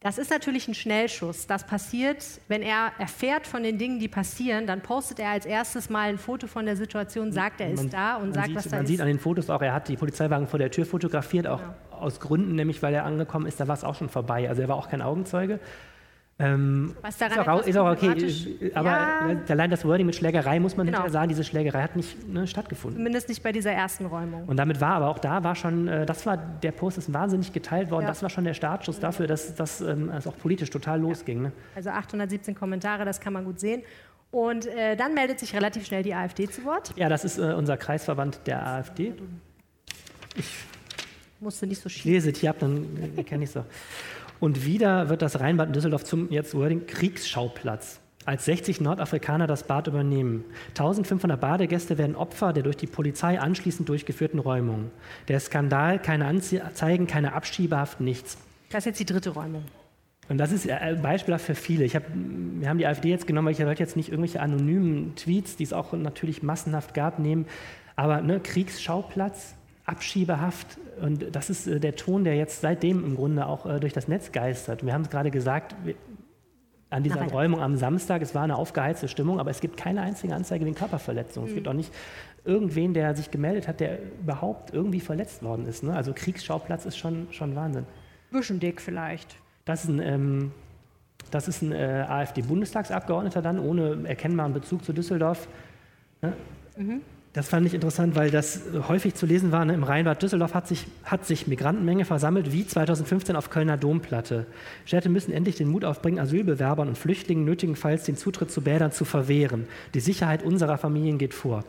Das 0.00 0.16
ist 0.16 0.30
natürlich 0.30 0.68
ein 0.68 0.74
Schnellschuss. 0.74 1.48
Das 1.48 1.66
passiert, 1.66 2.24
wenn 2.46 2.62
er 2.62 2.92
erfährt 2.98 3.48
von 3.48 3.64
den 3.64 3.78
Dingen, 3.78 3.98
die 3.98 4.06
passieren, 4.06 4.66
dann 4.68 4.80
postet 4.80 5.18
er 5.18 5.30
als 5.30 5.44
erstes 5.44 5.90
mal 5.90 6.08
ein 6.08 6.18
Foto 6.18 6.46
von 6.46 6.66
der 6.66 6.76
Situation, 6.76 7.32
sagt, 7.32 7.60
er 7.60 7.70
man, 7.70 7.84
ist 7.84 7.92
da 7.92 8.16
und 8.16 8.32
sagt, 8.32 8.46
sieht, 8.46 8.56
was 8.56 8.64
da 8.64 8.70
man 8.70 8.78
ist. 8.78 8.82
Man 8.82 8.86
sieht 8.86 9.00
an 9.00 9.08
den 9.08 9.18
Fotos 9.18 9.50
auch, 9.50 9.60
er 9.60 9.74
hat 9.74 9.88
die 9.88 9.96
Polizeiwagen 9.96 10.46
vor 10.46 10.60
der 10.60 10.70
Tür 10.70 10.86
fotografiert, 10.86 11.48
auch 11.48 11.60
genau. 11.60 11.74
aus 11.90 12.20
Gründen, 12.20 12.54
nämlich 12.54 12.80
weil 12.80 12.94
er 12.94 13.04
angekommen 13.04 13.46
ist, 13.46 13.58
da 13.58 13.66
war 13.66 13.74
es 13.74 13.82
auch 13.82 13.96
schon 13.96 14.08
vorbei. 14.08 14.48
Also 14.48 14.62
er 14.62 14.68
war 14.68 14.76
auch 14.76 14.88
kein 14.88 15.02
Augenzeuge. 15.02 15.58
Ähm, 16.40 16.94
Was 17.00 17.18
daran 17.18 17.40
ist 17.40 17.48
auch, 17.48 17.66
ist 17.66 17.76
auch 17.76 17.90
okay, 17.90 18.72
aber 18.72 18.90
ja. 18.90 19.36
allein 19.48 19.70
das 19.70 19.84
Wording 19.84 20.06
mit 20.06 20.14
Schlägerei 20.14 20.60
muss 20.60 20.76
man 20.76 20.86
genau. 20.86 20.98
hinterher 20.98 21.12
sagen, 21.12 21.28
diese 21.30 21.42
Schlägerei 21.42 21.82
hat 21.82 21.96
nicht 21.96 22.28
ne, 22.28 22.46
stattgefunden. 22.46 22.96
Zumindest 22.96 23.28
nicht 23.28 23.42
bei 23.42 23.50
dieser 23.50 23.72
ersten 23.72 24.06
Räumung. 24.06 24.44
Und 24.44 24.56
damit 24.56 24.80
war 24.80 24.92
aber 24.92 25.08
auch 25.08 25.18
da 25.18 25.42
war 25.42 25.56
schon, 25.56 25.88
äh, 25.88 26.06
das 26.06 26.26
war 26.26 26.36
der 26.36 26.70
Post 26.70 26.98
ist 26.98 27.12
wahnsinnig 27.12 27.52
geteilt 27.52 27.90
worden, 27.90 28.04
ja. 28.04 28.08
das 28.10 28.22
war 28.22 28.30
schon 28.30 28.44
der 28.44 28.54
Startschuss 28.54 29.00
dafür, 29.00 29.26
dass 29.26 29.56
das 29.56 29.80
ähm, 29.80 30.12
auch 30.12 30.38
politisch 30.38 30.70
total 30.70 31.00
losging. 31.00 31.42
Ne? 31.42 31.52
Also 31.74 31.90
817 31.90 32.54
Kommentare, 32.54 33.04
das 33.04 33.20
kann 33.20 33.32
man 33.32 33.44
gut 33.44 33.58
sehen. 33.58 33.82
Und 34.30 34.66
äh, 34.66 34.94
dann 34.94 35.14
meldet 35.14 35.40
sich 35.40 35.54
relativ 35.56 35.86
schnell 35.86 36.04
die 36.04 36.14
AfD 36.14 36.48
zu 36.48 36.64
Wort. 36.64 36.92
Ja, 36.94 37.08
das 37.08 37.24
ist 37.24 37.38
äh, 37.38 37.54
unser 37.54 37.76
Kreisverband 37.76 38.46
der 38.46 38.64
AfD. 38.64 39.14
Ich 40.36 40.54
musste 41.40 41.66
nicht 41.66 41.80
so 41.80 41.88
schief. 41.88 42.04
lese 42.04 42.30
die 42.30 42.48
ab, 42.48 42.56
dann 42.60 42.86
äh, 43.16 43.24
kenne 43.24 43.42
ich 43.44 43.50
so. 43.50 43.64
Und 44.40 44.64
wieder 44.64 45.08
wird 45.08 45.22
das 45.22 45.40
Rheinbad 45.40 45.68
in 45.68 45.72
Düsseldorf 45.72 46.04
zum 46.04 46.30
jetzt 46.30 46.54
Wording 46.54 46.86
Kriegsschauplatz. 46.86 48.00
Als 48.24 48.44
60 48.44 48.80
Nordafrikaner 48.80 49.46
das 49.46 49.62
Bad 49.62 49.86
übernehmen. 49.86 50.44
1500 50.70 51.40
Badegäste 51.40 51.96
werden 51.96 52.14
Opfer 52.14 52.52
der 52.52 52.62
durch 52.62 52.76
die 52.76 52.86
Polizei 52.86 53.40
anschließend 53.40 53.88
durchgeführten 53.88 54.38
Räumung. 54.38 54.90
Der 55.28 55.40
Skandal, 55.40 55.98
keine 55.98 56.26
Anzeigen, 56.26 57.06
keine 57.06 57.32
Abschiebehaft, 57.32 58.00
nichts. 58.00 58.36
Das 58.70 58.80
ist 58.80 58.86
jetzt 58.86 59.00
die 59.00 59.06
dritte 59.06 59.30
Räumung. 59.30 59.64
Und 60.28 60.36
das 60.36 60.52
ist 60.52 60.68
ein 60.68 61.00
Beispiel 61.00 61.38
für 61.38 61.54
viele. 61.54 61.84
Ich 61.84 61.96
hab, 61.96 62.02
wir 62.12 62.68
haben 62.68 62.76
die 62.76 62.86
AfD 62.86 63.08
jetzt 63.08 63.26
genommen, 63.26 63.46
weil 63.46 63.54
ich 63.54 63.64
wollte 63.64 63.82
jetzt 63.82 63.96
nicht 63.96 64.10
irgendwelche 64.10 64.40
anonymen 64.40 65.14
Tweets, 65.16 65.56
die 65.56 65.64
es 65.64 65.72
auch 65.72 65.94
natürlich 65.94 66.42
massenhaft 66.42 66.92
gab, 66.92 67.18
nehmen. 67.18 67.46
Aber 67.96 68.20
ne, 68.20 68.40
Kriegsschauplatz, 68.40 69.54
Abschiebehaft. 69.88 70.78
Und 71.00 71.34
das 71.34 71.50
ist 71.50 71.66
äh, 71.66 71.80
der 71.80 71.96
Ton, 71.96 72.24
der 72.24 72.36
jetzt 72.36 72.60
seitdem 72.60 73.04
im 73.04 73.16
Grunde 73.16 73.46
auch 73.46 73.66
äh, 73.66 73.80
durch 73.80 73.92
das 73.92 74.08
Netz 74.08 74.32
geistert. 74.32 74.84
Wir 74.84 74.92
haben 74.92 75.02
es 75.02 75.10
gerade 75.10 75.30
gesagt, 75.30 75.74
an 76.90 77.02
dieser 77.02 77.20
Nein. 77.20 77.30
Räumung 77.30 77.60
am 77.60 77.76
Samstag, 77.76 78.22
es 78.22 78.34
war 78.34 78.42
eine 78.42 78.56
aufgeheizte 78.56 79.08
Stimmung, 79.08 79.40
aber 79.40 79.50
es 79.50 79.60
gibt 79.60 79.76
keine 79.76 80.00
einzige 80.02 80.34
Anzeige 80.34 80.64
wegen 80.64 80.74
Körperverletzung. 80.74 81.44
Mhm. 81.44 81.48
Es 81.48 81.54
gibt 81.54 81.68
auch 81.68 81.74
nicht 81.74 81.92
irgendwen, 82.44 82.94
der 82.94 83.14
sich 83.14 83.30
gemeldet 83.30 83.68
hat, 83.68 83.80
der 83.80 83.98
überhaupt 84.20 84.72
irgendwie 84.72 85.00
verletzt 85.00 85.42
worden 85.42 85.66
ist. 85.66 85.82
Ne? 85.82 85.94
Also 85.94 86.12
Kriegsschauplatz 86.14 86.86
ist 86.86 86.96
schon, 86.96 87.28
schon 87.30 87.54
Wahnsinn. 87.56 87.84
Bisschen 88.30 88.60
dick 88.60 88.80
vielleicht. 88.80 89.36
Das 89.64 89.84
ist 89.84 89.90
ein, 89.90 90.00
ähm, 90.00 90.52
das 91.30 91.48
ist 91.48 91.62
ein 91.62 91.72
äh, 91.72 92.06
AfD-Bundestagsabgeordneter 92.08 93.42
dann, 93.42 93.58
ohne 93.58 94.08
erkennbaren 94.08 94.54
Bezug 94.54 94.84
zu 94.84 94.92
Düsseldorf. 94.92 95.48
Ne? 96.22 96.32
Mhm. 96.76 97.02
Das 97.34 97.48
fand 97.48 97.66
ich 97.66 97.74
interessant, 97.74 98.16
weil 98.16 98.30
das 98.30 98.62
häufig 98.88 99.14
zu 99.14 99.26
lesen 99.26 99.52
war. 99.52 99.64
Ne? 99.64 99.74
Im 99.74 99.84
Rheinbad 99.84 100.22
Düsseldorf 100.22 100.54
hat 100.54 100.66
sich, 100.66 100.86
hat 101.04 101.26
sich 101.26 101.46
Migrantenmenge 101.46 102.04
versammelt, 102.04 102.52
wie 102.52 102.66
2015 102.66 103.36
auf 103.36 103.50
Kölner 103.50 103.76
Domplatte. 103.76 104.46
Städte 104.86 105.10
müssen 105.10 105.32
endlich 105.32 105.56
den 105.56 105.68
Mut 105.68 105.84
aufbringen, 105.84 106.18
Asylbewerbern 106.18 106.88
und 106.88 106.96
Flüchtlingen 106.96 107.44
nötigenfalls 107.44 108.04
den 108.04 108.16
Zutritt 108.16 108.50
zu 108.50 108.62
Bädern 108.62 108.92
zu 108.92 109.04
verwehren. 109.04 109.68
Die 109.92 110.00
Sicherheit 110.00 110.42
unserer 110.42 110.78
Familien 110.78 111.18
geht 111.18 111.34
vor. 111.34 111.64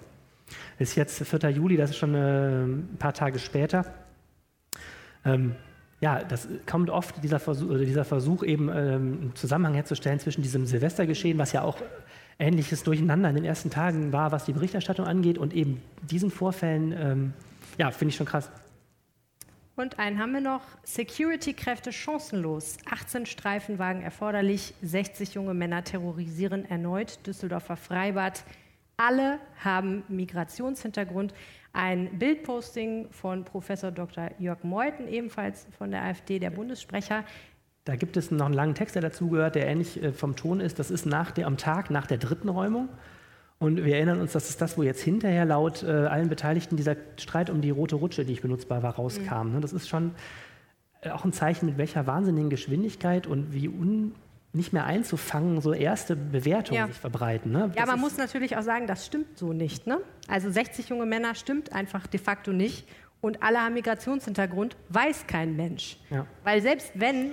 Ist 0.79 0.95
jetzt 0.95 1.23
4. 1.23 1.49
Juli, 1.49 1.75
das 1.75 1.91
ist 1.91 1.97
schon 1.97 2.15
äh, 2.15 2.63
ein 2.63 2.97
paar 2.97 3.13
Tage 3.13 3.37
später. 3.37 3.85
Ähm, 5.25 5.55
ja, 6.01 6.23
das 6.23 6.47
kommt 6.65 6.89
oft, 6.89 7.21
dieser 7.23 7.39
Versuch, 7.39 7.77
dieser 7.79 8.05
Versuch 8.05 8.43
eben 8.43 8.69
ähm, 8.69 8.75
einen 8.75 9.31
Zusammenhang 9.35 9.73
herzustellen 9.73 10.19
zwischen 10.19 10.41
diesem 10.41 10.65
Silvestergeschehen, 10.65 11.37
was 11.37 11.51
ja 11.51 11.61
auch 11.61 11.77
ähnliches 12.39 12.83
Durcheinander 12.83 13.29
in 13.29 13.35
den 13.35 13.45
ersten 13.45 13.69
Tagen 13.69 14.11
war, 14.11 14.31
was 14.31 14.45
die 14.45 14.53
Berichterstattung 14.53 15.05
angeht 15.05 15.37
und 15.37 15.53
eben 15.53 15.81
diesen 16.01 16.31
Vorfällen, 16.31 16.93
ähm, 16.97 17.33
ja, 17.77 17.91
finde 17.91 18.11
ich 18.11 18.15
schon 18.15 18.25
krass. 18.25 18.49
Und 19.75 19.97
einen 19.97 20.19
haben 20.19 20.33
wir 20.33 20.41
noch. 20.41 20.61
Security-Kräfte 20.83 21.93
chancenlos. 21.93 22.77
18 22.89 23.25
Streifenwagen 23.25 24.01
erforderlich. 24.01 24.73
60 24.81 25.35
junge 25.35 25.53
Männer 25.53 25.83
terrorisieren 25.85 26.65
erneut 26.65 27.25
Düsseldorfer 27.25 27.77
Freibad. 27.77 28.43
Alle 28.97 29.39
haben 29.63 30.03
Migrationshintergrund. 30.09 31.33
Ein 31.71 32.19
Bildposting 32.19 33.07
von 33.11 33.45
Professor 33.45 33.91
Dr. 33.91 34.31
Jörg 34.37 34.63
Meuthen, 34.63 35.07
ebenfalls 35.07 35.65
von 35.77 35.91
der 35.91 36.03
AfD, 36.03 36.39
der 36.39 36.49
Bundessprecher, 36.49 37.23
da 37.89 37.95
gibt 37.95 38.17
es 38.17 38.29
noch 38.29 38.45
einen 38.45 38.53
langen 38.53 38.75
Text, 38.75 38.93
der 38.93 39.01
dazugehört, 39.01 39.55
der 39.55 39.67
ähnlich 39.67 40.01
äh, 40.01 40.11
vom 40.11 40.35
Ton 40.35 40.59
ist. 40.59 40.77
Das 40.77 40.91
ist 40.91 41.07
nach 41.07 41.31
der, 41.31 41.47
am 41.47 41.57
Tag 41.57 41.89
nach 41.89 42.05
der 42.05 42.19
dritten 42.19 42.47
Räumung. 42.47 42.87
Und 43.57 43.83
wir 43.83 43.95
erinnern 43.95 44.21
uns, 44.21 44.31
das 44.31 44.47
ist 44.47 44.61
das, 44.61 44.77
wo 44.77 44.83
jetzt 44.83 45.01
hinterher 45.01 45.43
laut 45.43 45.81
äh, 45.81 45.87
allen 45.87 46.29
Beteiligten 46.29 46.77
dieser 46.77 46.95
Streit 47.17 47.49
um 47.49 47.61
die 47.61 47.71
rote 47.71 47.95
Rutsche, 47.95 48.25
die 48.25 48.33
ich 48.33 48.41
benutzbar 48.43 48.83
war, 48.83 48.93
rauskam. 48.93 49.55
Mhm. 49.55 49.61
Das 49.61 49.73
ist 49.73 49.89
schon 49.89 50.11
äh, 51.01 51.09
auch 51.09 51.25
ein 51.25 51.33
Zeichen, 51.33 51.65
mit 51.65 51.79
welcher 51.79 52.05
wahnsinnigen 52.05 52.51
Geschwindigkeit 52.51 53.25
und 53.25 53.53
wie 53.53 53.67
un 53.67 54.13
nicht 54.51 54.71
mehr 54.71 54.85
einzufangen, 54.85 55.61
so 55.61 55.73
erste 55.73 56.15
Bewertungen 56.15 56.79
ja. 56.79 56.87
sich 56.87 56.97
verbreiten. 56.97 57.51
Ne? 57.51 57.71
Ja, 57.75 57.85
man 57.85 57.99
muss 57.99 58.17
natürlich 58.17 58.57
auch 58.57 58.63
sagen, 58.63 58.87
das 58.87 59.05
stimmt 59.05 59.37
so 59.37 59.53
nicht. 59.53 59.85
Ne? 59.87 59.99
Also 60.27 60.49
60 60.49 60.89
junge 60.89 61.05
Männer 61.05 61.35
stimmt 61.35 61.73
einfach 61.73 62.07
de 62.07 62.19
facto 62.19 62.51
nicht. 62.51 62.87
Und 63.21 63.43
alle 63.43 63.59
haben 63.59 63.73
Migrationshintergrund, 63.73 64.77
weiß 64.89 65.27
kein 65.27 65.55
Mensch. 65.55 65.97
Ja. 66.09 66.25
Weil 66.43 66.61
selbst 66.61 66.91
wenn 66.95 67.31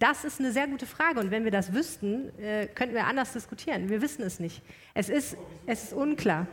das 0.00 0.24
ist 0.24 0.40
eine 0.40 0.50
sehr 0.50 0.66
gute 0.66 0.86
Frage. 0.86 1.20
Und 1.20 1.30
wenn 1.30 1.44
wir 1.44 1.50
das 1.52 1.72
wüssten, 1.72 2.36
äh, 2.40 2.66
könnten 2.66 2.94
wir 2.94 3.06
anders 3.06 3.34
diskutieren. 3.34 3.88
Wir 3.88 4.02
wissen 4.02 4.22
es 4.22 4.40
nicht. 4.40 4.62
Es 4.94 5.08
ist, 5.08 5.36
es 5.66 5.84
ist 5.84 5.92
unklar. 5.92 6.48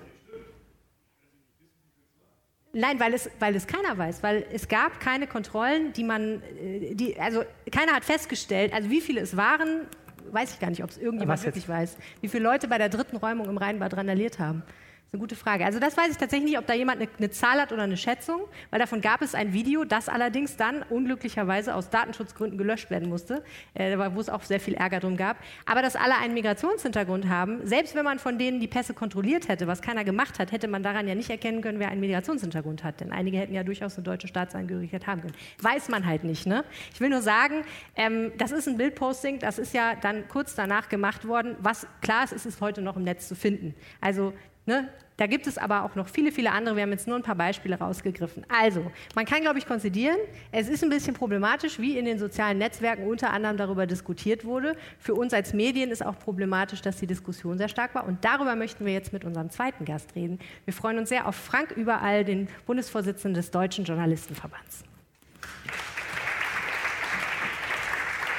Nein, 2.73 2.99
weil 2.99 3.13
es, 3.13 3.29
weil 3.39 3.55
es 3.55 3.65
keiner 3.65 3.97
weiß, 3.97 4.21
weil 4.21 4.45
es 4.51 4.67
gab 4.67 4.99
keine 4.99 5.25
Kontrollen, 5.25 5.93
die 5.93 6.03
man, 6.03 6.43
äh, 6.61 6.93
die, 6.93 7.19
also 7.19 7.43
keiner 7.71 7.93
hat 7.93 8.03
festgestellt, 8.03 8.73
also 8.73 8.89
wie 8.89 9.01
viele 9.01 9.21
es 9.21 9.37
waren, 9.37 9.87
weiß 10.31 10.53
ich 10.53 10.59
gar 10.59 10.69
nicht, 10.69 10.83
ob 10.83 10.89
es 10.89 10.97
irgendjemand 10.97 11.43
wirklich 11.43 11.67
weiß, 11.67 11.97
wie 12.19 12.27
viele 12.27 12.43
Leute 12.43 12.67
bei 12.67 12.77
der 12.77 12.89
dritten 12.89 13.15
Räumung 13.15 13.47
im 13.47 13.57
Rheinbad 13.57 13.95
randaliert 13.95 14.39
haben. 14.39 14.61
Ist 15.07 15.13
eine 15.13 15.21
gute 15.21 15.37
Frage. 15.37 15.65
Also 15.65 15.79
das 15.79 15.95
weiß 15.95 16.11
ich 16.11 16.17
tatsächlich 16.17 16.51
nicht, 16.51 16.59
ob 16.59 16.67
da 16.67 16.73
jemand 16.73 17.01
eine, 17.01 17.09
eine, 17.17 17.29
Zahl 17.29 17.61
hat 17.61 17.71
oder 17.71 17.83
eine 17.83 17.95
Schätzung, 17.95 18.41
weil 18.71 18.79
davon 18.79 18.99
gab 18.99 19.21
es 19.21 19.35
ein 19.35 19.53
Video, 19.53 19.85
das 19.85 20.09
allerdings 20.09 20.57
dann 20.57 20.83
unglücklicherweise 20.83 21.75
aus 21.75 21.89
Datenschutzgründen 21.89 22.57
gelöscht 22.57 22.89
werden 22.89 23.07
musste, 23.07 23.41
äh, 23.73 23.97
wo 23.97 24.19
es 24.19 24.27
auch 24.27 24.43
sehr 24.43 24.59
viel 24.59 24.73
Ärger 24.73 24.99
drum 24.99 25.15
gab. 25.15 25.37
Aber 25.65 25.81
dass 25.81 25.95
alle 25.95 26.17
einen 26.17 26.33
Migrationshintergrund 26.33 27.29
haben, 27.29 27.65
selbst 27.65 27.95
wenn 27.95 28.03
man 28.03 28.19
von 28.19 28.37
denen 28.37 28.59
die 28.59 28.67
Pässe 28.67 28.93
kontrolliert 28.93 29.47
hätte, 29.47 29.65
was 29.65 29.81
keiner 29.81 30.03
gemacht 30.03 30.39
hat, 30.39 30.51
hätte 30.51 30.67
man 30.67 30.83
daran 30.83 31.07
ja 31.07 31.15
nicht 31.15 31.29
erkennen 31.29 31.61
können, 31.61 31.79
wer 31.79 31.87
einen 31.87 32.01
Migrationshintergrund 32.01 32.83
hat. 32.83 32.99
Denn 32.99 33.13
einige 33.13 33.37
hätten 33.37 33.53
ja 33.53 33.63
durchaus 33.63 33.95
eine 33.95 34.03
deutsche 34.03 34.27
Staatsangehörigkeit 34.27 35.07
haben 35.07 35.21
können. 35.21 35.35
Weiß 35.61 35.87
man 35.87 36.05
halt 36.05 36.25
nicht. 36.25 36.45
Ne? 36.45 36.65
Ich 36.93 36.99
will 36.99 37.09
nur 37.09 37.21
sagen, 37.21 37.63
ähm, 37.95 38.33
das 38.37 38.51
ist 38.51 38.67
ein 38.67 38.75
Bildposting, 38.75 39.39
das 39.39 39.57
ist 39.57 39.73
ja 39.73 39.95
dann 39.95 40.27
kurz 40.27 40.53
danach 40.53 40.89
gemacht 40.89 41.25
worden. 41.25 41.55
Was 41.59 41.87
klar 42.01 42.25
ist, 42.25 42.33
ist 42.33 42.45
es 42.45 42.59
heute 42.59 42.81
noch 42.81 42.97
im 42.97 43.03
Netz 43.03 43.29
zu 43.29 43.35
finden. 43.35 43.73
Also 44.01 44.33
Ne? 44.67 44.89
Da 45.15 45.25
gibt 45.25 45.47
es 45.47 45.57
aber 45.57 45.83
auch 45.83 45.95
noch 45.95 46.09
viele, 46.09 46.31
viele 46.31 46.51
andere. 46.51 46.75
Wir 46.75 46.83
haben 46.83 46.91
jetzt 46.91 47.07
nur 47.07 47.15
ein 47.15 47.23
paar 47.23 47.35
Beispiele 47.35 47.79
rausgegriffen. 47.79 48.45
Also, 48.49 48.91
man 49.15 49.25
kann, 49.25 49.41
glaube 49.41 49.57
ich, 49.57 49.65
konzidieren, 49.65 50.17
es 50.51 50.67
ist 50.67 50.83
ein 50.83 50.91
bisschen 50.91 51.15
problematisch, 51.15 51.79
wie 51.79 51.97
in 51.97 52.05
den 52.05 52.19
sozialen 52.19 52.59
Netzwerken 52.59 53.07
unter 53.07 53.31
anderem 53.31 53.57
darüber 53.57 53.87
diskutiert 53.87 54.45
wurde. 54.45 54.75
Für 54.99 55.15
uns 55.15 55.33
als 55.33 55.53
Medien 55.53 55.89
ist 55.89 56.05
auch 56.05 56.19
problematisch, 56.19 56.81
dass 56.81 56.97
die 56.97 57.07
Diskussion 57.07 57.57
sehr 57.57 57.69
stark 57.69 57.95
war. 57.95 58.05
Und 58.05 58.23
darüber 58.23 58.55
möchten 58.55 58.85
wir 58.85 58.93
jetzt 58.93 59.11
mit 59.11 59.25
unserem 59.25 59.49
zweiten 59.49 59.85
Gast 59.85 60.13
reden. 60.15 60.37
Wir 60.65 60.73
freuen 60.73 60.99
uns 60.99 61.09
sehr 61.09 61.27
auf 61.27 61.35
Frank 61.35 61.71
Überall, 61.71 62.23
den 62.23 62.47
Bundesvorsitzenden 62.67 63.33
des 63.33 63.49
Deutschen 63.49 63.85
Journalistenverbands. 63.85 64.83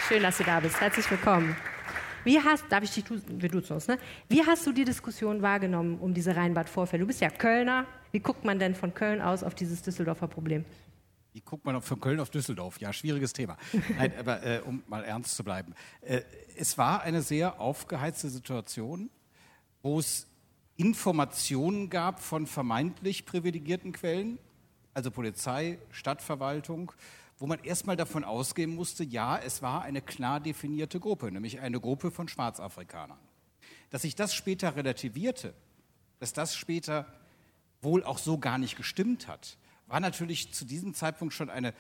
Schön, 0.06 0.22
dass 0.22 0.38
du 0.38 0.44
da 0.44 0.60
bist. 0.60 0.80
Herzlich 0.80 1.10
willkommen. 1.10 1.56
Wie 2.24 2.38
hast, 2.40 2.64
darf 2.70 2.84
ich 2.84 2.90
dich, 2.90 3.04
wir 3.08 3.48
duzen 3.48 3.74
uns, 3.74 3.88
ne? 3.88 3.98
Wie 4.28 4.44
hast 4.44 4.66
du 4.66 4.72
die 4.72 4.84
Diskussion 4.84 5.42
wahrgenommen 5.42 5.98
um 5.98 6.14
diese 6.14 6.34
Rheinbad-Vorfälle? 6.36 7.00
Du 7.00 7.06
bist 7.06 7.20
ja 7.20 7.30
Kölner. 7.30 7.86
Wie 8.12 8.20
guckt 8.20 8.44
man 8.44 8.58
denn 8.58 8.74
von 8.74 8.94
Köln 8.94 9.20
aus 9.20 9.42
auf 9.42 9.54
dieses 9.54 9.82
Düsseldorfer 9.82 10.28
Problem? 10.28 10.64
Wie 11.32 11.40
guckt 11.40 11.64
man 11.64 11.80
von 11.82 12.00
Köln 12.00 12.20
auf 12.20 12.30
Düsseldorf? 12.30 12.80
Ja, 12.80 12.92
schwieriges 12.92 13.32
Thema. 13.32 13.56
Nein, 13.98 14.12
aber 14.18 14.42
äh, 14.42 14.60
um 14.64 14.82
mal 14.88 15.04
ernst 15.04 15.36
zu 15.36 15.44
bleiben. 15.44 15.74
Äh, 16.00 16.22
es 16.56 16.78
war 16.78 17.02
eine 17.02 17.22
sehr 17.22 17.60
aufgeheizte 17.60 18.28
Situation, 18.28 19.10
wo 19.82 19.98
es 19.98 20.26
Informationen 20.76 21.90
gab 21.90 22.20
von 22.20 22.46
vermeintlich 22.46 23.26
privilegierten 23.26 23.92
Quellen, 23.92 24.38
also 24.94 25.10
Polizei, 25.10 25.78
Stadtverwaltung, 25.90 26.92
wo 27.38 27.46
man 27.46 27.62
erstmal 27.62 27.96
davon 27.96 28.24
ausgehen 28.24 28.74
musste, 28.74 29.04
ja, 29.04 29.38
es 29.38 29.62
war 29.62 29.82
eine 29.82 30.02
klar 30.02 30.40
definierte 30.40 30.98
Gruppe, 30.98 31.30
nämlich 31.30 31.60
eine 31.60 31.80
Gruppe 31.80 32.10
von 32.10 32.28
Schwarzafrikanern. 32.28 33.18
Dass 33.90 34.02
sich 34.02 34.14
das 34.14 34.34
später 34.34 34.76
relativierte, 34.76 35.54
dass 36.18 36.32
das 36.32 36.56
später 36.56 37.06
wohl 37.80 38.02
auch 38.02 38.18
so 38.18 38.38
gar 38.38 38.58
nicht 38.58 38.76
gestimmt 38.76 39.28
hat, 39.28 39.56
war 39.86 40.00
natürlich 40.00 40.52
zu 40.52 40.64
diesem 40.64 40.94
Zeitpunkt 40.94 41.32
schon 41.32 41.48
eine 41.48 41.72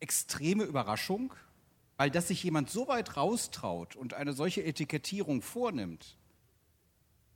extreme 0.00 0.64
Überraschung, 0.64 1.32
weil 1.96 2.10
dass 2.10 2.28
sich 2.28 2.42
jemand 2.42 2.70
so 2.70 2.88
weit 2.88 3.16
raustraut 3.16 3.94
und 3.94 4.14
eine 4.14 4.32
solche 4.32 4.64
Etikettierung 4.64 5.42
vornimmt, 5.42 6.16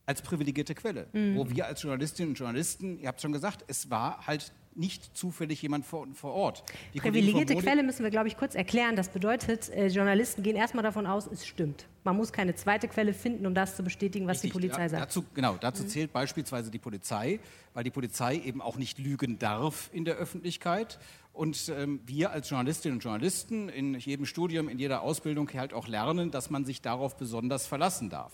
als 0.06 0.20
privilegierte 0.20 0.74
Quelle, 0.74 1.08
mhm. 1.12 1.36
wo 1.36 1.48
wir 1.48 1.66
als 1.66 1.82
Journalistinnen 1.82 2.30
und 2.30 2.38
Journalisten, 2.38 2.98
ihr 2.98 3.08
habt 3.08 3.22
schon 3.22 3.32
gesagt, 3.32 3.64
es 3.68 3.88
war 3.90 4.26
halt 4.26 4.52
nicht 4.76 5.16
zufällig 5.16 5.62
jemand 5.62 5.84
vor, 5.86 6.06
vor 6.14 6.32
Ort. 6.32 6.64
Die 6.94 7.00
Privilegierte 7.00 7.56
Quelle 7.56 7.82
müssen 7.82 8.02
wir, 8.02 8.10
glaube 8.10 8.28
ich, 8.28 8.36
kurz 8.36 8.54
erklären. 8.54 8.96
Das 8.96 9.08
bedeutet, 9.08 9.68
äh, 9.70 9.86
Journalisten 9.86 10.42
gehen 10.42 10.56
erstmal 10.56 10.82
davon 10.82 11.06
aus, 11.06 11.26
es 11.26 11.46
stimmt. 11.46 11.86
Man 12.02 12.16
muss 12.16 12.32
keine 12.32 12.54
zweite 12.54 12.88
Quelle 12.88 13.14
finden, 13.14 13.46
um 13.46 13.54
das 13.54 13.76
zu 13.76 13.82
bestätigen, 13.82 14.26
was 14.26 14.38
Richtig, 14.38 14.52
die 14.52 14.68
Polizei 14.68 14.88
sagt. 14.88 15.02
Dazu, 15.02 15.24
genau, 15.34 15.56
dazu 15.60 15.84
mhm. 15.84 15.88
zählt 15.88 16.12
beispielsweise 16.12 16.70
die 16.70 16.78
Polizei, 16.78 17.40
weil 17.72 17.84
die 17.84 17.90
Polizei 17.90 18.36
eben 18.36 18.60
auch 18.60 18.76
nicht 18.76 18.98
lügen 18.98 19.38
darf 19.38 19.90
in 19.92 20.04
der 20.04 20.16
Öffentlichkeit. 20.16 20.98
Und 21.32 21.72
ähm, 21.76 22.00
wir 22.06 22.30
als 22.30 22.48
Journalistinnen 22.48 22.98
und 22.98 23.02
Journalisten 23.02 23.68
in 23.68 23.94
jedem 23.94 24.24
Studium, 24.24 24.68
in 24.68 24.78
jeder 24.78 25.02
Ausbildung 25.02 25.50
halt 25.52 25.72
auch 25.72 25.88
lernen, 25.88 26.30
dass 26.30 26.50
man 26.50 26.64
sich 26.64 26.80
darauf 26.80 27.16
besonders 27.16 27.66
verlassen 27.66 28.08
darf. 28.08 28.32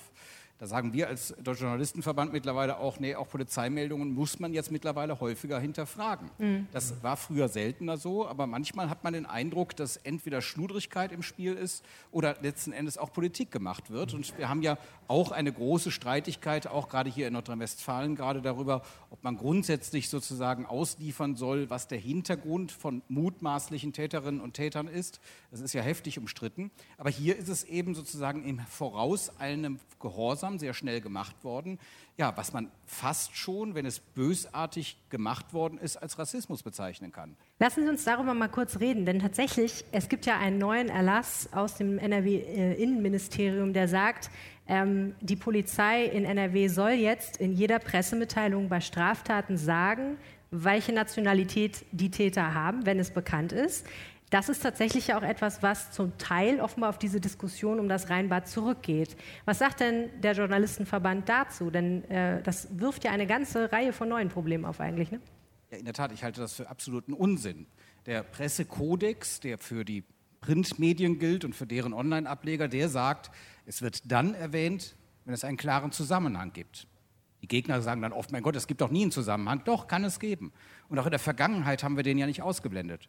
Da 0.60 0.66
sagen 0.66 0.92
wir 0.92 1.08
als 1.08 1.34
Deutscher 1.42 1.62
Journalistenverband 1.62 2.34
mittlerweile 2.34 2.76
auch, 2.76 3.00
nee, 3.00 3.14
auch 3.14 3.30
Polizeimeldungen 3.30 4.12
muss 4.12 4.40
man 4.40 4.52
jetzt 4.52 4.70
mittlerweile 4.70 5.18
häufiger 5.18 5.58
hinterfragen. 5.58 6.30
Mhm. 6.36 6.68
Das 6.70 7.02
war 7.02 7.16
früher 7.16 7.48
seltener 7.48 7.96
so, 7.96 8.28
aber 8.28 8.46
manchmal 8.46 8.90
hat 8.90 9.02
man 9.02 9.14
den 9.14 9.24
Eindruck, 9.24 9.74
dass 9.74 9.96
entweder 9.96 10.42
Schludrigkeit 10.42 11.12
im 11.12 11.22
Spiel 11.22 11.54
ist 11.54 11.82
oder 12.12 12.36
letzten 12.42 12.72
Endes 12.72 12.98
auch 12.98 13.10
Politik 13.10 13.50
gemacht 13.50 13.90
wird. 13.90 14.12
Und 14.12 14.36
wir 14.36 14.50
haben 14.50 14.60
ja 14.60 14.76
auch 15.08 15.32
eine 15.32 15.50
große 15.50 15.90
Streitigkeit, 15.90 16.66
auch 16.66 16.90
gerade 16.90 17.08
hier 17.08 17.26
in 17.26 17.32
Nordrhein-Westfalen, 17.32 18.14
gerade 18.14 18.42
darüber, 18.42 18.82
ob 19.08 19.24
man 19.24 19.38
grundsätzlich 19.38 20.10
sozusagen 20.10 20.66
ausliefern 20.66 21.36
soll, 21.36 21.70
was 21.70 21.88
der 21.88 21.98
Hintergrund 21.98 22.70
von 22.70 23.00
mutmaßlichen 23.08 23.94
Täterinnen 23.94 24.42
und 24.42 24.52
Tätern 24.52 24.88
ist. 24.88 25.20
Das 25.50 25.60
ist 25.60 25.72
ja 25.72 25.80
heftig 25.80 26.18
umstritten. 26.18 26.70
Aber 26.98 27.08
hier 27.08 27.38
ist 27.38 27.48
es 27.48 27.64
eben 27.64 27.94
sozusagen 27.94 28.44
im 28.44 28.58
vorauseilendem 28.58 29.80
Gehorsam 30.00 30.49
langsam, 30.50 30.58
sehr 30.58 30.74
schnell 30.74 31.00
gemacht 31.00 31.44
worden. 31.44 31.78
Ja, 32.16 32.36
was 32.36 32.52
man 32.52 32.70
fast 32.86 33.36
schon, 33.36 33.74
wenn 33.74 33.86
es 33.86 34.00
bösartig 34.00 34.96
gemacht 35.08 35.54
worden 35.54 35.78
ist, 35.78 35.96
als 35.96 36.18
Rassismus 36.18 36.62
bezeichnen 36.62 37.12
kann. 37.12 37.36
Lassen 37.58 37.84
Sie 37.84 37.88
uns 37.88 38.04
darüber 38.04 38.34
mal 38.34 38.48
kurz 38.48 38.80
reden, 38.80 39.06
denn 39.06 39.20
tatsächlich, 39.20 39.84
es 39.92 40.08
gibt 40.08 40.26
ja 40.26 40.38
einen 40.38 40.58
neuen 40.58 40.88
Erlass 40.88 41.48
aus 41.52 41.76
dem 41.76 41.98
NRW-Innenministerium, 41.98 43.72
der 43.72 43.88
sagt, 43.88 44.30
ähm, 44.66 45.14
die 45.20 45.36
Polizei 45.36 46.04
in 46.04 46.24
NRW 46.24 46.68
soll 46.68 46.92
jetzt 46.92 47.38
in 47.38 47.52
jeder 47.52 47.78
Pressemitteilung 47.78 48.68
bei 48.68 48.80
Straftaten 48.80 49.56
sagen, 49.56 50.18
welche 50.50 50.92
Nationalität 50.92 51.84
die 51.92 52.10
Täter 52.10 52.54
haben, 52.54 52.84
wenn 52.84 52.98
es 52.98 53.10
bekannt 53.10 53.52
ist. 53.52 53.86
Das 54.30 54.48
ist 54.48 54.62
tatsächlich 54.62 55.12
auch 55.14 55.22
etwas, 55.22 55.60
was 55.60 55.90
zum 55.90 56.16
Teil 56.16 56.60
offenbar 56.60 56.90
auf 56.90 56.98
diese 56.98 57.20
Diskussion 57.20 57.80
um 57.80 57.88
das 57.88 58.10
Rheinbad 58.10 58.46
zurückgeht. 58.46 59.16
Was 59.44 59.58
sagt 59.58 59.80
denn 59.80 60.08
der 60.20 60.34
Journalistenverband 60.34 61.28
dazu? 61.28 61.70
Denn 61.70 62.04
äh, 62.04 62.40
das 62.42 62.68
wirft 62.78 63.02
ja 63.04 63.10
eine 63.10 63.26
ganze 63.26 63.72
Reihe 63.72 63.92
von 63.92 64.08
neuen 64.08 64.28
Problemen 64.28 64.64
auf 64.64 64.78
eigentlich. 64.78 65.10
Ne? 65.10 65.20
Ja, 65.72 65.78
in 65.78 65.84
der 65.84 65.94
Tat, 65.94 66.12
ich 66.12 66.22
halte 66.22 66.40
das 66.40 66.54
für 66.54 66.68
absoluten 66.68 67.12
Unsinn. 67.12 67.66
Der 68.06 68.22
Pressekodex, 68.22 69.40
der 69.40 69.58
für 69.58 69.84
die 69.84 70.04
Printmedien 70.40 71.18
gilt 71.18 71.44
und 71.44 71.56
für 71.56 71.66
deren 71.66 71.92
Online-Ableger, 71.92 72.68
der 72.68 72.88
sagt, 72.88 73.32
es 73.66 73.82
wird 73.82 74.10
dann 74.10 74.34
erwähnt, 74.34 74.94
wenn 75.24 75.34
es 75.34 75.42
einen 75.42 75.56
klaren 75.56 75.90
Zusammenhang 75.90 76.52
gibt. 76.52 76.86
Die 77.42 77.48
Gegner 77.48 77.82
sagen 77.82 78.00
dann 78.00 78.12
oft, 78.12 78.30
mein 78.30 78.42
Gott, 78.44 78.54
es 78.54 78.68
gibt 78.68 78.80
doch 78.80 78.90
nie 78.90 79.02
einen 79.02 79.12
Zusammenhang. 79.12 79.62
Doch, 79.64 79.88
kann 79.88 80.04
es 80.04 80.20
geben. 80.20 80.52
Und 80.88 80.98
auch 81.00 81.06
in 81.06 81.10
der 81.10 81.18
Vergangenheit 81.18 81.82
haben 81.82 81.96
wir 81.96 82.04
den 82.04 82.16
ja 82.16 82.26
nicht 82.26 82.42
ausgeblendet. 82.42 83.08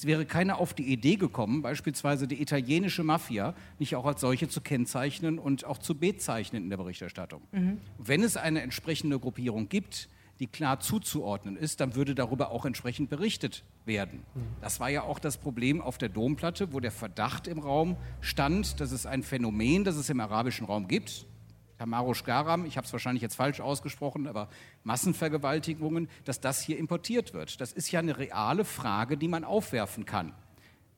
Es 0.00 0.06
wäre 0.06 0.24
keiner 0.24 0.56
auf 0.56 0.72
die 0.72 0.90
Idee 0.90 1.16
gekommen, 1.16 1.60
beispielsweise 1.60 2.26
die 2.26 2.40
italienische 2.40 3.04
Mafia 3.04 3.52
nicht 3.78 3.96
auch 3.96 4.06
als 4.06 4.22
solche 4.22 4.48
zu 4.48 4.62
kennzeichnen 4.62 5.38
und 5.38 5.66
auch 5.66 5.76
zu 5.76 5.94
bezeichnen 5.94 6.62
in 6.62 6.70
der 6.70 6.78
Berichterstattung. 6.78 7.42
Mhm. 7.52 7.76
Wenn 7.98 8.22
es 8.22 8.38
eine 8.38 8.62
entsprechende 8.62 9.18
Gruppierung 9.18 9.68
gibt, 9.68 10.08
die 10.38 10.46
klar 10.46 10.80
zuzuordnen 10.80 11.54
ist, 11.54 11.80
dann 11.80 11.96
würde 11.96 12.14
darüber 12.14 12.50
auch 12.50 12.64
entsprechend 12.64 13.10
berichtet 13.10 13.62
werden. 13.84 14.20
Mhm. 14.34 14.40
Das 14.62 14.80
war 14.80 14.88
ja 14.88 15.02
auch 15.02 15.18
das 15.18 15.36
Problem 15.36 15.82
auf 15.82 15.98
der 15.98 16.08
Domplatte, 16.08 16.72
wo 16.72 16.80
der 16.80 16.92
Verdacht 16.92 17.46
im 17.46 17.58
Raum 17.58 17.98
stand, 18.22 18.80
dass 18.80 18.92
es 18.92 19.04
ein 19.04 19.22
Phänomen, 19.22 19.84
das 19.84 19.96
es 19.96 20.08
im 20.08 20.20
arabischen 20.20 20.64
Raum 20.64 20.88
gibt, 20.88 21.26
Tamarosh 21.80 22.24
Garam, 22.24 22.66
ich 22.66 22.76
habe 22.76 22.86
es 22.86 22.92
wahrscheinlich 22.92 23.22
jetzt 23.22 23.36
falsch 23.36 23.58
ausgesprochen, 23.58 24.26
aber 24.26 24.50
Massenvergewaltigungen, 24.84 26.10
dass 26.26 26.38
das 26.38 26.60
hier 26.60 26.76
importiert 26.76 27.32
wird. 27.32 27.58
Das 27.58 27.72
ist 27.72 27.90
ja 27.90 28.00
eine 28.00 28.18
reale 28.18 28.66
Frage, 28.66 29.16
die 29.16 29.28
man 29.28 29.44
aufwerfen 29.44 30.04
kann, 30.04 30.34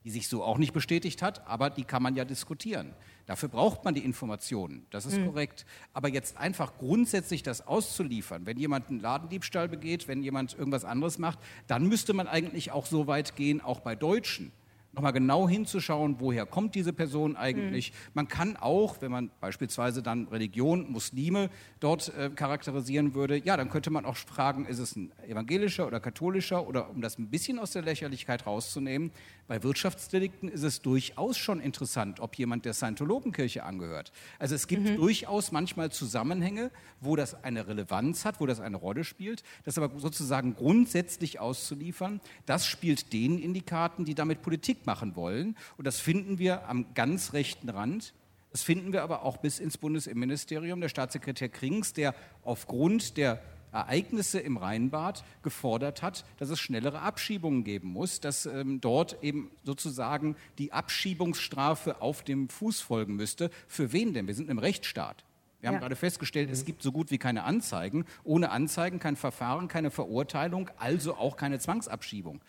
die 0.02 0.10
sich 0.10 0.26
so 0.26 0.42
auch 0.42 0.58
nicht 0.58 0.72
bestätigt 0.72 1.22
hat, 1.22 1.46
aber 1.46 1.70
die 1.70 1.84
kann 1.84 2.02
man 2.02 2.16
ja 2.16 2.24
diskutieren. 2.24 2.94
Dafür 3.26 3.48
braucht 3.48 3.84
man 3.84 3.94
die 3.94 4.04
Informationen, 4.04 4.84
das 4.90 5.06
ist 5.06 5.18
mhm. 5.18 5.26
korrekt. 5.26 5.66
Aber 5.92 6.08
jetzt 6.08 6.36
einfach 6.36 6.76
grundsätzlich 6.78 7.44
das 7.44 7.64
auszuliefern, 7.64 8.44
wenn 8.44 8.58
jemand 8.58 8.88
einen 8.88 8.98
Ladendiebstahl 8.98 9.68
begeht, 9.68 10.08
wenn 10.08 10.24
jemand 10.24 10.58
irgendwas 10.58 10.84
anderes 10.84 11.16
macht, 11.16 11.38
dann 11.68 11.86
müsste 11.86 12.12
man 12.12 12.26
eigentlich 12.26 12.72
auch 12.72 12.86
so 12.86 13.06
weit 13.06 13.36
gehen, 13.36 13.60
auch 13.60 13.78
bei 13.78 13.94
Deutschen 13.94 14.50
nochmal 14.92 15.12
genau 15.12 15.48
hinzuschauen, 15.48 16.16
woher 16.18 16.44
kommt 16.46 16.74
diese 16.74 16.92
Person 16.92 17.36
eigentlich. 17.36 17.92
Mhm. 17.92 18.10
Man 18.14 18.28
kann 18.28 18.56
auch, 18.56 19.00
wenn 19.00 19.10
man 19.10 19.30
beispielsweise 19.40 20.02
dann 20.02 20.28
Religion, 20.28 20.90
Muslime 20.90 21.48
dort 21.80 22.12
äh, 22.16 22.30
charakterisieren 22.30 23.14
würde, 23.14 23.38
ja, 23.38 23.56
dann 23.56 23.70
könnte 23.70 23.90
man 23.90 24.04
auch 24.04 24.16
fragen, 24.16 24.66
ist 24.66 24.78
es 24.78 24.96
ein 24.96 25.12
evangelischer 25.26 25.86
oder 25.86 26.00
katholischer 26.00 26.66
oder 26.66 26.90
um 26.90 27.00
das 27.00 27.18
ein 27.18 27.28
bisschen 27.28 27.58
aus 27.58 27.70
der 27.72 27.82
Lächerlichkeit 27.82 28.46
rauszunehmen, 28.46 29.12
bei 29.52 29.62
Wirtschaftsdelikten 29.62 30.48
ist 30.48 30.62
es 30.62 30.80
durchaus 30.80 31.36
schon 31.36 31.60
interessant, 31.60 32.20
ob 32.20 32.38
jemand 32.38 32.64
der 32.64 32.72
Scientologenkirche 32.72 33.64
angehört. 33.64 34.10
Also 34.38 34.54
es 34.54 34.66
gibt 34.66 34.84
mhm. 34.84 34.96
durchaus 34.96 35.52
manchmal 35.52 35.92
Zusammenhänge, 35.92 36.70
wo 37.02 37.16
das 37.16 37.44
eine 37.44 37.68
Relevanz 37.68 38.24
hat, 38.24 38.40
wo 38.40 38.46
das 38.46 38.60
eine 38.60 38.78
Rolle 38.78 39.04
spielt. 39.04 39.42
Das 39.64 39.76
aber 39.76 40.00
sozusagen 40.00 40.56
grundsätzlich 40.56 41.38
auszuliefern, 41.38 42.22
das 42.46 42.66
spielt 42.66 43.12
denen 43.12 43.38
in 43.38 43.52
die 43.52 43.60
Karten, 43.60 44.06
die 44.06 44.14
damit 44.14 44.40
Politik 44.40 44.86
machen 44.86 45.16
wollen. 45.16 45.54
Und 45.76 45.86
das 45.86 46.00
finden 46.00 46.38
wir 46.38 46.66
am 46.66 46.94
ganz 46.94 47.34
rechten 47.34 47.68
Rand 47.68 48.14
Das 48.52 48.62
finden 48.62 48.94
wir 48.94 49.02
aber 49.02 49.22
auch 49.22 49.36
bis 49.36 49.58
ins 49.58 49.76
Bundesinnenministerium. 49.76 50.80
Der 50.80 50.88
Staatssekretär 50.88 51.50
Krings, 51.50 51.92
der 51.92 52.14
aufgrund 52.42 53.18
der 53.18 53.38
Ereignisse 53.72 54.38
im 54.38 54.56
Rheinbad 54.56 55.24
gefordert 55.42 56.02
hat, 56.02 56.24
dass 56.38 56.50
es 56.50 56.60
schnellere 56.60 57.00
Abschiebungen 57.00 57.64
geben 57.64 57.88
muss, 57.88 58.20
dass 58.20 58.46
ähm, 58.46 58.80
dort 58.80 59.22
eben 59.22 59.50
sozusagen 59.64 60.36
die 60.58 60.72
Abschiebungsstrafe 60.72 62.00
auf 62.00 62.22
dem 62.22 62.48
Fuß 62.48 62.80
folgen 62.80 63.16
müsste. 63.16 63.50
Für 63.66 63.92
wen 63.92 64.12
denn? 64.12 64.26
Wir 64.26 64.34
sind 64.34 64.50
im 64.50 64.58
Rechtsstaat. 64.58 65.24
Wir 65.60 65.68
haben 65.68 65.74
ja. 65.74 65.80
gerade 65.80 65.94
festgestellt, 65.94 66.50
es 66.50 66.64
gibt 66.64 66.82
so 66.82 66.90
gut 66.90 67.12
wie 67.12 67.18
keine 67.18 67.44
Anzeigen. 67.44 68.04
Ohne 68.24 68.50
Anzeigen 68.50 68.98
kein 68.98 69.14
Verfahren, 69.14 69.68
keine 69.68 69.92
Verurteilung, 69.92 70.68
also 70.76 71.14
auch 71.14 71.36
keine 71.36 71.60
Zwangsabschiebung. 71.60 72.40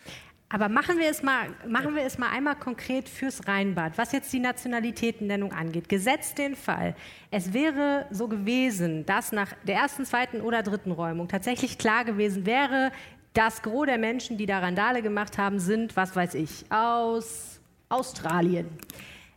Aber 0.50 0.68
machen 0.68 0.98
wir, 0.98 1.08
es 1.08 1.22
mal, 1.22 1.48
machen 1.66 1.96
wir 1.96 2.02
es 2.02 2.18
mal 2.18 2.30
einmal 2.30 2.54
konkret 2.54 3.08
fürs 3.08 3.48
Rheinbad, 3.48 3.96
was 3.96 4.12
jetzt 4.12 4.32
die 4.32 4.38
Nationalitätennennung 4.38 5.52
angeht. 5.52 5.88
Gesetzt 5.88 6.38
den 6.38 6.54
Fall, 6.54 6.94
es 7.30 7.52
wäre 7.52 8.06
so 8.10 8.28
gewesen, 8.28 9.04
dass 9.06 9.32
nach 9.32 9.52
der 9.66 9.76
ersten, 9.76 10.04
zweiten 10.04 10.40
oder 10.40 10.62
dritten 10.62 10.92
Räumung 10.92 11.28
tatsächlich 11.28 11.78
klar 11.78 12.04
gewesen 12.04 12.46
wäre, 12.46 12.92
das 13.32 13.62
Gros 13.62 13.86
der 13.86 13.98
Menschen, 13.98 14.38
die 14.38 14.46
da 14.46 14.60
Randale 14.60 15.02
gemacht 15.02 15.38
haben, 15.38 15.58
sind, 15.58 15.96
was 15.96 16.14
weiß 16.14 16.34
ich, 16.34 16.64
aus 16.70 17.60
Australien. 17.88 18.68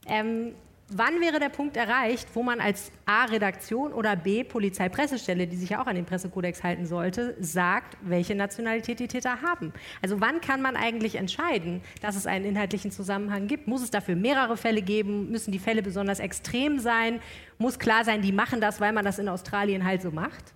Ähm, 0.08 0.54
Wann 0.90 1.20
wäre 1.20 1.40
der 1.42 1.50
Punkt 1.50 1.76
erreicht, 1.76 2.30
wo 2.34 2.44
man 2.44 2.62
als 2.62 2.94
A 3.06 3.26
Redaktion 3.26 3.92
oder 3.92 4.16
B 4.16 4.46
Polizeipressestelle, 4.46 5.46
die 5.46 5.58
sich 5.58 5.72
ja 5.72 5.82
auch 5.82 5.88
an 5.88 5.98
den 5.98 6.06
Pressekodex 6.06 6.64
halten 6.64 6.86
sollte, 6.86 7.36
sagt, 7.42 7.98
welche 8.02 8.36
Nationalität 8.36 9.02
die 9.02 9.10
Täter 9.10 9.42
haben? 9.42 9.74
Also 10.02 10.22
wann 10.22 10.40
kann 10.40 10.62
man 10.62 10.78
eigentlich 10.78 11.16
entscheiden, 11.16 11.82
dass 12.02 12.16
es 12.16 12.26
einen 12.26 12.46
inhaltlichen 12.46 12.92
Zusammenhang 12.92 13.48
gibt? 13.48 13.68
Muss 13.68 13.82
es 13.82 13.92
dafür 13.92 14.16
mehrere 14.16 14.56
Fälle 14.56 14.82
geben? 14.82 15.30
Müssen 15.30 15.52
die 15.52 15.60
Fälle 15.60 15.84
besonders 15.84 16.20
extrem 16.20 16.80
sein? 16.80 17.20
Muss 17.58 17.80
klar 17.80 18.06
sein, 18.06 18.22
die 18.22 18.32
machen 18.32 18.62
das, 18.62 18.80
weil 18.80 18.94
man 18.94 19.04
das 19.04 19.20
in 19.20 19.28
Australien 19.28 19.84
halt 19.84 20.02
so 20.02 20.12
macht? 20.12 20.54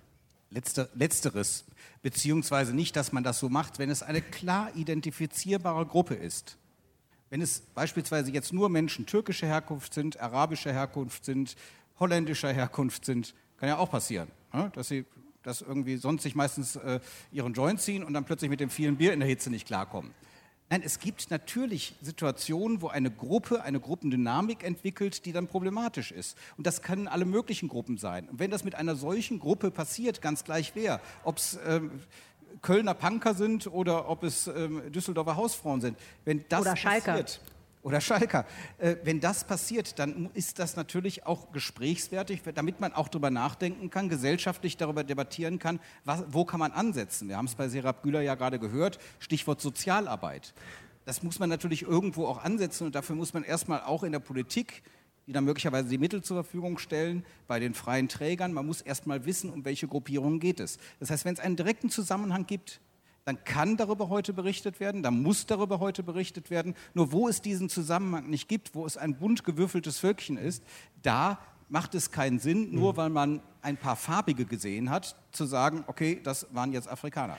Letzter, 0.50 0.88
letzteres, 0.96 1.66
beziehungsweise 2.02 2.74
nicht, 2.74 2.96
dass 2.96 3.12
man 3.12 3.26
das 3.26 3.40
so 3.40 3.50
macht, 3.50 3.80
wenn 3.80 3.90
es 3.90 4.02
eine 4.02 4.22
klar 4.22 4.72
identifizierbare 4.76 5.86
Gruppe 5.86 6.14
ist. 6.14 6.58
Wenn 7.32 7.42
es 7.42 7.62
beispielsweise 7.62 8.30
jetzt 8.30 8.52
nur 8.52 8.68
Menschen 8.68 9.06
türkischer 9.06 9.48
Herkunft 9.48 9.94
sind, 9.94 10.20
arabischer 10.20 10.74
Herkunft 10.74 11.24
sind, 11.24 11.56
holländischer 11.98 12.52
Herkunft 12.52 13.06
sind, 13.06 13.34
kann 13.56 13.70
ja 13.70 13.78
auch 13.78 13.90
passieren, 13.90 14.28
ne? 14.52 14.70
dass 14.76 14.90
sie 14.90 15.06
das 15.42 15.62
irgendwie 15.62 15.96
sonst 15.96 16.24
sich 16.24 16.36
meistens 16.36 16.76
äh, 16.76 17.00
ihren 17.32 17.54
Joint 17.54 17.80
ziehen 17.80 18.04
und 18.04 18.14
dann 18.14 18.26
plötzlich 18.26 18.50
mit 18.50 18.60
dem 18.60 18.70
vielen 18.70 18.98
Bier 18.98 19.14
in 19.14 19.22
der 19.22 19.30
Hitze 19.30 19.50
nicht 19.50 19.66
klarkommen. 19.66 20.12
Nein, 20.70 20.84
es 20.86 21.00
gibt 21.00 21.32
natürlich 21.32 21.96
Situationen, 22.02 22.82
wo 22.82 22.90
eine 22.90 23.12
Gruppe 23.12 23.64
eine 23.64 23.80
Gruppendynamik 23.80 24.64
entwickelt, 24.64 25.26
die 25.26 25.32
dann 25.32 25.48
problematisch 25.48 26.12
ist. 26.12 26.38
Und 26.58 26.68
das 26.68 26.82
können 26.82 27.08
alle 27.08 27.26
möglichen 27.26 27.70
Gruppen 27.70 27.98
sein. 27.98 28.28
Und 28.28 28.40
wenn 28.40 28.52
das 28.52 28.66
mit 28.66 28.76
einer 28.76 28.96
solchen 28.96 29.40
Gruppe 29.40 29.72
passiert, 29.72 30.22
ganz 30.22 30.44
gleich 30.44 30.74
wer, 30.76 31.00
ob 31.24 31.38
es 31.38 31.60
ähm, 31.66 31.92
Kölner 32.62 32.94
Punker 32.94 33.34
sind 33.34 33.68
oder 33.68 34.10
ob 34.10 34.24
es 34.24 34.48
ähm, 34.48 34.92
Düsseldorfer 34.92 35.36
Hausfrauen 35.36 35.82
sind. 35.82 35.98
Wenn 36.26 36.46
das 36.50 36.62
oder 36.62 36.76
Schalker. 36.76 37.12
passiert, 37.12 37.42
oder 37.84 38.00
Schalker. 38.00 38.46
Äh, 38.78 38.98
wenn 39.04 39.20
das 39.20 39.44
passiert, 39.44 39.98
dann 39.98 40.30
ist 40.34 40.60
das 40.60 40.76
natürlich 40.76 41.26
auch 41.26 41.52
gesprächswertig, 41.52 42.42
damit 42.54 42.80
man 42.80 42.94
auch 42.94 43.08
darüber 43.08 43.32
nachdenken 43.32 43.90
kann, 43.90 44.10
gesellschaftlich 44.10 44.78
darüber 44.78 45.04
debattieren 45.04 45.58
kann, 45.60 45.80
was, 46.06 46.24
wo 46.28 46.46
kann 46.46 46.60
man 46.60 46.72
ansetzen. 46.72 47.28
Wir 47.28 47.38
haben 47.38 47.46
es 47.46 47.56
bei 47.56 47.68
Serap 47.70 48.04
Güler 48.04 48.22
ja 48.22 48.36
gerade 48.36 48.60
gehört, 48.60 49.00
Stichwort 49.20 49.62
Sozialarbeit. 49.62 50.54
Das 51.06 51.24
muss 51.24 51.40
man 51.40 51.50
natürlich 51.50 51.82
irgendwo 51.82 52.28
auch 52.28 52.44
ansetzen 52.44 52.86
und 52.86 52.94
dafür 52.94 53.16
muss 53.16 53.34
man 53.34 53.44
erstmal 53.44 53.82
auch 53.82 54.04
in 54.04 54.12
der 54.12 54.20
Politik 54.20 54.84
die 55.32 55.34
dann 55.34 55.46
möglicherweise 55.46 55.88
die 55.88 55.98
Mittel 55.98 56.22
zur 56.22 56.44
Verfügung 56.44 56.78
stellen 56.78 57.24
bei 57.48 57.58
den 57.62 57.74
freien 57.74 58.10
Trägern. 58.10 58.52
Man 58.52 58.66
muss 58.66 58.82
erst 58.82 59.08
mal 59.08 59.26
wissen, 59.26 59.50
um 59.50 59.64
welche 59.64 59.88
Gruppierungen 59.88 60.42
geht 60.42 60.60
es. 60.60 60.78
Das 61.00 61.10
heißt, 61.10 61.24
wenn 61.24 61.34
es 61.34 61.40
einen 61.40 61.56
direkten 61.56 61.90
Zusammenhang 61.90 62.46
gibt, 62.46 62.82
dann 63.24 63.42
kann 63.46 63.78
darüber 63.78 64.10
heute 64.10 64.34
berichtet 64.34 64.82
werden, 64.82 65.04
dann 65.04 65.22
muss 65.22 65.46
darüber 65.46 65.80
heute 65.80 66.04
berichtet 66.04 66.50
werden. 66.50 66.76
Nur 66.94 67.14
wo 67.14 67.30
es 67.30 67.42
diesen 67.42 67.70
Zusammenhang 67.70 68.30
nicht 68.30 68.50
gibt, 68.50 68.76
wo 68.76 68.86
es 68.86 68.98
ein 68.98 69.20
bunt 69.20 69.46
gewürfeltes 69.46 70.00
Völkchen 70.00 70.36
ist, 70.36 70.66
da 71.02 71.40
macht 71.72 71.96
es 71.96 72.12
keinen 72.12 72.38
Sinn, 72.38 72.76
nur 72.76 72.94
mhm. 72.94 72.98
weil 72.98 73.10
man 73.10 73.40
ein 73.62 73.78
paar 73.78 73.96
farbige 73.96 74.46
gesehen 74.46 74.90
hat, 74.90 75.16
zu 75.32 75.46
sagen, 75.46 75.84
okay, 75.88 76.20
das 76.24 76.48
waren 76.52 76.74
jetzt 76.74 76.92
Afrikaner. 76.92 77.38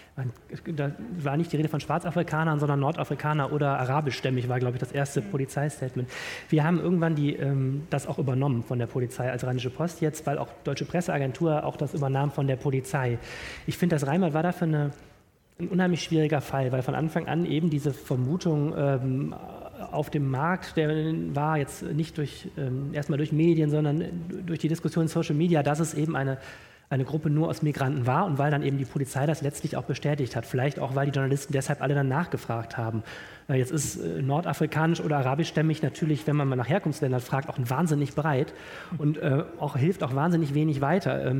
Da 0.66 0.92
war 1.18 1.36
nicht 1.36 1.52
die 1.52 1.56
Rede 1.56 1.68
von 1.68 1.80
Schwarzafrikanern, 1.80 2.58
sondern 2.58 2.80
Nordafrikaner 2.80 3.52
oder 3.52 3.78
arabischstämmig, 3.78 4.48
war, 4.48 4.58
glaube 4.58 4.76
ich, 4.76 4.80
das 4.80 4.92
erste 4.92 5.20
mhm. 5.20 5.30
Polizeistatement. 5.30 6.08
Wir 6.48 6.64
haben 6.64 6.80
irgendwann 6.80 7.14
die, 7.14 7.34
ähm, 7.34 7.86
das 7.90 8.06
auch 8.06 8.18
übernommen 8.18 8.62
von 8.62 8.78
der 8.78 8.86
Polizei 8.86 9.30
als 9.30 9.44
Rheinische 9.44 9.70
Post 9.70 10.00
jetzt, 10.00 10.26
weil 10.26 10.38
auch 10.38 10.48
Deutsche 10.64 10.86
Presseagentur 10.86 11.64
auch 11.64 11.76
das 11.76 11.92
übernahm 11.92 12.30
von 12.30 12.46
der 12.46 12.56
Polizei. 12.56 13.18
Ich 13.66 13.76
finde, 13.76 13.96
das 13.96 14.06
Rheinland 14.06 14.32
war 14.32 14.42
dafür 14.42 14.68
eine, 14.68 14.90
ein 15.58 15.68
unheimlich 15.68 16.02
schwieriger 16.02 16.40
Fall, 16.40 16.72
weil 16.72 16.82
von 16.82 16.94
Anfang 16.94 17.26
an 17.26 17.44
eben 17.44 17.68
diese 17.68 17.92
Vermutung 17.92 18.72
ähm, 18.76 19.34
auf 19.90 20.10
dem 20.10 20.30
Markt, 20.30 20.76
der 20.76 20.88
war 21.34 21.58
jetzt 21.58 21.82
nicht 21.82 22.18
durch, 22.18 22.48
ähm, 22.56 22.90
erstmal 22.92 23.16
durch 23.18 23.32
Medien, 23.32 23.70
sondern 23.70 24.04
durch 24.46 24.58
die 24.58 24.68
Diskussion 24.68 25.04
in 25.04 25.08
Social 25.08 25.34
Media, 25.34 25.62
dass 25.62 25.80
es 25.80 25.94
eben 25.94 26.16
eine, 26.16 26.38
eine 26.90 27.04
Gruppe 27.04 27.30
nur 27.30 27.48
aus 27.48 27.62
Migranten 27.62 28.06
war 28.06 28.26
und 28.26 28.38
weil 28.38 28.50
dann 28.50 28.62
eben 28.62 28.76
die 28.78 28.84
Polizei 28.84 29.24
das 29.24 29.40
letztlich 29.40 29.76
auch 29.76 29.84
bestätigt 29.84 30.36
hat. 30.36 30.44
Vielleicht 30.44 30.78
auch, 30.78 30.94
weil 30.94 31.06
die 31.06 31.12
Journalisten 31.12 31.52
deshalb 31.52 31.80
alle 31.80 31.94
dann 31.94 32.08
nachgefragt 32.08 32.76
haben. 32.76 33.02
Äh, 33.48 33.54
jetzt 33.54 33.72
ist 33.72 33.96
äh, 33.96 34.20
nordafrikanisch 34.22 35.00
oder 35.00 35.18
arabischstämmig 35.18 35.82
natürlich, 35.82 36.26
wenn 36.26 36.36
man 36.36 36.48
mal 36.48 36.56
nach 36.56 36.68
Herkunftsländern 36.68 37.20
fragt, 37.20 37.48
auch 37.48 37.58
wahnsinnig 37.58 38.14
breit 38.14 38.52
und 38.98 39.18
äh, 39.18 39.44
auch 39.58 39.76
hilft 39.76 40.02
auch 40.02 40.14
wahnsinnig 40.14 40.54
wenig 40.54 40.80
weiter. 40.80 41.34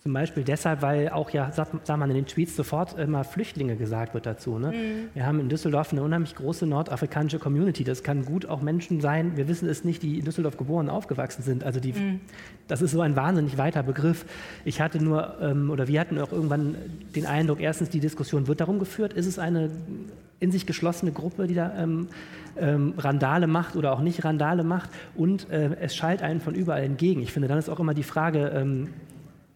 Zum 0.00 0.12
Beispiel 0.12 0.44
deshalb, 0.44 0.80
weil 0.80 1.08
auch 1.08 1.30
ja, 1.30 1.50
sagt, 1.50 1.84
sagt 1.84 1.98
man 1.98 2.08
in 2.08 2.14
den 2.14 2.26
Tweets 2.26 2.54
sofort 2.54 2.96
immer 2.96 3.24
Flüchtlinge 3.24 3.74
gesagt 3.74 4.14
wird 4.14 4.26
dazu. 4.26 4.56
Ne? 4.58 4.68
Mhm. 4.68 5.08
Wir 5.12 5.26
haben 5.26 5.40
in 5.40 5.48
Düsseldorf 5.48 5.90
eine 5.92 6.04
unheimlich 6.04 6.36
große 6.36 6.66
nordafrikanische 6.66 7.40
Community. 7.40 7.82
Das 7.82 8.04
kann 8.04 8.24
gut 8.24 8.46
auch 8.46 8.62
Menschen 8.62 9.00
sein, 9.00 9.36
wir 9.36 9.48
wissen 9.48 9.68
es 9.68 9.82
nicht, 9.82 10.04
die 10.04 10.20
in 10.20 10.24
Düsseldorf 10.24 10.56
geboren 10.56 10.88
und 10.88 10.94
aufgewachsen 10.94 11.42
sind. 11.42 11.64
Also 11.64 11.80
die, 11.80 11.94
mhm. 11.94 12.20
das 12.68 12.80
ist 12.80 12.92
so 12.92 13.00
ein 13.00 13.16
wahnsinnig 13.16 13.58
weiter 13.58 13.82
Begriff. 13.82 14.24
Ich 14.64 14.80
hatte 14.80 15.02
nur, 15.02 15.36
ähm, 15.40 15.68
oder 15.68 15.88
wir 15.88 15.98
hatten 15.98 16.18
auch 16.20 16.30
irgendwann 16.30 16.76
den 17.16 17.26
Eindruck, 17.26 17.60
erstens, 17.60 17.90
die 17.90 18.00
Diskussion 18.00 18.46
wird 18.46 18.60
darum 18.60 18.78
geführt, 18.78 19.12
ist 19.14 19.26
es 19.26 19.40
eine 19.40 19.70
in 20.40 20.52
sich 20.52 20.66
geschlossene 20.66 21.10
Gruppe, 21.10 21.48
die 21.48 21.54
da 21.54 21.74
ähm, 21.76 22.06
ähm, 22.56 22.94
Randale 22.96 23.48
macht 23.48 23.74
oder 23.74 23.92
auch 23.92 24.00
nicht 24.00 24.24
Randale 24.24 24.62
macht 24.62 24.90
und 25.16 25.50
äh, 25.50 25.76
es 25.80 25.96
schallt 25.96 26.22
einen 26.22 26.40
von 26.40 26.54
überall 26.54 26.84
entgegen. 26.84 27.20
Ich 27.22 27.32
finde, 27.32 27.48
dann 27.48 27.58
ist 27.58 27.68
auch 27.68 27.80
immer 27.80 27.94
die 27.94 28.04
Frage, 28.04 28.52
ähm, 28.54 28.90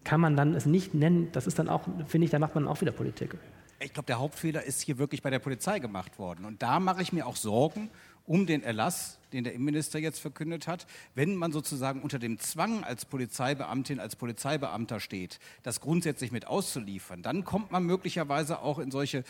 kann 0.03 0.21
man 0.21 0.35
dann 0.35 0.53
es 0.53 0.65
nicht 0.65 0.93
nennen. 0.93 1.29
Das 1.31 1.47
ist 1.47 1.59
dann 1.59 1.69
auch, 1.69 1.83
finde 2.07 2.25
ich, 2.25 2.31
da 2.31 2.39
macht 2.39 2.55
man 2.55 2.67
auch 2.67 2.81
wieder 2.81 2.91
Politik. 2.91 3.35
Ich 3.79 3.93
glaube, 3.93 4.07
der 4.07 4.19
Hauptfehler 4.19 4.63
ist 4.63 4.81
hier 4.81 4.97
wirklich 4.97 5.21
bei 5.21 5.29
der 5.29 5.39
Polizei 5.39 5.79
gemacht 5.79 6.17
worden. 6.17 6.45
Und 6.45 6.61
da 6.61 6.79
mache 6.79 7.01
ich 7.01 7.11
mir 7.11 7.27
auch 7.27 7.35
Sorgen 7.35 7.89
um 8.25 8.45
den 8.45 8.63
Erlass, 8.63 9.19
den 9.33 9.43
der 9.43 9.53
Innenminister 9.53 9.99
jetzt 9.99 10.19
verkündet 10.19 10.67
hat. 10.67 10.87
Wenn 11.15 11.35
man 11.35 11.51
sozusagen 11.51 12.01
unter 12.01 12.19
dem 12.19 12.39
Zwang 12.39 12.83
als 12.83 13.05
Polizeibeamtin, 13.05 13.99
als 13.99 14.15
Polizeibeamter 14.15 14.99
steht, 14.99 15.39
das 15.63 15.81
grundsätzlich 15.81 16.31
mit 16.31 16.47
auszuliefern, 16.47 17.21
dann 17.21 17.43
kommt 17.43 17.71
man 17.71 17.83
möglicherweise 17.83 18.59
auch 18.59 18.79
in 18.79 18.91
solche 18.91 19.23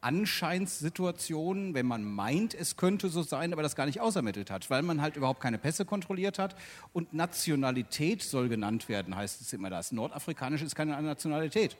Anscheinssituationen, 0.00 1.74
wenn 1.74 1.86
man 1.86 2.04
meint, 2.04 2.54
es 2.54 2.76
könnte 2.76 3.08
so 3.08 3.22
sein, 3.22 3.52
aber 3.52 3.62
das 3.62 3.76
gar 3.76 3.86
nicht 3.86 4.00
ausermittelt 4.00 4.50
hat, 4.50 4.70
weil 4.70 4.82
man 4.82 5.02
halt 5.02 5.16
überhaupt 5.16 5.40
keine 5.40 5.58
Pässe 5.58 5.84
kontrolliert 5.84 6.38
hat. 6.38 6.56
Und 6.92 7.12
Nationalität 7.12 8.22
soll 8.22 8.48
genannt 8.48 8.88
werden, 8.88 9.14
heißt 9.14 9.40
es 9.40 9.52
immer 9.52 9.70
das. 9.70 9.92
Nordafrikanisch 9.92 10.62
ist 10.62 10.74
keine 10.74 11.00
Nationalität. 11.02 11.76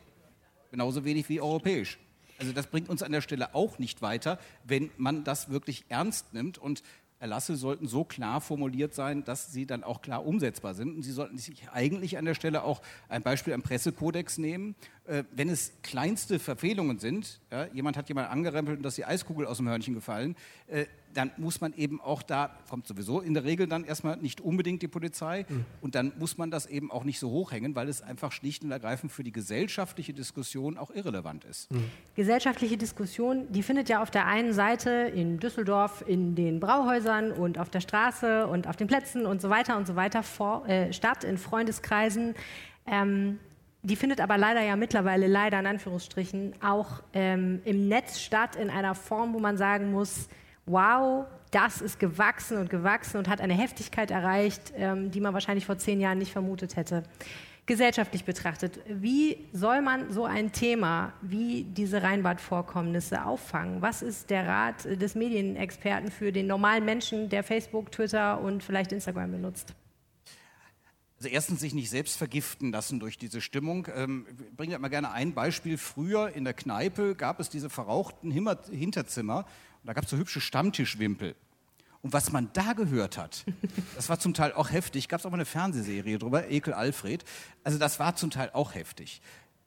Genauso 0.71 1.05
wenig 1.05 1.29
wie 1.29 1.41
europäisch. 1.41 1.99
Also 2.39 2.53
das 2.53 2.69
bringt 2.69 2.89
uns 2.89 3.03
an 3.03 3.13
der 3.13 3.21
Stelle 3.21 3.55
auch 3.55 3.79
nicht 3.79 4.01
weiter, 4.01 4.39
wenn 4.65 4.91
man 4.97 5.25
das 5.25 5.51
wirklich 5.51 5.85
ernst 5.89 6.33
nimmt. 6.33 6.57
Und 6.57 6.83
Erlasse 7.21 7.55
sollten 7.57 7.87
so 7.87 8.03
klar 8.03 8.41
formuliert 8.41 8.95
sein, 8.95 9.25
dass 9.25 9.53
sie 9.53 9.67
dann 9.67 9.85
auch 9.85 10.01
klar 10.01 10.25
umsetzbar 10.25 10.73
sind. 10.73 10.97
Und 10.97 11.03
Sie 11.03 11.13
sollten 11.13 11.37
sich 11.37 11.69
eigentlich 11.71 12.17
an 12.17 12.25
der 12.25 12.35
Stelle 12.35 12.65
auch 12.65 12.81
ein 13.11 13.23
Beispiel 13.23 13.53
am 13.53 13.61
Pressekodex 13.61 14.39
nehmen. 14.39 14.75
Äh, 15.05 15.25
wenn 15.31 15.51
es 15.51 15.73
kleinste 15.83 16.39
Verfehlungen 16.39 16.99
sind, 16.99 17.41
ja, 17.53 17.67
jemand 17.67 17.99
hat 17.99 18.09
jemand 18.09 18.31
angerempelt 18.31 18.79
und 18.79 18.83
dass 18.83 18.95
die 18.95 19.05
Eiskugel 19.05 19.47
aus 19.47 19.59
dem 19.59 19.69
Hörnchen 19.69 19.95
gefallen, 19.95 20.35
äh, 20.67 20.87
dann 21.15 21.31
muss 21.37 21.61
man 21.61 21.73
eben 21.75 22.01
auch 22.01 22.23
da, 22.23 22.51
kommt 22.69 22.87
sowieso 22.87 23.21
in 23.21 23.35
der 23.35 23.45
Regel 23.45 23.67
dann 23.67 23.85
erstmal 23.85 24.17
nicht 24.17 24.41
unbedingt 24.41 24.83
die 24.83 24.89
Polizei 24.89 25.47
mhm. 25.49 25.65
und 25.81 25.95
dann 25.95 26.13
muss 26.19 26.39
man 26.39 26.51
das 26.51 26.67
eben 26.67 26.91
auch 26.91 27.05
nicht 27.05 27.19
so 27.19 27.31
hochhängen, 27.31 27.75
weil 27.75 27.89
es 27.89 28.03
einfach 28.03 28.33
schlicht 28.33 28.65
und 28.65 28.71
ergreifend 28.71 29.13
für 29.13 29.25
die 29.25 29.33
gesellschaftliche 29.33 30.13
Diskussion 30.13 30.79
auch 30.79 30.91
irrelevant 30.91 31.45
ist. 31.45 31.71
Mhm. 31.73 31.91
Gesellschaftliche 32.15 32.77
Diskussion, 32.77 33.51
die 33.51 33.63
findet 33.63 33.89
ja 33.89 34.03
auf 34.03 34.11
der 34.11 34.27
einen 34.27 34.53
Seite 34.53 34.91
in 34.91 35.39
Düsseldorf 35.39 36.05
in 36.07 36.35
den 36.35 36.61
Brauhäusern 36.61 37.33
und 37.33 37.59
auf 37.59 37.71
der 37.71 37.81
Straße 37.81 38.47
und 38.47 38.67
auf 38.67 38.77
den 38.77 38.87
Plätzen 38.87 39.27
und 39.27 39.41
so 39.41 39.51
weiter 39.51 39.77
und 39.77 39.87
so 39.87 39.97
weiter 39.97 40.23
vor, 40.23 40.67
äh, 40.69 40.93
statt, 40.93 41.25
in 41.25 41.39
Freundeskreisen. 41.39 42.35
Ähm, 42.87 43.39
die 43.83 43.97
findet 43.97 44.21
aber 44.21 44.37
leider 44.37 44.63
ja 44.63 44.77
mittlerweile, 44.77 45.27
leider 45.27 45.59
in 45.59 45.67
Anführungsstrichen, 45.67 46.55
auch 46.63 47.03
ähm, 47.15 47.63
im 47.65 47.89
Netz 47.89 48.21
statt, 48.21 48.57
in 48.57 48.69
einer 48.69 48.95
Form, 48.95 49.33
wo 49.33 49.39
man 49.39 49.57
sagen 49.57 49.91
muss, 49.91 50.29
wow, 50.71 51.27
das 51.51 51.81
ist 51.81 51.99
gewachsen 51.99 52.59
und 52.59 52.71
gewachsen 52.71 53.19
und 53.19 53.29
hat 53.29 53.41
eine 53.41 53.55
Heftigkeit 53.55 54.11
erreicht, 54.11 54.73
ähm, 54.77 55.11
die 55.11 55.21
man 55.21 55.35
wahrscheinlich 55.35 55.67
vor 55.67 55.79
zehn 55.79 56.01
Jahren 56.01 56.19
nicht 56.19 56.33
vermutet 56.33 56.77
hätte. 56.77 57.03
Gesellschaftlich 57.67 58.25
betrachtet, 58.25 58.81
wie 58.89 59.47
soll 59.53 59.81
man 59.81 60.13
so 60.13 60.25
ein 60.25 60.51
Thema 60.51 61.13
wie 61.21 61.65
diese 61.65 62.03
Rheinbad-Vorkommnisse 62.03 63.25
auffangen? 63.25 63.81
Was 63.81 64.03
ist 64.03 64.31
der 64.31 64.47
Rat 64.47 64.85
des 64.85 65.15
Medienexperten 65.15 66.11
für 66.11 66.33
den 66.33 66.47
normalen 66.47 66.85
Menschen, 66.85 67.29
der 67.29 67.45
Facebook, 67.45 67.93
Twitter 67.93 68.41
und 68.41 68.65
vielleicht 68.65 68.91
Instagram 68.91 69.31
benutzt? 69.31 69.75
Also 71.19 71.29
erstens 71.29 71.61
sich 71.61 71.75
nicht 71.75 71.91
selbst 71.91 72.17
vergiften 72.17 72.73
lassen 72.73 72.99
durch 72.99 73.19
diese 73.19 73.43
Stimmung. 73.43 73.87
Ähm, 73.95 74.27
ich 74.31 74.57
bringe 74.57 74.79
mal 74.79 74.89
gerne 74.89 75.13
ein 75.13 75.35
Beispiel. 75.35 75.77
Früher 75.77 76.35
in 76.35 76.45
der 76.45 76.55
Kneipe 76.55 77.15
gab 77.15 77.41
es 77.41 77.51
diese 77.51 77.69
verrauchten 77.69 78.33
Hinterzimmer 78.33 79.45
und 79.83 79.87
da 79.87 79.93
gab 79.93 80.05
es 80.05 80.11
so 80.11 80.17
hübsche 80.17 80.41
Stammtischwimpel. 80.41 81.35
Und 82.03 82.13
was 82.13 82.33
man 82.33 82.51
da 82.53 82.73
gehört 82.73 83.19
hat, 83.19 83.45
das 83.95 84.09
war 84.09 84.19
zum 84.19 84.35
Teil 84.35 84.53
auch 84.53 84.71
heftig. 84.71 85.09
Gab 85.09 85.21
es 85.21 85.27
auch 85.27 85.31
mal 85.31 85.37
eine 85.37 85.45
Fernsehserie 85.45 86.19
drüber, 86.19 86.49
Ekel 86.49 86.73
Alfred. 86.73 87.25
Also 87.65 87.79
das 87.79 87.99
war 87.99 88.17
zum 88.17 88.31
Teil 88.31 88.51
auch 88.53 88.75
heftig. 88.75 89.21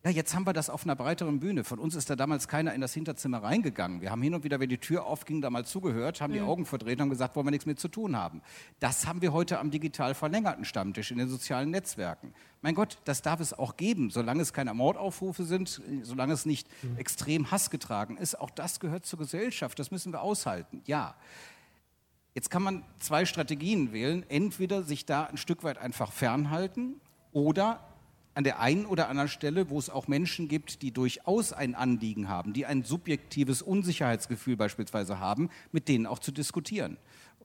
Ja, 0.06 0.12
jetzt 0.12 0.36
haben 0.36 0.46
wir 0.46 0.52
das 0.52 0.70
auf 0.70 0.84
einer 0.84 0.98
breiteren 0.98 1.40
Bühne. 1.40 1.64
Von 1.64 1.80
uns 1.80 1.96
ist 1.96 2.10
da 2.10 2.18
damals 2.18 2.50
keiner 2.50 2.74
in 2.74 2.82
das 2.82 2.94
Hinterzimmer 2.94 3.42
reingegangen. 3.42 4.02
Wir 4.02 4.12
haben 4.12 4.22
hin 4.22 4.36
und 4.36 4.44
wieder, 4.44 4.60
wenn 4.60 4.68
die 4.68 4.78
Tür 4.78 5.06
aufging, 5.06 5.40
da 5.40 5.50
mal 5.50 5.64
zugehört, 5.64 6.20
haben 6.20 6.34
die 6.34 6.42
Augen 6.42 6.66
verdreht 6.66 7.00
und 7.00 7.10
gesagt, 7.10 7.38
wollen 7.38 7.48
wir 7.48 7.52
nichts 7.52 7.66
mit 7.66 7.80
zu 7.80 7.88
tun 7.88 8.18
haben. 8.18 8.42
Das 8.82 9.08
haben 9.08 9.22
wir 9.22 9.32
heute 9.32 9.60
am 9.60 9.72
digital 9.72 10.14
verlängerten 10.14 10.66
Stammtisch 10.66 11.12
in 11.12 11.20
den 11.20 11.30
sozialen 11.30 11.72
Netzwerken. 11.72 12.34
Mein 12.62 12.76
Gott, 12.76 12.98
das 13.06 13.22
darf 13.22 13.40
es 13.40 13.54
auch 13.54 13.78
geben, 13.78 14.10
solange 14.10 14.42
es 14.42 14.52
keine 14.52 14.74
Mordaufrufe 14.74 15.46
sind, 15.46 15.82
solange 16.02 16.34
es 16.34 16.46
nicht 16.46 16.68
mhm. 16.84 16.98
extrem 16.98 17.50
hassgetragen 17.50 18.18
ist. 18.18 18.38
Auch 18.38 18.50
das 18.50 18.82
gehört 18.82 19.06
zur 19.06 19.20
Gesellschaft. 19.20 19.80
Das 19.80 19.90
müssen 19.90 20.12
wir 20.12 20.22
aushalten. 20.22 20.82
Ja. 20.86 21.16
Jetzt 22.36 22.52
kann 22.52 22.62
man 22.62 22.84
zwei 23.00 23.24
Strategien 23.24 23.94
wählen. 23.94 24.26
Entweder 24.28 24.84
sich 24.84 25.06
da 25.06 25.24
ein 25.24 25.38
Stück 25.38 25.64
weit 25.64 25.78
einfach 25.78 26.12
fernhalten 26.12 27.00
oder 27.32 27.80
an 28.36 28.44
der 28.44 28.60
einen 28.60 28.86
oder 28.86 29.10
anderen 29.10 29.30
Stelle, 29.30 29.70
wo 29.70 29.78
es 29.78 29.90
auch 29.90 30.08
Menschen 30.08 30.48
gibt, 30.48 30.82
die 30.82 30.92
durchaus 30.92 31.54
ein 31.54 31.76
Anliegen 31.76 32.28
haben, 32.30 32.54
die 32.54 32.66
ein 32.66 32.84
subjektives 32.84 33.62
Unsicherheitsgefühl 33.62 34.58
beispielsweise 34.58 35.20
haben, 35.20 35.50
mit 35.72 35.88
denen 35.88 36.06
auch 36.06 36.20
zu 36.20 36.32
diskutieren. 36.32 36.98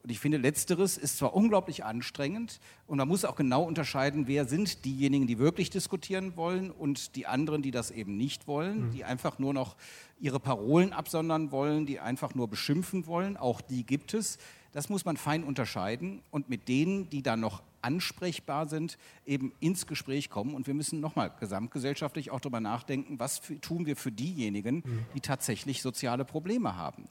Und 0.02 0.10
ich 0.10 0.20
finde, 0.20 0.38
letzteres 0.38 0.96
ist 0.96 1.18
zwar 1.18 1.34
unglaublich 1.34 1.84
anstrengend 1.84 2.60
und 2.86 2.98
man 2.98 3.08
muss 3.08 3.24
auch 3.24 3.34
genau 3.34 3.64
unterscheiden, 3.64 4.26
wer 4.26 4.44
sind 4.44 4.84
diejenigen, 4.84 5.26
die 5.26 5.38
wirklich 5.38 5.70
diskutieren 5.70 6.36
wollen 6.36 6.70
und 6.70 7.16
die 7.16 7.26
anderen, 7.26 7.62
die 7.62 7.72
das 7.72 7.90
eben 7.90 8.16
nicht 8.16 8.46
wollen, 8.46 8.86
mhm. 8.86 8.90
die 8.92 9.04
einfach 9.04 9.38
nur 9.38 9.52
noch 9.52 9.76
ihre 10.20 10.40
Parolen 10.40 10.92
absondern 10.92 11.50
wollen, 11.50 11.84
die 11.84 12.00
einfach 12.00 12.34
nur 12.34 12.48
beschimpfen 12.48 13.06
wollen. 13.06 13.36
Auch 13.36 13.60
die 13.60 13.84
gibt 13.84 14.14
es. 14.14 14.38
Das 14.78 14.88
muss 14.88 15.04
man 15.04 15.16
fein 15.16 15.42
unterscheiden 15.42 16.22
und 16.30 16.48
mit 16.48 16.68
denen, 16.68 17.10
die 17.10 17.20
dann 17.20 17.40
noch 17.40 17.64
ansprechbar 17.82 18.68
sind, 18.68 18.96
eben 19.26 19.52
ins 19.58 19.88
Gespräch 19.88 20.30
kommen. 20.30 20.54
Und 20.54 20.68
wir 20.68 20.74
müssen 20.74 21.00
nochmal 21.00 21.32
gesamtgesellschaftlich 21.40 22.30
auch 22.30 22.38
darüber 22.38 22.60
nachdenken, 22.60 23.18
was 23.18 23.38
für, 23.38 23.60
tun 23.60 23.86
wir 23.86 23.96
für 23.96 24.12
diejenigen, 24.12 24.84
mhm. 24.86 25.04
die 25.16 25.20
tatsächlich 25.20 25.82
soziale 25.82 26.24
Probleme 26.24 26.76
haben. 26.76 27.08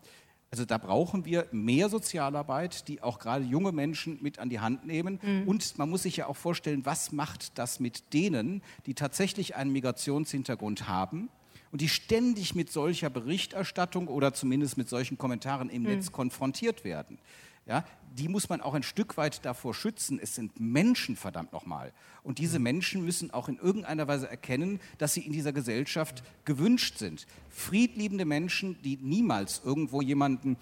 Also 0.50 0.64
da 0.64 0.78
brauchen 0.78 1.26
wir 1.26 1.46
mehr 1.52 1.90
Sozialarbeit, 1.90 2.88
die 2.88 3.04
auch 3.04 3.20
gerade 3.20 3.44
junge 3.44 3.74
Menschen 3.74 4.18
mit 4.22 4.40
an 4.40 4.48
die 4.48 4.62
Hand 4.62 4.88
nehmen. 4.88 5.20
Mhm. 5.22 5.46
Und 5.46 5.78
man 5.78 5.90
muss 5.90 6.04
sich 6.04 6.16
ja 6.16 6.28
auch 6.28 6.38
vorstellen, 6.38 6.86
was 6.86 7.12
macht 7.12 7.58
das 7.58 7.82
mit 7.82 8.14
denen, 8.14 8.62
die 8.86 8.94
tatsächlich 8.94 9.58
einen 9.58 9.74
Migrationshintergrund 9.74 10.88
haben 10.88 11.28
und 11.74 11.82
die 11.82 11.90
ständig 11.90 12.56
mit 12.56 12.72
solcher 12.72 13.10
Berichterstattung 13.10 14.08
oder 14.08 14.34
zumindest 14.34 14.78
mit 14.78 14.88
solchen 14.88 15.18
Kommentaren 15.18 15.70
im 15.70 15.82
mhm. 15.82 15.90
Netz 15.90 16.14
konfrontiert 16.14 16.86
werden 16.86 17.20
ja, 17.68 17.84
die 18.14 18.30
muss 18.30 18.50
man 18.50 18.62
auch 18.62 18.74
ein 18.74 18.84
Stück 18.84 19.18
weit 19.18 19.46
davor 19.46 19.74
schützen. 19.74 20.20
Es 20.22 20.34
sind 20.36 20.60
Menschen, 20.60 21.16
verdammt 21.16 21.52
nochmal. 21.52 21.94
Und 22.24 22.40
diese 22.40 22.60
Menschen 22.60 23.04
müssen 23.04 23.30
auch 23.32 23.50
in 23.50 23.58
irgendeiner 23.58 24.08
Weise 24.08 24.30
erkennen, 24.30 24.80
dass 24.98 25.14
sie 25.14 25.22
in 25.22 25.34
dieser 25.34 25.52
Gesellschaft 25.52 26.24
gewünscht 26.46 26.98
sind. 26.98 27.28
Friedliebende 27.50 28.26
Menschen, 28.26 28.82
die 28.82 28.98
niemals 28.98 29.62
irgendwo 29.64 30.02
jemanden 30.02 30.58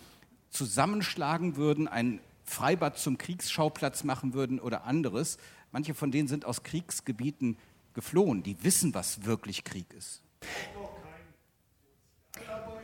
zusammenschlagen 0.49 1.55
würden, 1.55 1.87
ein 1.87 2.19
Freibad 2.43 2.97
zum 2.97 3.17
Kriegsschauplatz 3.17 4.03
machen 4.03 4.33
würden 4.33 4.59
oder 4.59 4.85
anderes. 4.85 5.37
Manche 5.71 5.93
von 5.93 6.11
denen 6.11 6.27
sind 6.27 6.45
aus 6.45 6.63
Kriegsgebieten 6.63 7.57
geflohen. 7.93 8.41
Die 8.43 8.63
wissen, 8.63 8.93
was 8.93 9.25
wirklich 9.25 9.63
Krieg 9.63 9.93
ist. 9.93 10.21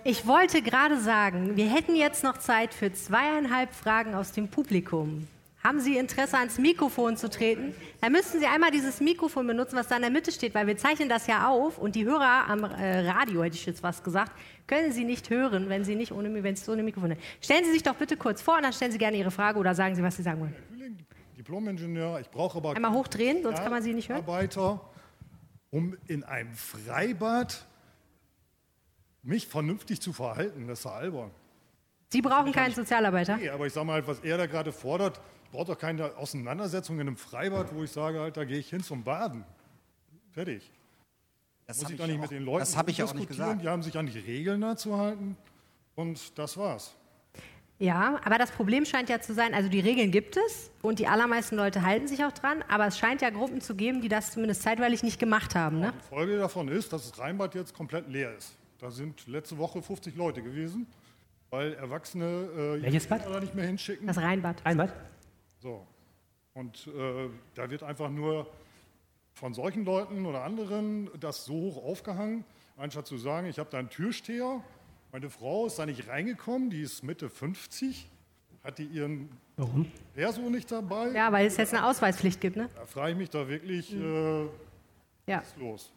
Ich 0.04 0.26
wollte 0.26 0.64
gerade 0.64 0.99
sagen, 0.99 1.56
wir 1.56 1.70
hätten 1.70 1.95
jetzt 1.95 2.24
noch 2.24 2.38
Zeit 2.39 2.74
für 2.74 2.91
zweieinhalb 2.91 3.72
Fragen 3.72 4.16
aus 4.16 4.32
dem 4.32 4.47
Publikum. 4.47 5.28
Haben 5.64 5.80
Sie 5.80 5.95
Interesse, 5.95 6.39
ans 6.39 6.58
Mikrofon 6.58 7.18
zu 7.18 7.30
treten? 7.30 7.76
Dann 8.02 8.12
müssten 8.12 8.39
Sie 8.39 8.47
einmal 8.47 8.72
dieses 8.72 8.99
Mikrofon 8.99 9.45
benutzen, 9.45 9.76
was 9.76 9.89
da 9.89 9.97
in 9.97 10.02
der 10.02 10.10
Mitte 10.10 10.32
steht, 10.32 10.56
weil 10.56 10.66
wir 10.66 10.76
zeichnen 10.76 11.08
das 11.08 11.28
ja 11.28 11.47
auf 11.47 11.78
und 11.78 11.93
die 11.93 12.04
Hörer 12.04 12.49
am 12.49 12.64
äh, 12.64 13.08
Radio, 13.12 13.43
hätte 13.43 13.56
ich 13.56 13.66
jetzt 13.68 13.84
was 13.84 14.02
gesagt, 14.02 14.32
können 14.66 14.91
Sie 14.91 15.04
nicht 15.04 15.30
hören, 15.30 15.70
wenn 15.70 15.84
Sie 15.84 15.93
nicht 15.93 16.12
ohne, 16.12 16.43
wenn 16.43 16.56
es 16.56 16.68
ohne 16.68 16.82
Mikrofon 16.82 17.12
ist. 17.12 17.22
Stellen 17.39 17.64
Sie 17.64 17.72
sich 17.72 17.84
doch 17.84 17.93
bitte 17.93 18.18
kurz 18.18 18.41
vor 18.41 18.56
und 18.56 18.64
dann 18.64 18.74
stellen 18.74 18.91
Sie 18.91 18.97
gerne 18.97 19.18
Ihre 19.18 19.30
Frage 19.30 19.60
oder 19.60 19.76
sagen 19.76 19.93
Sie, 19.93 20.02
was 20.02 20.16
Sie 20.16 20.24
sagen 20.24 20.41
wollen. 20.41 20.56
Diplom-Ingenieur, 21.38 22.22
ich 22.22 22.30
brauche 22.32 22.58
aber 22.58 22.76
einmal 22.76 22.93
hochdrehen, 22.93 23.43
sonst 23.43 23.62
kann 23.62 23.72
man 23.72 23.84
Sie 23.84 23.93
nicht 23.93 24.10
hören. 24.10 24.22
Arbeiter, 24.22 24.82
um 25.70 25.95
in 26.08 26.24
einem 26.24 26.56
Freibad 26.56 27.68
mich 29.24 29.47
vernünftig 29.47 30.01
zu 30.01 30.13
verhalten, 30.13 30.67
das 30.67 30.80
ist 30.80 30.86
ja 30.86 30.91
albern. 30.91 31.32
Sie 32.09 32.22
brauchen 32.22 32.51
keinen 32.51 32.74
Sozialarbeiter? 32.74 33.38
Nee, 33.38 33.49
aber 33.49 33.67
ich 33.67 33.74
sage 33.74 33.86
mal, 33.86 34.05
was 34.05 34.19
er 34.19 34.38
da 34.38 34.45
gerade 34.45 34.72
fordert, 34.72 35.22
braucht 35.51 35.69
doch 35.69 35.78
keine 35.78 36.15
Auseinandersetzung 36.17 36.95
in 36.95 37.07
einem 37.07 37.17
Freibad, 37.17 37.74
wo 37.74 37.84
ich 37.84 37.91
sage, 37.91 38.19
halt, 38.19 38.36
da 38.36 38.43
gehe 38.43 38.57
ich 38.57 38.69
hin 38.69 38.84
zum 38.84 39.03
Baden. 39.03 39.45
Fertig. 40.32 40.69
Das 41.67 41.82
muss 41.82 41.91
ich 41.91 41.97
doch 41.97 42.07
nicht 42.07 42.17
auch, 42.17 42.22
mit 42.22 42.32
den 42.32 42.43
Leuten 42.43 42.59
das 42.59 42.88
ich 42.88 43.03
auch 43.03 43.13
nicht 43.13 43.30
gesagt. 43.30 43.61
Die 43.61 43.67
haben 43.67 43.82
sich 43.82 43.97
an 43.97 44.05
die 44.05 44.19
Regeln 44.19 44.59
da 44.61 44.76
zu 44.76 44.97
halten 44.97 45.38
und 45.95 46.38
das 46.38 46.57
war's. 46.57 46.95
Ja, 47.80 48.19
aber 48.24 48.38
das 48.38 48.51
Problem 48.51 48.86
scheint 48.86 49.09
ja 49.09 49.22
zu 49.22 49.34
sein, 49.34 49.53
also 49.53 49.67
die 49.67 49.80
Regeln 49.80 50.11
gibt 50.11 50.38
es 50.38 50.69
und 50.82 50.99
die 50.99 51.07
allermeisten 51.07 51.55
Leute 51.55 51.82
halten 51.82 52.07
sich 52.07 52.24
auch 52.24 52.32
dran, 52.32 52.63
aber 52.67 52.86
es 52.88 52.99
scheint 52.99 53.22
ja 53.22 53.32
Gruppen 53.32 53.59
zu 53.59 53.74
geben, 53.74 54.01
die 54.01 54.09
das 54.09 54.32
zumindest 54.32 54.61
zeitweilig 54.61 55.01
nicht 55.01 55.17
gemacht 55.17 55.55
haben. 55.55 55.80
Ne? 55.80 55.93
Die 55.97 56.09
Folge 56.09 56.38
davon 56.38 56.67
ist, 56.67 56.93
dass 56.93 57.09
das 57.09 57.19
Rheinbad 57.19 57.55
jetzt 57.55 57.74
komplett 57.74 58.07
leer 58.07 58.36
ist. 58.38 58.55
Da 58.82 58.90
sind 58.90 59.28
letzte 59.28 59.60
Woche 59.60 59.80
50 59.80 60.16
Leute 60.16 60.42
gewesen, 60.42 60.88
weil 61.52 61.76
Erwachsene 61.76 62.26
äh, 62.26 62.82
Welches 62.82 63.06
Bad? 63.06 63.28
da 63.28 63.40
nicht 63.40 63.54
mehr 63.54 63.68
hinschicken. 63.68 64.08
Das 64.08 64.18
Rheinbad. 64.18 64.66
Rheinbad? 64.66 64.92
So. 65.60 65.86
Und 66.56 66.88
äh, 66.88 67.30
da 67.54 67.70
wird 67.70 67.84
einfach 67.84 68.10
nur 68.10 68.48
von 69.34 69.54
solchen 69.54 69.86
Leuten 69.86 70.26
oder 70.26 70.44
anderen 70.44 71.12
das 71.20 71.46
so 71.46 71.54
hoch 71.54 71.84
aufgehangen, 71.84 72.44
anstatt 72.76 73.06
zu 73.06 73.18
sagen, 73.18 73.46
ich 73.46 73.60
habe 73.60 73.70
da 73.70 73.78
einen 73.78 73.92
Türsteher, 73.92 74.64
meine 75.12 75.30
Frau 75.30 75.68
ist 75.68 75.78
da 75.78 75.86
nicht 75.86 76.08
reingekommen, 76.08 76.72
die 76.72 76.82
ist 76.82 77.04
Mitte 77.04 77.30
50, 77.30 78.10
hat 78.64 78.80
die 78.80 78.86
ihren 78.86 79.30
Warum? 79.58 79.92
Perso 80.16 80.42
nicht 80.50 80.72
dabei. 80.72 81.12
Ja, 81.12 81.32
weil 81.32 81.46
es 81.46 81.56
jetzt 81.58 81.76
eine 81.76 81.86
Ausweispflicht 81.86 82.42
gibt, 82.42 82.56
ne? 82.56 82.68
Da 82.74 82.86
frage 82.86 83.12
ich 83.12 83.18
mich 83.20 83.30
da 83.30 83.48
wirklich, 83.48 83.92
mhm. 83.92 84.50
äh, 85.28 85.32
ja. 85.32 85.42
was 85.42 85.50
ist 85.50 85.58
los? 85.58 85.94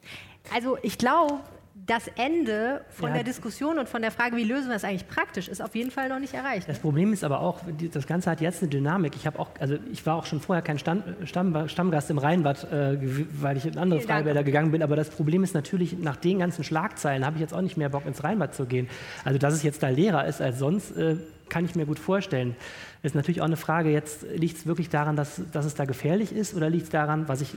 Also 0.53 0.77
ich 0.83 0.99
glaube, 0.99 1.41
das 1.75 2.09
Ende 2.17 2.83
von 2.89 3.09
ja. 3.09 3.17
der 3.17 3.25
Diskussion 3.25 3.79
und 3.79 3.89
von 3.89 4.01
der 4.01 4.13
Frage, 4.13 4.37
wie 4.37 4.45
lösen 4.45 4.69
wir 4.69 4.75
das 4.75 4.85
eigentlich 4.85 5.09
praktisch, 5.09 5.49
ist 5.49 5.61
auf 5.61 5.75
jeden 5.75 5.91
Fall 5.91 6.09
noch 6.09 6.21
nicht 6.21 6.33
erreicht. 6.33 6.69
Das 6.69 6.79
Problem 6.79 7.13
ist 7.13 7.25
aber 7.25 7.41
auch, 7.41 7.61
das 7.93 8.07
Ganze 8.07 8.31
hat 8.31 8.41
jetzt 8.41 8.63
eine 8.63 8.71
Dynamik. 8.71 9.17
Ich 9.17 9.29
auch, 9.29 9.49
also 9.59 9.77
ich 9.93 10.07
war 10.07 10.15
auch 10.15 10.25
schon 10.25 10.41
vorher 10.41 10.63
kein 10.63 10.79
Stamm, 10.79 11.03
Stamm, 11.25 11.69
Stammgast 11.69 12.11
im 12.11 12.19
Rheinbad, 12.19 12.73
äh, 12.73 12.99
weil 13.41 13.57
ich 13.57 13.67
in 13.67 13.77
andere 13.77 14.01
Vielen 14.01 14.09
Freibäder 14.09 14.35
Dank. 14.35 14.47
gegangen 14.47 14.71
bin. 14.71 14.83
Aber 14.83 14.95
das 14.95 15.11
Problem 15.11 15.43
ist 15.43 15.55
natürlich, 15.55 15.99
nach 15.99 16.17
den 16.17 16.39
ganzen 16.39 16.63
Schlagzeilen 16.63 17.27
habe 17.27 17.37
ich 17.37 17.41
jetzt 17.41 17.53
auch 17.53 17.61
nicht 17.61 17.77
mehr 17.77 17.89
Bock 17.89 18.07
ins 18.07 18.23
Rheinbad 18.23 18.55
zu 18.55 18.67
gehen. 18.67 18.89
Also 19.25 19.39
dass 19.39 19.53
es 19.53 19.65
jetzt 19.65 19.83
da 19.83 19.89
leerer 19.89 20.27
ist 20.27 20.41
als 20.41 20.61
sonst, 20.61 20.97
äh, 20.97 21.17
kann 21.49 21.65
ich 21.65 21.75
mir 21.75 21.87
gut 21.87 21.99
vorstellen. 21.99 22.57
Ist 23.03 23.15
natürlich 23.15 23.41
auch 23.41 23.47
eine 23.47 23.57
Frage, 23.57 23.91
jetzt 23.91 24.25
liegt 24.35 24.57
es 24.57 24.67
wirklich 24.67 24.89
daran, 24.89 25.17
dass, 25.17 25.43
dass 25.53 25.67
es 25.67 25.75
da 25.75 25.85
gefährlich 25.85 26.33
ist 26.33 26.55
oder 26.55 26.71
liegt 26.71 26.85
es 26.85 26.91
daran, 26.91 27.29
was 27.29 27.41
ich 27.41 27.55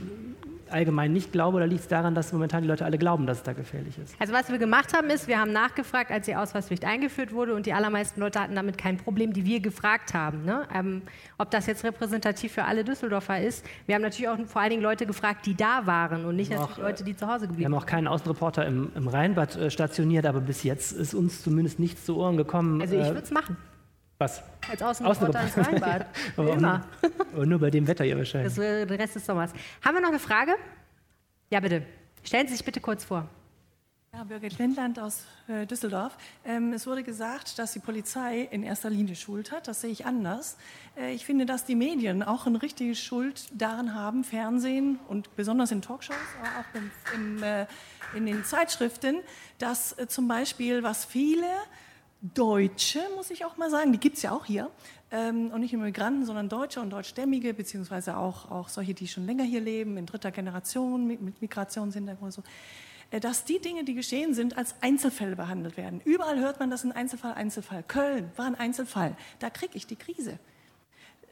allgemein 0.72 1.14
nicht 1.14 1.32
glaube 1.32 1.58
oder 1.58 1.68
liegt 1.68 1.82
es 1.82 1.88
daran, 1.88 2.16
dass 2.16 2.32
momentan 2.34 2.62
die 2.62 2.68
Leute 2.68 2.86
alle 2.86 2.98
glauben, 2.98 3.26
dass 3.26 3.38
es 3.38 3.44
da 3.44 3.54
gefährlich 3.54 3.98
ist? 3.98 4.16
Also 4.20 4.34
was 4.34 4.50
wir 4.50 4.58
gemacht 4.58 4.96
haben, 4.96 5.10
ist, 5.10 5.28
wir 5.28 5.40
haben 5.40 5.52
nachgefragt, 5.52 6.12
als 6.12 6.26
die 6.26 6.36
Ausweispflicht 6.36 6.86
eingeführt 6.86 7.34
wurde 7.34 7.54
und 7.54 7.66
die 7.66 7.74
allermeisten 7.74 8.20
Leute 8.20 8.40
hatten 8.40 8.56
damit 8.56 8.78
kein 8.78 8.98
Problem, 8.98 9.34
die 9.34 9.46
wir 9.46 9.60
gefragt 9.60 10.14
haben. 10.14 10.46
Ne? 10.46 10.68
Ähm, 10.74 11.02
ob 11.38 11.52
das 11.52 11.68
jetzt 11.68 11.84
repräsentativ 11.84 12.54
für 12.54 12.64
alle 12.64 12.84
Düsseldorfer 12.84 13.42
ist. 13.42 13.66
Wir 13.86 13.96
haben 13.96 14.02
natürlich 14.02 14.30
auch 14.30 14.38
vor 14.46 14.62
allen 14.62 14.72
Dingen 14.72 14.84
Leute 14.84 15.06
gefragt, 15.06 15.46
die 15.46 15.56
da 15.56 15.86
waren 15.86 16.26
und 16.26 16.36
nicht 16.36 16.56
auch, 16.56 16.78
Leute, 16.78 17.04
die 17.04 17.16
zu 17.16 17.28
Hause 17.28 17.48
geblieben 17.48 17.56
sind. 17.56 17.60
Wir 17.60 17.66
haben 17.66 17.84
auch 17.84 17.86
keinen 17.86 18.08
Außenreporter 18.08 18.66
im, 18.66 18.92
im 18.96 19.08
Rheinbad 19.08 19.56
äh, 19.56 19.70
stationiert, 19.70 20.26
aber 20.26 20.40
bis 20.40 20.64
jetzt 20.64 20.92
ist 20.92 21.14
uns 21.14 21.44
zumindest 21.44 21.80
nichts 21.80 22.06
zu 22.06 22.18
Ohren 22.18 22.38
gekommen. 22.38 22.82
Also 22.82 22.96
ich 22.96 23.02
äh, 23.02 23.10
würde 23.10 23.22
es 23.22 23.32
machen. 23.32 23.58
Was? 24.18 24.42
Als 24.70 24.82
Außenreporter 24.82 25.42
ins 25.42 25.58
Rheinbad. 25.58 26.08
ja, 26.38 26.44
Immer. 26.44 26.88
Und 27.36 27.50
nur 27.50 27.60
bei 27.60 27.70
dem 27.70 27.88
Wetter 27.88 28.04
hier 28.04 28.18
wahrscheinlich. 28.18 28.52
Das 28.52 28.58
wäre 28.58 28.88
der 28.88 28.98
Rest 28.98 29.16
des 29.16 29.26
Sommers. 29.26 29.52
Haben 29.84 29.96
wir 29.96 30.02
noch 30.02 30.10
eine 30.10 30.20
Frage? 30.20 30.56
Ja, 31.50 31.60
bitte. 31.60 31.84
Stellen 32.24 32.48
Sie 32.48 32.56
sich 32.56 32.66
bitte 32.66 32.82
kurz 32.82 33.06
vor. 33.06 33.30
Ja, 34.14 34.24
Birgit 34.24 34.58
Lindland 34.58 34.98
aus 35.00 35.26
äh, 35.48 35.68
Düsseldorf. 35.68 36.18
Ähm, 36.44 36.74
es 36.74 36.88
wurde 36.88 37.04
gesagt, 37.04 37.60
dass 37.60 37.74
die 37.74 37.80
Polizei 37.80 38.48
in 38.50 38.64
erster 38.64 38.90
Linie 38.90 39.16
Schuld 39.16 39.52
hat. 39.52 39.68
Das 39.68 39.82
sehe 39.82 39.92
ich 39.92 40.08
anders. 40.08 40.58
Äh, 40.98 41.14
ich 41.14 41.24
finde, 41.24 41.46
dass 41.46 41.66
die 41.66 41.76
Medien 41.76 42.24
auch 42.24 42.48
eine 42.48 42.60
richtige 42.60 42.96
Schuld 42.96 43.48
daran 43.54 43.94
haben, 43.94 44.24
Fernsehen 44.24 45.00
und 45.08 45.36
besonders 45.36 45.72
in 45.72 45.84
Talkshows, 45.84 46.16
aber 46.40 46.50
auch 46.62 46.76
im, 46.76 46.92
im, 47.38 47.44
äh, 47.44 47.68
in 48.16 48.26
den 48.26 48.44
Zeitschriften, 48.44 49.18
dass 49.60 49.96
äh, 50.00 50.08
zum 50.08 50.28
Beispiel, 50.28 50.82
was 50.82 51.06
viele 51.06 51.46
Deutsche, 52.22 53.00
muss 53.16 53.30
ich 53.30 53.46
auch 53.46 53.58
mal 53.58 53.70
sagen, 53.70 53.92
die 53.92 54.00
gibt 54.00 54.18
es 54.18 54.24
ja 54.24 54.32
auch 54.32 54.46
hier, 54.46 54.70
ähm, 55.12 55.52
und 55.52 55.62
nicht 55.62 55.74
nur 55.74 55.84
Migranten, 55.84 56.26
sondern 56.26 56.50
Deutsche 56.50 56.82
und 56.82 56.90
Deutschstämmige, 56.90 57.54
beziehungsweise 57.54 58.18
auch, 58.18 58.52
auch 58.52 58.70
solche, 58.70 58.94
die 58.94 59.08
schon 59.08 59.26
länger 59.26 59.44
hier 59.44 59.62
leben, 59.62 59.98
in 59.98 60.06
dritter 60.06 60.32
Generation 60.32 61.08
mit, 61.08 61.22
mit 61.22 61.42
Migrationshintergrund. 61.42 62.34
So 62.34 62.44
äh, 63.12 63.20
dass 63.20 63.46
die 63.46 63.60
Dinge, 63.60 63.84
die 63.84 63.94
geschehen 63.94 64.34
sind, 64.34 64.58
als 64.58 64.76
Einzelfälle 64.82 65.36
behandelt 65.36 65.78
werden. 65.78 66.02
Überall 66.04 66.40
hört 66.40 66.60
man 66.60 66.70
das 66.70 66.84
ein 66.84 66.92
Einzelfall, 66.92 67.34
Einzelfall. 67.34 67.84
Köln 67.84 68.32
war 68.36 68.46
ein 68.46 68.56
Einzelfall. 68.56 69.16
Da 69.40 69.50
kriege 69.50 69.78
ich 69.78 69.88
die 69.88 69.96
Krise. 69.96 70.40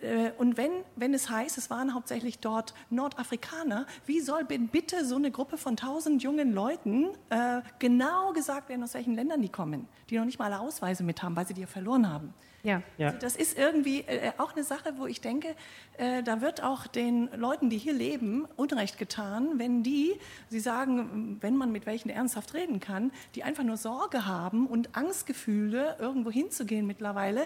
Äh, 0.05 0.31
und 0.37 0.57
wenn, 0.57 0.71
wenn 0.95 1.13
es 1.13 1.29
heißt, 1.29 1.57
es 1.57 1.69
waren 1.69 1.93
hauptsächlich 1.93 2.39
dort 2.39 2.73
Nordafrikaner, 2.89 3.85
wie 4.05 4.19
soll 4.19 4.45
bitte 4.45 5.05
so 5.05 5.15
eine 5.15 5.31
Gruppe 5.31 5.57
von 5.57 5.75
tausend 5.75 6.23
jungen 6.23 6.53
Leuten 6.53 7.07
äh, 7.29 7.61
genau 7.79 8.33
gesagt 8.33 8.69
werden, 8.69 8.83
aus 8.83 8.93
welchen 8.93 9.15
Ländern 9.15 9.41
die 9.41 9.49
kommen, 9.49 9.87
die 10.09 10.17
noch 10.17 10.25
nicht 10.25 10.39
mal 10.39 10.45
alle 10.45 10.59
Ausweise 10.59 11.03
mit 11.03 11.23
haben, 11.23 11.35
weil 11.35 11.47
sie 11.47 11.53
die 11.53 11.61
ja 11.61 11.67
verloren 11.67 12.09
haben? 12.09 12.33
Ja. 12.63 12.81
ja. 12.97 13.07
Also 13.07 13.19
das 13.19 13.35
ist 13.35 13.57
irgendwie 13.57 14.01
äh, 14.01 14.31
auch 14.37 14.53
eine 14.53 14.63
Sache, 14.63 14.93
wo 14.97 15.05
ich 15.05 15.21
denke, 15.21 15.55
äh, 15.97 16.23
da 16.23 16.41
wird 16.41 16.63
auch 16.63 16.87
den 16.87 17.29
Leuten, 17.35 17.69
die 17.69 17.77
hier 17.77 17.93
leben, 17.93 18.47
Unrecht 18.55 18.97
getan, 18.97 19.59
wenn 19.59 19.83
die, 19.83 20.13
sie 20.49 20.59
sagen, 20.59 21.37
wenn 21.41 21.55
man 21.55 21.71
mit 21.71 21.85
welchen 21.85 22.09
ernsthaft 22.09 22.55
reden 22.55 22.79
kann, 22.79 23.11
die 23.35 23.43
einfach 23.43 23.63
nur 23.63 23.77
Sorge 23.77 24.25
haben 24.25 24.65
und 24.65 24.95
Angstgefühle, 24.95 25.97
irgendwo 25.99 26.31
hinzugehen 26.31 26.87
mittlerweile, 26.87 27.45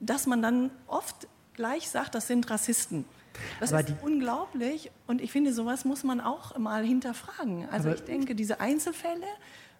dass 0.00 0.26
man 0.26 0.42
dann 0.42 0.70
oft 0.88 1.28
gleich 1.62 1.88
sagt, 1.88 2.16
das 2.16 2.26
sind 2.26 2.50
Rassisten. 2.50 3.04
Das 3.60 3.72
aber 3.72 3.86
ist 3.86 3.94
unglaublich 4.02 4.90
und 5.06 5.20
ich 5.20 5.30
finde, 5.30 5.52
sowas 5.52 5.84
muss 5.84 6.02
man 6.02 6.20
auch 6.20 6.58
mal 6.58 6.84
hinterfragen. 6.84 7.68
Also 7.70 7.90
ich 7.90 8.02
denke, 8.02 8.34
diese 8.34 8.60
Einzelfälle 8.60 9.28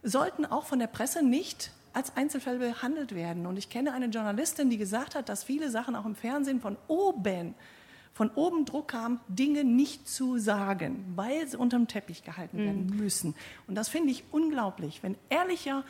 sollten 0.05 0.47
auch 0.47 0.65
von 0.65 0.79
der 0.79 0.87
Presse 0.87 1.25
nicht 1.25 1.73
als 1.93 2.17
Einzelfälle 2.17 2.61
behandelt 2.61 3.17
werden. 3.17 3.47
Und 3.47 3.57
ich 3.57 3.69
kenne 3.69 3.95
eine 3.95 4.07
Journalistin, 4.07 4.71
die 4.71 4.79
gesagt 4.79 5.17
hat, 5.17 5.29
dass 5.29 5.43
viele 5.43 5.71
Sachen 5.71 5.97
auch 5.97 6.07
im 6.07 6.15
Fernsehen 6.15 6.61
von 6.61 6.77
oben, 6.87 7.57
von 8.15 8.31
oben 8.31 8.65
Druck 8.65 8.95
haben, 8.95 9.19
Dinge 9.27 9.65
nicht 9.65 10.09
zu 10.09 10.39
sagen, 10.39 11.05
weil 11.17 11.49
sie 11.49 11.57
unterm 11.57 11.89
Teppich 11.89 12.23
gehalten 12.23 12.59
mhm. 12.59 12.65
werden 12.65 12.97
müssen. 12.97 13.35
Und 13.67 13.75
das 13.75 13.89
finde 13.89 14.13
ich 14.13 14.23
unglaublich. 14.31 15.03
Wenn 15.03 15.17
ehrlicher 15.31 15.83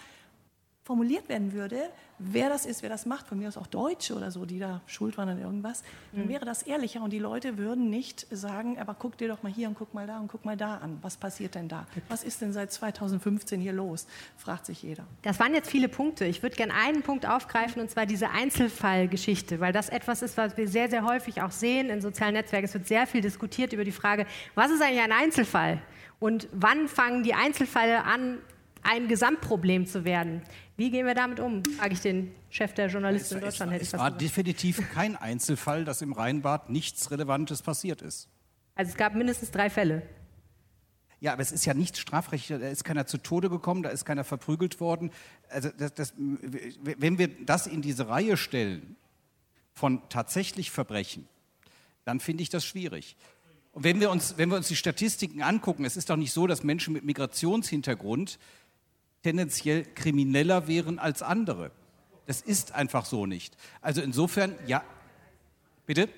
formuliert 0.84 1.28
werden 1.28 1.52
würde, 1.52 1.90
wer 2.18 2.48
das 2.48 2.66
ist, 2.66 2.82
wer 2.82 2.90
das 2.90 3.06
macht, 3.06 3.28
von 3.28 3.38
mir 3.38 3.48
aus 3.48 3.56
auch 3.56 3.68
Deutsche 3.68 4.14
oder 4.14 4.30
so, 4.30 4.44
die 4.44 4.58
da 4.58 4.80
schuld 4.86 5.16
waren 5.16 5.28
an 5.28 5.40
irgendwas, 5.40 5.82
dann 6.12 6.24
mhm. 6.24 6.28
wäre 6.28 6.44
das 6.44 6.62
ehrlicher 6.62 7.02
und 7.02 7.12
die 7.12 7.20
Leute 7.20 7.56
würden 7.56 7.88
nicht 7.88 8.26
sagen, 8.30 8.78
aber 8.78 8.94
guck 8.98 9.16
dir 9.16 9.28
doch 9.28 9.42
mal 9.42 9.52
hier 9.52 9.68
und 9.68 9.74
guck 9.74 9.94
mal 9.94 10.06
da 10.06 10.18
und 10.18 10.28
guck 10.28 10.44
mal 10.44 10.56
da 10.56 10.78
an. 10.78 10.98
Was 11.02 11.16
passiert 11.16 11.54
denn 11.54 11.68
da? 11.68 11.86
Was 12.08 12.24
ist 12.24 12.40
denn 12.40 12.52
seit 12.52 12.72
2015 12.72 13.60
hier 13.60 13.72
los? 13.72 14.06
Fragt 14.36 14.66
sich 14.66 14.82
jeder. 14.82 15.04
Das 15.22 15.38
waren 15.38 15.54
jetzt 15.54 15.70
viele 15.70 15.88
Punkte. 15.88 16.24
Ich 16.24 16.42
würde 16.42 16.56
gerne 16.56 16.74
einen 16.74 17.02
Punkt 17.02 17.26
aufgreifen 17.26 17.80
und 17.80 17.90
zwar 17.90 18.06
diese 18.06 18.30
Einzelfallgeschichte, 18.30 19.60
weil 19.60 19.72
das 19.72 19.88
etwas 19.88 20.22
ist, 20.22 20.36
was 20.36 20.56
wir 20.56 20.66
sehr, 20.66 20.90
sehr 20.90 21.04
häufig 21.04 21.42
auch 21.42 21.52
sehen 21.52 21.90
in 21.90 22.00
sozialen 22.00 22.34
Netzwerken. 22.34 22.66
Es 22.66 22.74
wird 22.74 22.88
sehr 22.88 23.06
viel 23.06 23.20
diskutiert 23.20 23.72
über 23.72 23.84
die 23.84 23.92
Frage, 23.92 24.26
was 24.56 24.70
ist 24.72 24.82
eigentlich 24.82 25.02
ein 25.02 25.12
Einzelfall? 25.12 25.80
Und 26.18 26.48
wann 26.52 26.86
fangen 26.86 27.24
die 27.24 27.34
Einzelfälle 27.34 28.04
an, 28.04 28.38
ein 28.82 29.08
Gesamtproblem 29.08 29.86
zu 29.86 30.04
werden. 30.04 30.42
Wie 30.76 30.90
gehen 30.90 31.06
wir 31.06 31.14
damit 31.14 31.40
um? 31.40 31.62
Frage 31.78 31.94
ich 31.94 32.00
den 32.00 32.34
Chef 32.50 32.74
der 32.74 32.88
Journalisten 32.88 33.36
in 33.36 33.40
Deutschland. 33.40 33.72
Es, 33.74 33.92
es 33.92 33.98
war 33.98 34.10
definitiv 34.10 34.82
kein 34.92 35.16
Einzelfall, 35.16 35.84
dass 35.84 36.02
im 36.02 36.12
Rheinbad 36.12 36.70
nichts 36.70 37.10
Relevantes 37.10 37.62
passiert 37.62 38.02
ist. 38.02 38.28
Also 38.74 38.90
es 38.90 38.96
gab 38.96 39.14
mindestens 39.14 39.50
drei 39.50 39.70
Fälle. 39.70 40.02
Ja, 41.20 41.34
aber 41.34 41.42
es 41.42 41.52
ist 41.52 41.64
ja 41.66 41.74
nichts 41.74 42.00
strafrechtlich. 42.00 42.58
Da 42.60 42.68
ist 42.68 42.82
keiner 42.82 43.06
zu 43.06 43.18
Tode 43.18 43.48
gekommen, 43.48 43.84
da 43.84 43.90
ist 43.90 44.04
keiner 44.04 44.24
verprügelt 44.24 44.80
worden. 44.80 45.12
Also 45.48 45.68
das, 45.78 45.94
das, 45.94 46.14
wenn 46.16 47.18
wir 47.18 47.28
das 47.44 47.68
in 47.68 47.80
diese 47.80 48.08
Reihe 48.08 48.36
stellen 48.36 48.96
von 49.72 50.02
tatsächlich 50.08 50.72
Verbrechen, 50.72 51.28
dann 52.04 52.18
finde 52.18 52.42
ich 52.42 52.48
das 52.48 52.64
schwierig. 52.64 53.16
Und 53.70 53.84
wenn 53.84 54.00
wir, 54.00 54.10
uns, 54.10 54.36
wenn 54.36 54.50
wir 54.50 54.56
uns 54.56 54.68
die 54.68 54.76
Statistiken 54.76 55.42
angucken, 55.42 55.84
es 55.84 55.96
ist 55.96 56.10
doch 56.10 56.16
nicht 56.16 56.32
so, 56.32 56.46
dass 56.46 56.62
Menschen 56.62 56.92
mit 56.92 57.04
Migrationshintergrund 57.04 58.38
tendenziell 59.22 59.84
krimineller 59.94 60.68
wären 60.68 60.98
als 60.98 61.22
andere. 61.22 61.70
Das 62.26 62.40
ist 62.40 62.72
einfach 62.72 63.04
so 63.04 63.26
nicht. 63.26 63.56
Also 63.80 64.00
insofern, 64.00 64.54
ja, 64.66 64.84
bitte? 65.86 66.08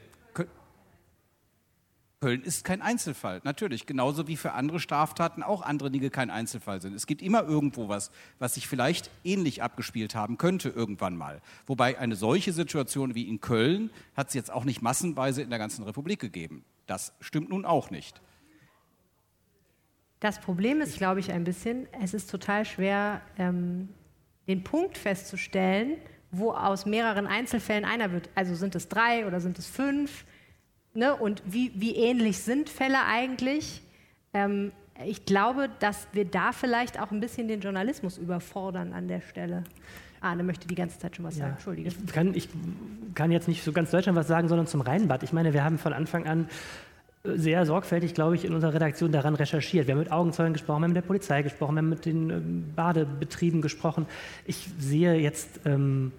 Köln 2.25 2.43
ist 2.43 2.65
kein 2.65 2.81
Einzelfall, 2.81 3.43
natürlich. 3.45 3.85
Genauso 3.85 4.27
wie 4.27 4.39
für 4.39 4.53
andere 4.53 4.81
Straftaten 4.81 5.43
auch 5.43 5.61
andere 5.61 5.91
Dinge 5.91 6.09
kein 6.09 6.31
Einzelfall 6.31 6.81
sind. 6.81 6.95
Es 6.95 7.07
gibt 7.07 7.21
immer 7.21 7.43
irgendwo 7.43 7.91
was, 7.91 8.11
was 8.39 8.55
sich 8.55 8.67
vielleicht 8.67 9.11
ähnlich 9.25 9.63
abgespielt 9.63 10.15
haben 10.15 10.39
könnte 10.39 10.71
irgendwann 10.71 11.19
mal. 11.19 11.43
Wobei 11.67 11.99
eine 11.99 12.17
solche 12.17 12.55
Situation 12.55 13.15
wie 13.15 13.29
in 13.29 13.43
Köln 13.43 13.91
hat 14.17 14.29
es 14.29 14.35
jetzt 14.35 14.51
auch 14.51 14.65
nicht 14.65 14.81
massenweise 14.81 15.43
in 15.43 15.51
der 15.51 15.59
ganzen 15.59 15.85
Republik 15.85 16.19
gegeben. 16.19 16.65
Das 16.87 17.13
stimmt 17.21 17.51
nun 17.51 17.67
auch 17.67 17.91
nicht. 17.91 18.23
Das 20.25 20.39
Problem 20.39 20.81
ist, 20.81 20.97
glaube 20.97 21.21
ich, 21.21 21.31
ein 21.33 21.45
bisschen, 21.45 21.87
es 22.03 22.15
ist 22.15 22.31
total 22.31 22.65
schwer, 22.65 23.21
ähm, 23.37 23.91
den 24.49 24.65
Punkt 24.65 24.97
festzustellen, 24.97 25.99
wo 26.31 26.53
aus 26.53 26.87
mehreren 26.87 27.27
Einzelfällen 27.27 27.85
einer 27.85 28.11
wird. 28.11 28.31
Also 28.35 28.55
sind 28.55 28.75
es 28.75 28.89
drei 28.89 29.27
oder 29.27 29.41
sind 29.41 29.59
es 29.59 29.67
fünf? 29.67 30.25
Ne? 30.95 31.15
Und 31.15 31.43
wie, 31.45 31.73
wie 31.75 31.97
ähnlich 31.97 32.39
sind 32.39 32.71
Fälle 32.71 33.05
eigentlich? 33.07 33.83
Ähm, 34.33 34.73
ich 35.05 35.27
glaube, 35.27 35.69
dass 35.81 36.09
wir 36.13 36.25
da 36.25 36.53
vielleicht 36.53 36.99
auch 36.99 37.11
ein 37.11 37.21
bisschen 37.21 37.47
den 37.47 37.61
Journalismus 37.61 38.17
überfordern 38.17 38.95
an 38.95 39.09
der 39.09 39.21
Stelle. 39.21 39.63
Arne 40.23 40.43
möchte 40.43 40.67
die 40.67 40.75
ganze 40.75 40.99
Zeit 40.99 41.17
schon 41.17 41.27
was 41.27 41.35
ja, 41.35 41.41
sagen. 41.41 41.53
Entschuldige. 41.57 41.89
Ich 41.91 42.13
kann, 42.15 42.35
ich 42.35 42.49
kann 43.15 43.31
jetzt 43.31 43.47
nicht 43.47 43.63
so 43.63 43.73
ganz 43.73 43.91
Deutschland 43.91 44.17
was 44.17 44.29
sagen, 44.29 44.49
sondern 44.49 44.67
zum 44.69 44.81
Rheinbad. 44.81 45.23
Ich 45.23 45.35
meine, 45.35 45.53
wir 45.53 45.65
haben 45.65 45.77
von 45.77 45.93
Anfang 45.93 46.27
an 46.27 46.49
sehr 47.25 47.65
sorgfältig, 47.65 48.13
glaube 48.13 48.35
ich, 48.35 48.45
in 48.45 48.55
unserer 48.55 48.75
Redaktion 48.75 49.11
daran 49.11 49.35
recherchiert. 49.35 49.87
Wir 49.87 49.95
haben 49.95 50.01
mit 50.01 50.13
Augenzeugen 50.13 50.53
gesprochen, 50.53 50.81
wir 50.81 50.85
haben 50.85 50.91
mit 50.93 51.03
der 51.03 51.07
Polizei 51.07 51.43
gesprochen, 51.43 51.75
wir 51.75 51.79
haben 51.79 51.89
mit 51.89 52.05
den 52.05 52.31
ähm, 52.31 52.65
Badebetrieben 52.77 53.63
gesprochen. 53.63 54.07
Ich 54.45 54.69
sehe 54.79 55.15
jetzt, 55.15 55.61
ähm, 55.65 56.13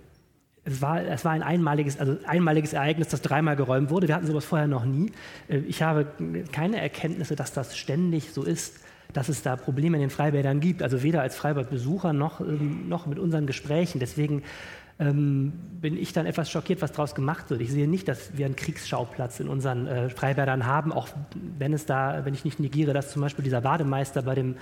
es, 0.63 0.81
war, 0.81 1.03
es 1.03 1.23
war 1.23 1.33
ein 1.33 1.43
einmaliges, 1.43 1.99
also 1.99 2.17
einmaliges 2.25 2.73
Ereignis, 2.73 3.09
das 3.09 3.21
dreimal 3.21 3.55
geräumt 3.55 3.91
wurde. 3.91 4.07
Wir 4.07 4.15
hatten 4.15 4.25
sowas 4.25 4.45
vorher 4.45 4.67
noch 4.67 4.83
nie. 4.83 5.11
Äh, 5.47 5.57
ich 5.59 5.83
habe 5.83 6.07
keine 6.51 6.81
Erkenntnisse, 6.81 7.35
dass 7.35 7.53
das 7.53 7.77
ständig 7.77 8.31
so 8.31 8.41
ist, 8.41 8.79
dass 9.13 9.29
es 9.29 9.43
da 9.43 9.57
Probleme 9.57 9.97
in 9.97 10.01
den 10.01 10.09
Freibädern 10.09 10.59
gibt. 10.59 10.81
Also 10.81 11.03
weder 11.03 11.21
als 11.21 11.35
Freibadbesucher 11.35 12.13
noch, 12.13 12.41
ähm, 12.41 12.89
noch 12.89 13.05
mit 13.05 13.19
unseren 13.19 13.45
Gesprächen. 13.45 13.99
Deswegen 13.99 14.41
ähm, 14.97 15.51
bin 15.81 15.97
ich 15.97 16.13
dann 16.13 16.25
etwas 16.25 16.49
schockiert, 16.49 16.81
was 16.81 16.91
daraus 16.91 17.15
gemacht 17.15 17.49
wird. 17.49 17.61
Ich 17.61 17.71
sehe 17.71 17.87
nicht, 17.87 18.07
dass 18.07 18.37
wir 18.37 18.45
einen 18.45 18.55
Kriegsschauplatz 18.55 19.39
in 19.39 19.49
unseren 19.49 19.87
äh, 19.87 20.09
Freibädern 20.09 20.65
haben, 20.65 20.93
auch 20.93 21.09
wenn 21.57 21.73
es 21.73 21.85
da, 21.85 22.23
wenn 22.23 22.33
ich 22.33 22.45
nicht 22.45 22.59
negiere, 22.59 22.93
dass 22.93 23.11
zum 23.11 23.21
Beispiel 23.21 23.43
dieser 23.43 23.61
Bademeister 23.61 24.21
bei 24.21 24.35
dem 24.35 24.55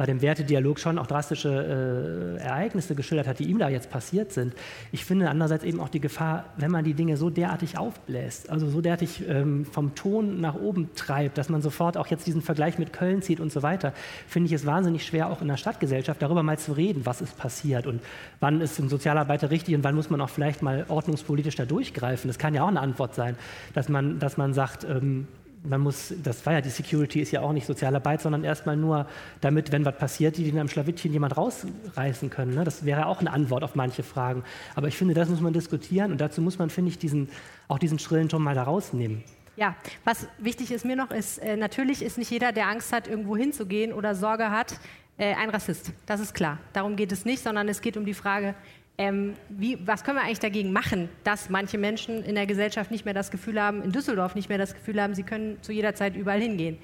bei 0.00 0.06
dem 0.06 0.22
Wertedialog 0.22 0.80
schon 0.80 0.98
auch 0.98 1.06
drastische 1.06 2.38
äh, 2.40 2.42
Ereignisse 2.42 2.94
geschildert 2.94 3.26
hat, 3.26 3.38
die 3.38 3.44
ihm 3.44 3.58
da 3.58 3.68
jetzt 3.68 3.90
passiert 3.90 4.32
sind. 4.32 4.54
Ich 4.92 5.04
finde 5.04 5.28
andererseits 5.28 5.62
eben 5.62 5.78
auch 5.78 5.90
die 5.90 6.00
Gefahr, 6.00 6.46
wenn 6.56 6.70
man 6.70 6.86
die 6.86 6.94
Dinge 6.94 7.18
so 7.18 7.28
derartig 7.28 7.76
aufbläst, 7.76 8.48
also 8.48 8.66
so 8.70 8.80
derartig 8.80 9.22
ähm, 9.28 9.66
vom 9.66 9.94
Ton 9.94 10.40
nach 10.40 10.54
oben 10.54 10.88
treibt, 10.94 11.36
dass 11.36 11.50
man 11.50 11.60
sofort 11.60 11.98
auch 11.98 12.06
jetzt 12.06 12.26
diesen 12.26 12.40
Vergleich 12.40 12.78
mit 12.78 12.94
Köln 12.94 13.20
zieht 13.20 13.40
und 13.40 13.52
so 13.52 13.62
weiter, 13.62 13.92
finde 14.26 14.46
ich 14.46 14.54
es 14.54 14.64
wahnsinnig 14.64 15.04
schwer, 15.04 15.28
auch 15.28 15.42
in 15.42 15.48
der 15.48 15.58
Stadtgesellschaft 15.58 16.22
darüber 16.22 16.42
mal 16.42 16.58
zu 16.58 16.72
reden, 16.72 17.04
was 17.04 17.20
ist 17.20 17.36
passiert 17.36 17.86
und 17.86 18.00
wann 18.40 18.62
ist 18.62 18.78
ein 18.78 18.88
Sozialarbeiter 18.88 19.50
richtig 19.50 19.74
und 19.74 19.84
wann 19.84 19.96
muss 19.96 20.08
man 20.08 20.22
auch 20.22 20.30
vielleicht 20.30 20.62
mal 20.62 20.86
ordnungspolitisch 20.88 21.56
da 21.56 21.66
durchgreifen. 21.66 22.28
Das 22.28 22.38
kann 22.38 22.54
ja 22.54 22.62
auch 22.62 22.68
eine 22.68 22.80
Antwort 22.80 23.14
sein, 23.14 23.36
dass 23.74 23.90
man, 23.90 24.18
dass 24.18 24.38
man 24.38 24.54
sagt, 24.54 24.84
ähm, 24.84 25.28
man 25.62 25.80
muss, 25.80 26.14
das 26.22 26.44
war 26.46 26.54
ja 26.54 26.60
die 26.60 26.70
Security, 26.70 27.20
ist 27.20 27.32
ja 27.32 27.42
auch 27.42 27.52
nicht 27.52 27.66
Sozialarbeit, 27.66 28.20
sondern 28.22 28.44
erstmal 28.44 28.76
nur 28.76 29.06
damit, 29.40 29.72
wenn 29.72 29.84
was 29.84 29.96
passiert, 29.96 30.36
die 30.36 30.44
den 30.44 30.58
am 30.58 30.68
Schlawittchen 30.68 31.12
jemand 31.12 31.36
rausreißen 31.36 32.30
können. 32.30 32.54
Ne? 32.54 32.64
Das 32.64 32.84
wäre 32.84 33.06
auch 33.06 33.20
eine 33.20 33.32
Antwort 33.32 33.62
auf 33.62 33.74
manche 33.74 34.02
Fragen. 34.02 34.42
Aber 34.74 34.88
ich 34.88 34.96
finde, 34.96 35.14
das 35.14 35.28
muss 35.28 35.40
man 35.40 35.52
diskutieren 35.52 36.12
und 36.12 36.20
dazu 36.20 36.40
muss 36.40 36.58
man, 36.58 36.70
finde 36.70 36.90
ich, 36.90 36.98
diesen, 36.98 37.28
auch 37.68 37.78
diesen 37.78 37.98
schrillen 37.98 38.28
Ton 38.28 38.42
mal 38.42 38.54
da 38.54 38.62
rausnehmen. 38.62 39.22
Ja, 39.56 39.76
was 40.04 40.26
wichtig 40.38 40.70
ist 40.72 40.84
mir 40.84 40.96
noch, 40.96 41.10
ist, 41.10 41.38
äh, 41.38 41.56
natürlich 41.56 42.02
ist 42.02 42.16
nicht 42.16 42.30
jeder, 42.30 42.52
der 42.52 42.68
Angst 42.68 42.92
hat, 42.92 43.08
irgendwo 43.08 43.36
hinzugehen 43.36 43.92
oder 43.92 44.14
Sorge 44.14 44.50
hat, 44.50 44.80
äh, 45.18 45.34
ein 45.34 45.50
Rassist. 45.50 45.92
Das 46.06 46.20
ist 46.20 46.32
klar. 46.32 46.58
Darum 46.72 46.96
geht 46.96 47.12
es 47.12 47.26
nicht, 47.26 47.42
sondern 47.42 47.68
es 47.68 47.82
geht 47.82 47.98
um 47.98 48.06
die 48.06 48.14
Frage, 48.14 48.54
ähm, 48.98 49.34
wie, 49.48 49.78
was 49.86 50.04
können 50.04 50.18
wir 50.18 50.24
eigentlich 50.24 50.40
dagegen 50.40 50.72
machen, 50.72 51.08
dass 51.24 51.48
manche 51.48 51.78
Menschen 51.78 52.22
in 52.22 52.34
der 52.34 52.46
Gesellschaft 52.46 52.90
nicht 52.90 53.04
mehr 53.04 53.14
das 53.14 53.30
Gefühl 53.30 53.60
haben, 53.60 53.82
in 53.82 53.92
Düsseldorf 53.92 54.34
nicht 54.34 54.48
mehr 54.48 54.58
das 54.58 54.74
Gefühl 54.74 55.00
haben, 55.00 55.14
sie 55.14 55.22
können 55.22 55.56
zu 55.62 55.72
jeder 55.72 55.94
Zeit 55.94 56.16
überall 56.16 56.40
hingehen. 56.40 56.78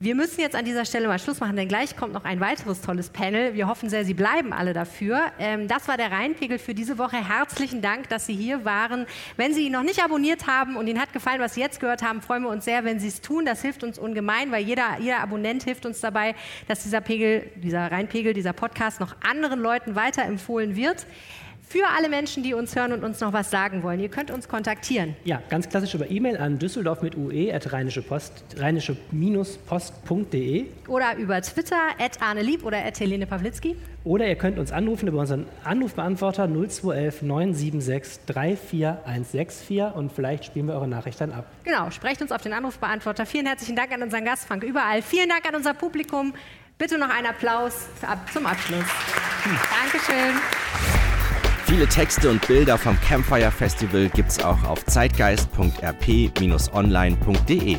Wir 0.00 0.16
müssen 0.16 0.40
jetzt 0.40 0.56
an 0.56 0.64
dieser 0.64 0.84
Stelle 0.84 1.06
mal 1.06 1.20
Schluss 1.20 1.38
machen, 1.38 1.54
denn 1.54 1.68
gleich 1.68 1.96
kommt 1.96 2.12
noch 2.12 2.24
ein 2.24 2.40
weiteres 2.40 2.80
tolles 2.80 3.10
Panel. 3.10 3.54
Wir 3.54 3.68
hoffen 3.68 3.88
sehr, 3.88 4.04
Sie 4.04 4.12
bleiben 4.12 4.52
alle 4.52 4.72
dafür. 4.72 5.30
Ähm, 5.38 5.68
das 5.68 5.86
war 5.86 5.96
der 5.96 6.10
Rheinpegel 6.10 6.58
für 6.58 6.74
diese 6.74 6.98
Woche. 6.98 7.16
Herzlichen 7.16 7.80
Dank, 7.80 8.08
dass 8.08 8.26
Sie 8.26 8.34
hier 8.34 8.64
waren. 8.64 9.06
Wenn 9.36 9.54
Sie 9.54 9.66
ihn 9.66 9.72
noch 9.72 9.84
nicht 9.84 10.02
abonniert 10.02 10.48
haben 10.48 10.74
und 10.76 10.88
Ihnen 10.88 11.00
hat 11.00 11.12
gefallen, 11.12 11.40
was 11.40 11.54
Sie 11.54 11.60
jetzt 11.60 11.78
gehört 11.78 12.02
haben, 12.02 12.22
freuen 12.22 12.42
wir 12.42 12.50
uns 12.50 12.64
sehr, 12.64 12.84
wenn 12.84 12.98
Sie 12.98 13.06
es 13.06 13.20
tun. 13.20 13.46
Das 13.46 13.62
hilft 13.62 13.84
uns 13.84 13.96
ungemein, 13.96 14.50
weil 14.50 14.64
jeder, 14.64 14.98
jeder 14.98 15.20
Abonnent 15.20 15.62
hilft 15.62 15.86
uns 15.86 16.00
dabei, 16.00 16.34
dass 16.66 16.82
dieser 16.82 17.00
Pegel, 17.00 17.48
dieser 17.54 17.92
Rheinpegel, 17.92 18.34
dieser 18.34 18.52
Podcast 18.52 18.98
noch 18.98 19.14
anderen 19.22 19.60
Leuten 19.60 19.94
weiterempfohlen 19.94 20.74
wird 20.74 21.06
für 21.74 21.88
alle 21.88 22.08
Menschen, 22.08 22.44
die 22.44 22.54
uns 22.54 22.76
hören 22.76 22.92
und 22.92 23.02
uns 23.02 23.18
noch 23.18 23.32
was 23.32 23.50
sagen 23.50 23.82
wollen. 23.82 23.98
Ihr 23.98 24.08
könnt 24.08 24.30
uns 24.30 24.46
kontaktieren. 24.46 25.16
Ja, 25.24 25.42
ganz 25.48 25.68
klassisch 25.68 25.92
über 25.94 26.08
E-Mail 26.08 26.36
an 26.36 26.60
düsseldorf 26.60 27.02
mit 27.02 27.16
ue 27.16 27.52
at 27.52 27.72
rheinische-post.de 27.72 28.60
rheinische 28.62 28.96
oder 30.86 31.16
über 31.16 31.42
Twitter 31.42 31.80
at 31.98 32.22
Arne 32.22 32.42
Lieb 32.42 32.64
oder 32.64 32.84
at 32.84 33.00
Helene 33.00 33.26
Pawlitzki. 33.26 33.74
Oder 34.04 34.28
ihr 34.28 34.36
könnt 34.36 34.60
uns 34.60 34.70
anrufen 34.70 35.08
über 35.08 35.18
unseren 35.18 35.46
Anrufbeantworter 35.64 36.46
0211 36.46 37.22
976 37.22 38.20
34164 38.26 39.96
und 39.96 40.12
vielleicht 40.12 40.44
spielen 40.44 40.68
wir 40.68 40.74
eure 40.74 40.86
Nachricht 40.86 41.20
dann 41.20 41.32
ab. 41.32 41.46
Genau, 41.64 41.90
sprecht 41.90 42.22
uns 42.22 42.30
auf 42.30 42.42
den 42.42 42.52
Anrufbeantworter. 42.52 43.26
Vielen 43.26 43.46
herzlichen 43.46 43.74
Dank 43.74 43.90
an 43.90 44.00
unseren 44.00 44.24
Gast 44.24 44.46
Frank 44.46 44.62
Überall. 44.62 45.02
Vielen 45.02 45.28
Dank 45.28 45.44
an 45.48 45.56
unser 45.56 45.74
Publikum. 45.74 46.34
Bitte 46.78 46.98
noch 46.98 47.10
einen 47.10 47.26
Applaus 47.26 47.88
zum 48.32 48.46
Abschluss. 48.46 48.84
Hm. 49.42 49.58
Dankeschön. 49.82 51.13
Viele 51.66 51.86
Texte 51.86 52.30
und 52.30 52.46
Bilder 52.46 52.76
vom 52.76 53.00
Campfire 53.00 53.50
Festival 53.50 54.10
gibt's 54.10 54.38
auch 54.38 54.62
auf 54.64 54.84
zeitgeist.rp-online.de. 54.84 57.78